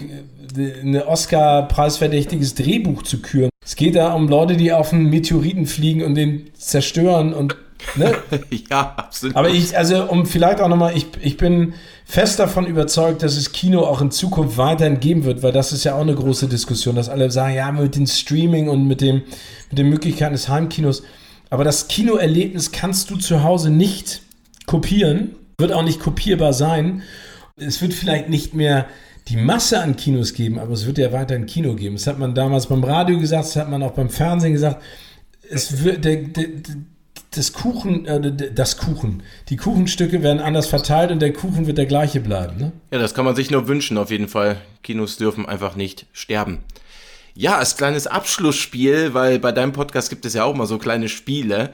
ein 0.57 1.01
Oscar-preisverdächtiges 1.03 2.55
Drehbuch 2.55 3.03
zu 3.03 3.21
küren. 3.21 3.51
Es 3.65 3.77
geht 3.77 3.95
da 3.97 4.13
um 4.13 4.29
Leute, 4.29 4.57
die 4.57 4.73
auf 4.73 4.93
einen 4.93 5.11
Meteoriten 5.11 5.67
fliegen 5.67 6.03
und 6.03 6.15
den 6.15 6.51
zerstören 6.55 7.33
und 7.33 7.57
Ne? 7.97 8.15
ja, 8.71 8.95
absolut. 8.97 9.37
Aber 9.37 9.49
ich, 9.49 9.77
also 9.77 10.05
um 10.05 10.27
vielleicht 10.27 10.61
auch 10.61 10.69
nochmal, 10.69 10.97
ich, 10.97 11.07
ich 11.21 11.37
bin 11.37 11.75
fest 12.05 12.39
davon 12.39 12.67
überzeugt, 12.67 13.23
dass 13.23 13.37
es 13.37 13.53
Kino 13.53 13.81
auch 13.83 14.01
in 14.01 14.11
Zukunft 14.11 14.57
weiterhin 14.57 15.01
geben 15.01 15.25
wird, 15.25 15.43
weil 15.43 15.53
das 15.53 15.73
ist 15.73 15.85
ja 15.85 15.95
auch 15.95 16.01
eine 16.01 16.15
große 16.15 16.49
Diskussion, 16.49 16.97
dass 16.97 17.09
alle 17.09 17.31
sagen, 17.31 17.55
ja, 17.55 17.71
mit 17.73 17.97
dem 17.97 18.07
Streaming 18.07 18.69
und 18.69 18.87
mit, 18.87 19.01
dem, 19.01 19.23
mit 19.71 19.79
den 19.79 19.89
Möglichkeiten 19.89 20.33
des 20.33 20.49
Heimkinos. 20.49 21.03
Aber 21.51 21.65
das 21.65 21.89
Kinoerlebnis 21.89 22.73
kannst 22.73 23.11
du 23.11 23.17
zu 23.17 23.43
Hause 23.43 23.71
nicht 23.71 24.23
kopieren, 24.67 25.35
wird 25.59 25.73
auch 25.73 25.83
nicht 25.83 26.01
kopierbar 26.01 26.53
sein. 26.53 27.03
Es 27.67 27.81
wird 27.81 27.95
vielleicht 27.95 28.29
nicht 28.29 28.55
mehr 28.55 28.87
die 29.29 29.37
Masse 29.37 29.81
an 29.81 29.97
Kinos 29.97 30.35
geben, 30.35 30.59
aber 30.59 30.73
es 30.73 30.87
wird 30.87 30.99
ja 30.99 31.13
weiterhin 31.13 31.47
Kino 31.47 31.75
geben. 31.75 31.97
Das 31.97 32.07
hat 32.07 32.19
man 32.19 32.35
damals 32.35 32.67
beim 32.67 32.83
Radio 32.83 33.19
gesagt, 33.19 33.45
das 33.45 33.57
hat 33.57 33.71
man 33.71 33.83
auch 33.83 33.93
beim 33.93 34.11
Fernsehen 34.11 34.53
gesagt. 34.53 34.83
Es 35.49 35.85
wird, 35.85 36.05
der, 36.05 36.17
der, 36.17 36.49
das 37.31 37.53
Kuchen, 37.53 38.07
äh, 38.07 38.53
das 38.53 38.79
Kuchen, 38.79 39.23
die 39.49 39.57
Kuchenstücke 39.57 40.23
werden 40.23 40.41
anders 40.41 40.67
verteilt 40.67 41.11
und 41.11 41.21
der 41.21 41.33
Kuchen 41.33 41.67
wird 41.67 41.79
der 41.79 41.87
gleiche 41.87 42.21
bleiben. 42.21 42.57
Ne? 42.59 42.73
Ja, 42.91 42.99
das 42.99 43.15
kann 43.15 43.25
man 43.25 43.37
sich 43.37 43.51
nur 43.51 43.69
wünschen, 43.69 43.97
auf 43.97 44.11
jeden 44.11 44.29
Fall. 44.29 44.57
Kinos 44.83 45.17
dürfen 45.17 45.47
einfach 45.47 45.77
nicht 45.77 46.07
sterben. 46.13 46.59
Ja, 47.35 47.57
als 47.57 47.77
kleines 47.77 48.07
Abschlussspiel, 48.07 49.15
weil 49.15 49.39
bei 49.39 49.53
deinem 49.53 49.73
Podcast 49.73 50.11
gibt 50.11 50.27
es 50.27 50.35
ja 50.35 50.45
auch 50.45 50.55
mal 50.55 50.67
so 50.67 50.79
kleine 50.79 51.09
Spiele 51.09 51.71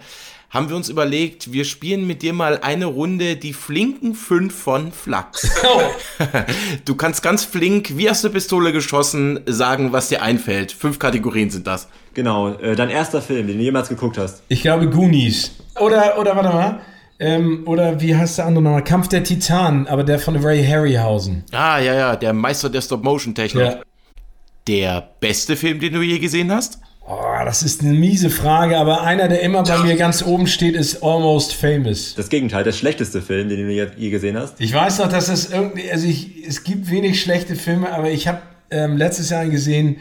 haben 0.50 0.70
wir 0.70 0.76
uns 0.76 0.88
überlegt, 0.88 1.52
wir 1.52 1.64
spielen 1.64 2.06
mit 2.06 2.22
dir 2.22 2.32
mal 2.32 2.58
eine 2.62 2.86
Runde 2.86 3.36
die 3.36 3.52
flinken 3.52 4.14
fünf 4.14 4.54
von 4.54 4.92
Flachs. 4.92 5.50
Oh. 5.64 5.80
Du 6.84 6.94
kannst 6.94 7.22
ganz 7.22 7.44
flink, 7.44 7.96
wie 7.96 8.08
aus 8.08 8.22
der 8.22 8.30
Pistole 8.30 8.72
geschossen, 8.72 9.40
sagen, 9.46 9.92
was 9.92 10.08
dir 10.08 10.22
einfällt. 10.22 10.72
Fünf 10.72 10.98
Kategorien 10.98 11.50
sind 11.50 11.66
das. 11.66 11.88
Genau, 12.14 12.54
äh, 12.54 12.74
dein 12.74 12.88
erster 12.88 13.20
Film, 13.20 13.46
den 13.46 13.58
du 13.58 13.62
jemals 13.62 13.88
geguckt 13.88 14.16
hast. 14.16 14.42
Ich 14.48 14.62
glaube 14.62 14.88
Goonies. 14.88 15.52
Oder, 15.78 16.18
oder 16.18 16.34
warte 16.34 16.48
mal. 16.48 16.80
Ähm, 17.20 17.62
oder 17.66 18.00
wie 18.00 18.16
heißt 18.16 18.38
der 18.38 18.46
andere 18.46 18.62
nochmal? 18.62 18.84
Kampf 18.84 19.08
der 19.08 19.24
Titanen, 19.24 19.86
aber 19.86 20.04
der 20.04 20.18
von 20.18 20.36
Ray 20.36 20.64
Harryhausen. 20.64 21.44
Ah, 21.52 21.78
ja, 21.78 21.94
ja, 21.94 22.16
der 22.16 22.32
Meister 22.32 22.70
der 22.70 22.80
Stop-Motion-Technik. 22.80 23.64
Ja. 23.64 23.80
Der 24.66 25.08
beste 25.20 25.56
Film, 25.56 25.80
den 25.80 25.92
du 25.92 26.02
je 26.02 26.18
gesehen 26.18 26.52
hast? 26.52 26.80
Oh, 27.10 27.42
das 27.42 27.62
ist 27.62 27.80
eine 27.80 27.94
miese 27.94 28.28
Frage, 28.28 28.76
aber 28.76 29.00
einer, 29.02 29.28
der 29.28 29.40
immer 29.40 29.62
bei 29.62 29.78
mir 29.78 29.96
ganz 29.96 30.22
oben 30.22 30.46
steht, 30.46 30.74
ist 30.74 31.02
Almost 31.02 31.54
Famous. 31.54 32.14
Das 32.14 32.28
Gegenteil, 32.28 32.64
der 32.64 32.72
schlechteste 32.72 33.22
Film, 33.22 33.48
den 33.48 33.66
du 33.66 33.72
je 33.72 34.10
gesehen 34.10 34.36
hast. 34.36 34.60
Ich 34.60 34.74
weiß 34.74 34.98
noch, 34.98 35.08
dass 35.08 35.28
es 35.28 35.50
irgendwie, 35.50 35.90
also 35.90 36.06
ich, 36.06 36.46
es 36.46 36.64
gibt 36.64 36.90
wenig 36.90 37.18
schlechte 37.22 37.56
Filme, 37.56 37.90
aber 37.94 38.10
ich 38.10 38.28
habe 38.28 38.42
ähm, 38.70 38.98
letztes 38.98 39.30
Jahr 39.30 39.40
einen 39.40 39.52
gesehen 39.52 39.96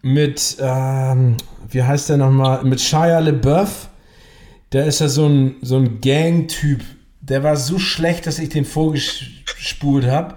mit, 0.00 0.56
ähm, 0.60 1.38
wie 1.70 1.82
heißt 1.82 2.10
der 2.10 2.18
nochmal, 2.18 2.62
mit 2.62 2.80
Shia 2.80 3.18
LeBeouf. 3.18 3.88
Der 4.72 4.86
ist 4.86 5.00
ja 5.00 5.08
so 5.08 5.26
ein, 5.26 5.56
so 5.60 5.76
ein 5.76 6.00
Gang-Typ. 6.00 6.82
Der 7.20 7.42
war 7.42 7.56
so 7.56 7.80
schlecht, 7.80 8.28
dass 8.28 8.38
ich 8.38 8.50
den 8.50 8.64
vorgespult 8.64 10.06
habe. 10.06 10.36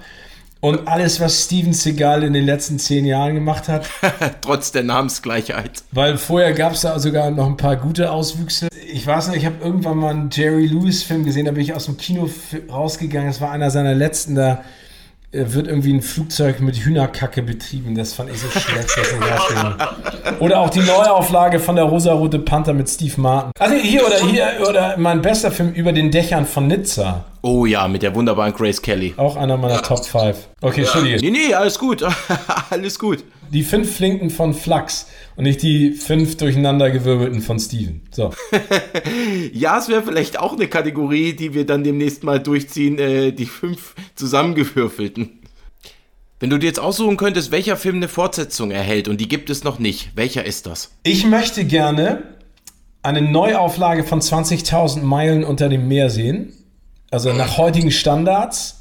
Und 0.60 0.88
alles, 0.88 1.20
was 1.20 1.44
Steven 1.44 1.74
Seagal 1.74 2.24
in 2.24 2.34
den 2.34 2.46
letzten 2.46 2.80
zehn 2.80 3.06
Jahren 3.06 3.36
gemacht 3.36 3.68
hat. 3.68 3.88
Trotz 4.42 4.72
der 4.72 4.84
Namensgleichheit. 4.84 5.84
Weil 5.92 6.18
vorher 6.18 6.54
gab 6.54 6.74
es 6.74 6.82
da 6.82 6.98
sogar 7.00 7.30
noch 7.32 7.46
ein 7.46 7.58
paar 7.58 7.76
gute 7.76 8.12
Auswüchse. 8.12 8.68
Ich 8.92 9.06
weiß 9.06 9.28
nicht, 9.30 9.38
ich 9.38 9.46
habe 9.46 9.64
irgendwann 9.64 9.98
mal 9.98 10.12
einen 10.12 10.30
Jerry 10.32 10.66
Lewis-Film 10.66 11.26
gesehen, 11.26 11.46
da 11.46 11.52
bin 11.52 11.62
ich 11.62 11.74
aus 11.74 11.86
dem 11.86 11.98
Kino 11.98 12.30
rausgegangen. 12.72 13.28
Das 13.28 13.42
war 13.42 13.52
einer 13.52 13.70
seiner 13.70 13.94
letzten, 13.94 14.36
da 14.36 14.64
wird 15.32 15.68
irgendwie 15.68 15.94
ein 15.94 16.02
Flugzeug 16.02 16.62
mit 16.62 16.78
Hühnerkacke 16.78 17.42
betrieben. 17.42 17.96
Das 17.96 18.14
fand 18.14 18.32
ich 18.32 18.40
so 18.40 18.48
schlecht. 18.50 18.90
oder 20.40 20.62
auch 20.62 20.70
die 20.70 20.80
Neuauflage 20.80 21.60
von 21.60 21.76
der 21.76 21.86
Rosarote 21.86 22.40
Panther 22.40 22.74
mit 22.74 22.90
Steve 22.90 23.20
Martin. 23.20 23.52
Also 23.60 23.76
hier 23.76 24.06
oder 24.06 24.26
hier 24.26 24.68
oder 24.68 24.98
mein 24.98 25.22
bester 25.22 25.52
Film 25.52 25.74
über 25.74 25.92
den 25.92 26.12
Dächern 26.12 26.46
von 26.46 26.68
Nizza. 26.68 27.26
Oh 27.42 27.66
ja, 27.66 27.88
mit 27.88 28.04
der 28.04 28.16
wunderbaren 28.16 28.54
Grace 28.54 28.82
Kelly. 28.82 29.14
Auch 29.18 29.36
einer 29.36 29.58
meiner 29.58 29.82
Top 29.82 30.06
5. 30.06 30.47
Okay, 30.60 30.82
Entschuldige. 30.82 31.20
Nee, 31.22 31.30
nee, 31.30 31.54
alles 31.54 31.78
gut. 31.78 32.04
alles 32.70 32.98
gut. 32.98 33.24
Die 33.52 33.64
fünf 33.64 33.96
Flinken 33.96 34.30
von 34.30 34.54
Flux 34.54 35.08
und 35.36 35.44
nicht 35.44 35.62
die 35.62 35.92
fünf 35.92 36.36
durcheinandergewirbelten 36.38 37.42
von 37.42 37.60
Steven. 37.60 38.02
So. 38.12 38.34
ja, 39.54 39.78
es 39.78 39.88
wäre 39.88 40.02
vielleicht 40.02 40.40
auch 40.40 40.54
eine 40.54 40.68
Kategorie, 40.68 41.34
die 41.34 41.54
wir 41.54 41.66
dann 41.66 41.84
demnächst 41.84 42.24
mal 42.24 42.40
durchziehen, 42.40 42.98
äh, 42.98 43.32
die 43.32 43.46
fünf 43.46 43.94
zusammengewürfelten. 44.16 45.40
Wenn 46.40 46.50
du 46.50 46.58
dir 46.58 46.68
jetzt 46.68 46.80
aussuchen 46.80 47.18
könntest, 47.18 47.52
welcher 47.52 47.78
Film 47.78 47.98
eine 47.98 48.08
Fortsetzung 48.08 48.72
erhält 48.72 49.08
und 49.08 49.22
die 49.22 49.28
gibt 49.28 49.50
es 49.50 49.64
noch 49.64 49.80
nicht, 49.80 50.12
welcher 50.16 50.44
ist 50.44 50.66
das? 50.66 50.92
Ich 51.04 51.26
möchte 51.26 51.66
gerne 51.66 52.36
eine 53.04 53.22
Neuauflage 53.22 54.04
von 54.04 54.22
20.000 54.22 55.02
Meilen 55.02 55.44
unter 55.44 55.70
dem 55.70 55.88
Meer 55.88 56.10
sehen 56.10 56.54
also 57.10 57.32
nach 57.32 57.58
heutigen 57.58 57.92
Standards, 57.92 58.77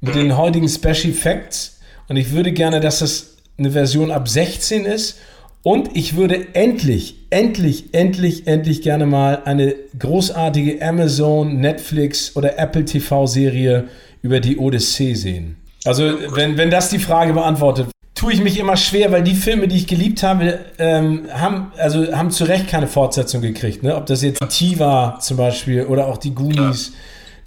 mit 0.00 0.14
den 0.14 0.36
heutigen 0.36 0.68
Special 0.68 1.10
Effects. 1.10 1.80
Und 2.08 2.16
ich 2.16 2.32
würde 2.32 2.52
gerne, 2.52 2.80
dass 2.80 3.00
das 3.00 3.36
eine 3.58 3.72
Version 3.72 4.10
ab 4.10 4.28
16 4.28 4.84
ist. 4.84 5.18
Und 5.62 5.96
ich 5.96 6.16
würde 6.16 6.54
endlich, 6.54 7.16
endlich, 7.30 7.92
endlich, 7.92 8.46
endlich 8.46 8.82
gerne 8.82 9.06
mal 9.06 9.42
eine 9.44 9.74
großartige 9.98 10.80
Amazon, 10.80 11.60
Netflix 11.60 12.36
oder 12.36 12.58
Apple 12.58 12.84
TV-Serie 12.84 13.88
über 14.22 14.40
die 14.40 14.56
Odyssee 14.56 15.14
sehen. 15.14 15.56
Also, 15.84 16.04
wenn, 16.34 16.56
wenn 16.56 16.70
das 16.70 16.90
die 16.90 16.98
Frage 16.98 17.32
beantwortet, 17.32 17.88
tue 18.14 18.32
ich 18.32 18.42
mich 18.42 18.58
immer 18.58 18.76
schwer, 18.76 19.12
weil 19.12 19.22
die 19.22 19.34
Filme, 19.34 19.68
die 19.68 19.76
ich 19.76 19.86
geliebt 19.86 20.22
habe, 20.22 20.58
ähm, 20.78 21.28
haben, 21.32 21.72
also 21.76 22.12
haben 22.12 22.30
zu 22.30 22.44
Recht 22.44 22.68
keine 22.68 22.86
Fortsetzung 22.86 23.42
gekriegt. 23.42 23.82
Ne? 23.82 23.94
Ob 23.94 24.06
das 24.06 24.22
jetzt 24.22 24.40
T 24.48 24.78
war 24.78 25.20
zum 25.20 25.36
Beispiel 25.36 25.84
oder 25.84 26.06
auch 26.06 26.18
die 26.18 26.34
Goonies. 26.34 26.88
Ja. 26.88 26.94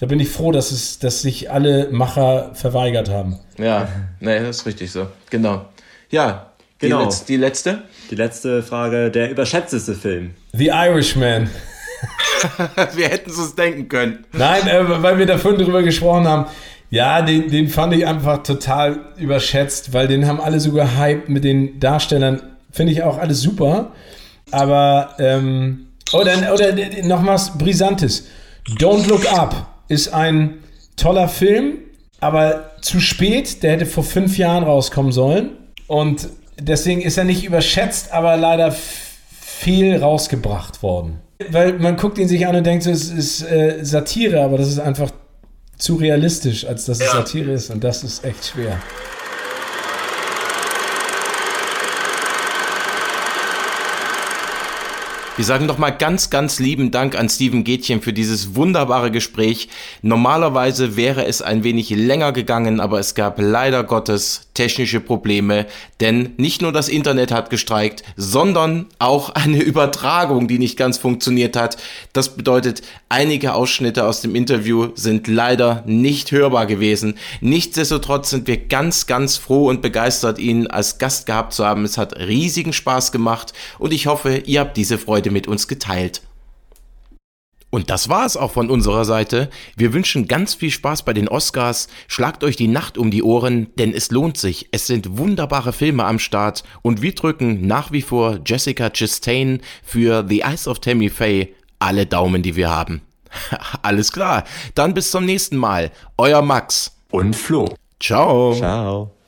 Da 0.02 0.08
bin 0.08 0.20
ich 0.20 0.30
froh, 0.30 0.52
dass, 0.52 0.72
es, 0.72 0.98
dass 0.98 1.22
sich 1.22 1.52
alle 1.52 1.90
Macher 1.92 2.56
verweigert 2.56 3.12
haben. 3.12 3.38
Ja, 3.60 3.88
nee, 4.20 4.40
das 4.40 4.58
ist 4.58 4.66
richtig 4.66 4.92
so. 4.92 5.06
Genau. 5.30 5.68
Ja, 6.10 6.54
die, 6.82 6.88
genau. 6.88 7.04
Letz-, 7.04 7.24
die 7.26 7.38
letzte? 7.38 7.84
Die 8.10 8.16
letzte 8.16 8.64
Frage, 8.64 9.12
der 9.12 9.30
überschätzteste 9.30 9.94
Film. 9.94 10.32
The 10.54 10.70
Irishman. 10.70 11.52
wir 12.96 13.10
hätten 13.10 13.30
es 13.30 13.38
uns 13.38 13.54
denken 13.54 13.90
können. 13.90 14.26
Nein, 14.34 14.68
äh, 14.68 15.04
weil 15.04 15.20
wir 15.20 15.28
davon 15.28 15.60
drüber 15.60 15.84
gesprochen 15.84 16.28
haben. 16.28 16.48
Ja, 16.90 17.22
den, 17.22 17.52
den 17.52 17.70
fand 17.70 17.94
ich 17.94 18.08
einfach 18.08 18.42
total 18.42 19.02
überschätzt, 19.18 19.94
weil 19.94 20.08
den 20.08 20.26
haben 20.26 20.42
alle 20.42 20.60
so 20.60 20.72
gehypt 20.72 21.30
mit 21.30 21.44
den 21.44 21.80
Darstellern. 21.80 22.42
Finde 22.72 22.92
ich 22.92 23.04
auch 23.04 23.20
alles 23.20 23.42
super. 23.42 23.92
Aber, 24.50 25.14
ähm, 25.20 25.90
oder, 26.12 26.52
oder 26.52 26.74
noch 27.04 27.24
was 27.24 27.56
Brisantes. 27.56 28.26
Don't 28.80 29.08
Look 29.08 29.32
Up 29.32 29.71
ist 29.92 30.14
ein 30.14 30.64
toller 30.96 31.28
Film, 31.28 31.80
aber 32.20 32.72
zu 32.82 33.00
spät. 33.00 33.62
Der 33.62 33.74
hätte 33.74 33.86
vor 33.86 34.04
fünf 34.04 34.38
Jahren 34.38 34.64
rauskommen 34.64 35.12
sollen. 35.12 35.58
Und 35.88 36.30
deswegen 36.60 37.02
ist 37.02 37.18
er 37.18 37.26
nicht 37.26 37.44
überschätzt, 37.44 38.12
aber 38.14 38.38
leider 38.38 38.72
viel 38.72 39.98
rausgebracht 39.98 40.82
worden. 40.82 41.20
Weil 41.50 41.74
man 41.80 41.98
guckt 41.98 42.18
ihn 42.18 42.28
sich 42.28 42.48
an 42.48 42.56
und 42.56 42.66
denkt, 42.66 42.86
es 42.86 43.10
ist 43.10 43.42
äh, 43.42 43.80
Satire, 43.84 44.42
aber 44.42 44.58
das 44.58 44.70
ist 44.70 44.80
einfach 44.80 45.12
zu 45.78 45.96
realistisch, 45.96 46.66
als 46.66 46.86
dass 46.86 47.00
es 47.00 47.08
ja. 47.08 47.12
Satire 47.14 47.52
ist. 47.52 47.70
Und 47.70 47.84
das 47.84 48.04
ist 48.04 48.24
echt 48.24 48.46
schwer. 48.46 48.80
Wir 55.42 55.48
sagen 55.48 55.68
doch 55.68 55.80
mal 55.80 55.90
ganz, 55.90 56.30
ganz 56.30 56.60
lieben 56.60 56.92
Dank 56.92 57.18
an 57.18 57.28
Steven 57.28 57.64
Gätchen 57.64 58.04
für 58.04 58.14
dieses 58.14 58.54
wunderbare 58.54 59.10
Gespräch. 59.10 59.70
Normalerweise 60.04 60.96
wäre 60.98 61.26
es 61.26 61.42
ein 61.42 61.64
wenig 61.64 61.90
länger 61.90 62.32
gegangen, 62.32 62.80
aber 62.80 63.00
es 63.00 63.16
gab 63.16 63.42
leider 63.42 63.84
Gottes 63.84 64.52
technische 64.54 65.00
Probleme, 65.00 65.66
denn 66.02 66.34
nicht 66.38 66.62
nur 66.62 66.72
das 66.72 66.90
Internet 66.90 67.32
hat 67.32 67.50
gestreikt, 67.50 68.04
sondern 68.16 68.86
auch 69.00 69.30
eine 69.30 69.60
Übertragung, 69.64 70.48
die 70.48 70.60
nicht 70.60 70.78
ganz 70.78 71.00
funktioniert 71.00 71.56
hat. 71.56 71.78
Das 72.14 72.36
bedeutet, 72.36 72.84
einige 73.10 73.56
Ausschnitte 73.56 74.06
aus 74.06 74.22
dem 74.22 74.36
Interview 74.36 74.90
sind 74.94 75.28
leider 75.28 75.84
nicht 75.88 76.32
hörbar 76.32 76.68
gewesen. 76.68 77.18
Nichtsdestotrotz 77.40 78.30
sind 78.30 78.48
wir 78.48 78.58
ganz, 78.58 79.08
ganz 79.08 79.38
froh 79.38 79.70
und 79.70 79.82
begeistert, 79.82 80.38
ihn 80.38 80.68
als 80.68 81.00
Gast 81.00 81.26
gehabt 81.26 81.54
zu 81.54 81.66
haben. 81.66 81.84
Es 81.84 81.98
hat 81.98 82.16
riesigen 82.20 82.74
Spaß 82.74 83.12
gemacht 83.12 83.54
und 83.80 83.94
ich 83.94 84.06
hoffe, 84.06 84.38
ihr 84.46 84.60
habt 84.60 84.78
diese 84.78 85.00
Freude 85.32 85.34
mit 85.34 85.48
uns 85.48 85.68
geteilt. 85.68 86.22
Und 87.74 87.90
das 87.90 88.10
war 88.10 88.26
es 88.26 88.36
auch 88.36 88.52
von 88.52 88.70
unserer 88.70 89.06
Seite. 89.06 89.50
Wir 89.78 89.94
wünschen 89.94 90.28
ganz 90.28 90.56
viel 90.56 90.72
Spaß 90.72 91.04
bei 91.04 91.14
den 91.14 91.30
Oscars. 91.30 91.88
Schlagt 92.10 92.44
euch 92.44 92.58
die 92.58 92.68
Nacht 92.68 92.98
um 92.98 93.12
die 93.12 93.24
Ohren, 93.24 93.68
denn 93.78 93.94
es 93.94 94.12
lohnt 94.12 94.38
sich. 94.38 94.68
Es 94.74 94.88
sind 94.88 95.18
wunderbare 95.18 95.72
Filme 95.72 96.04
am 96.04 96.20
Start 96.20 96.64
und 96.82 97.02
wir 97.02 97.16
drücken 97.16 97.66
nach 97.66 97.94
wie 97.94 98.02
vor 98.02 98.40
Jessica 98.46 98.90
Chastain 98.90 99.62
für 99.84 100.26
The 100.28 100.42
Eyes 100.42 100.68
of 100.68 100.80
Tammy 100.80 101.10
Faye 101.10 101.56
alle 101.80 102.06
Daumen, 102.06 102.44
die 102.44 102.58
wir 102.58 102.70
haben. 102.70 103.02
Alles 103.82 104.12
klar. 104.12 104.44
Dann 104.76 104.94
bis 104.94 105.10
zum 105.10 105.24
nächsten 105.24 105.56
Mal. 105.56 105.92
Euer 106.18 106.42
Max 106.42 106.92
und 107.10 107.36
Flo. 107.36 107.74
Ciao. 108.02 108.54
Ciao. 108.54 109.21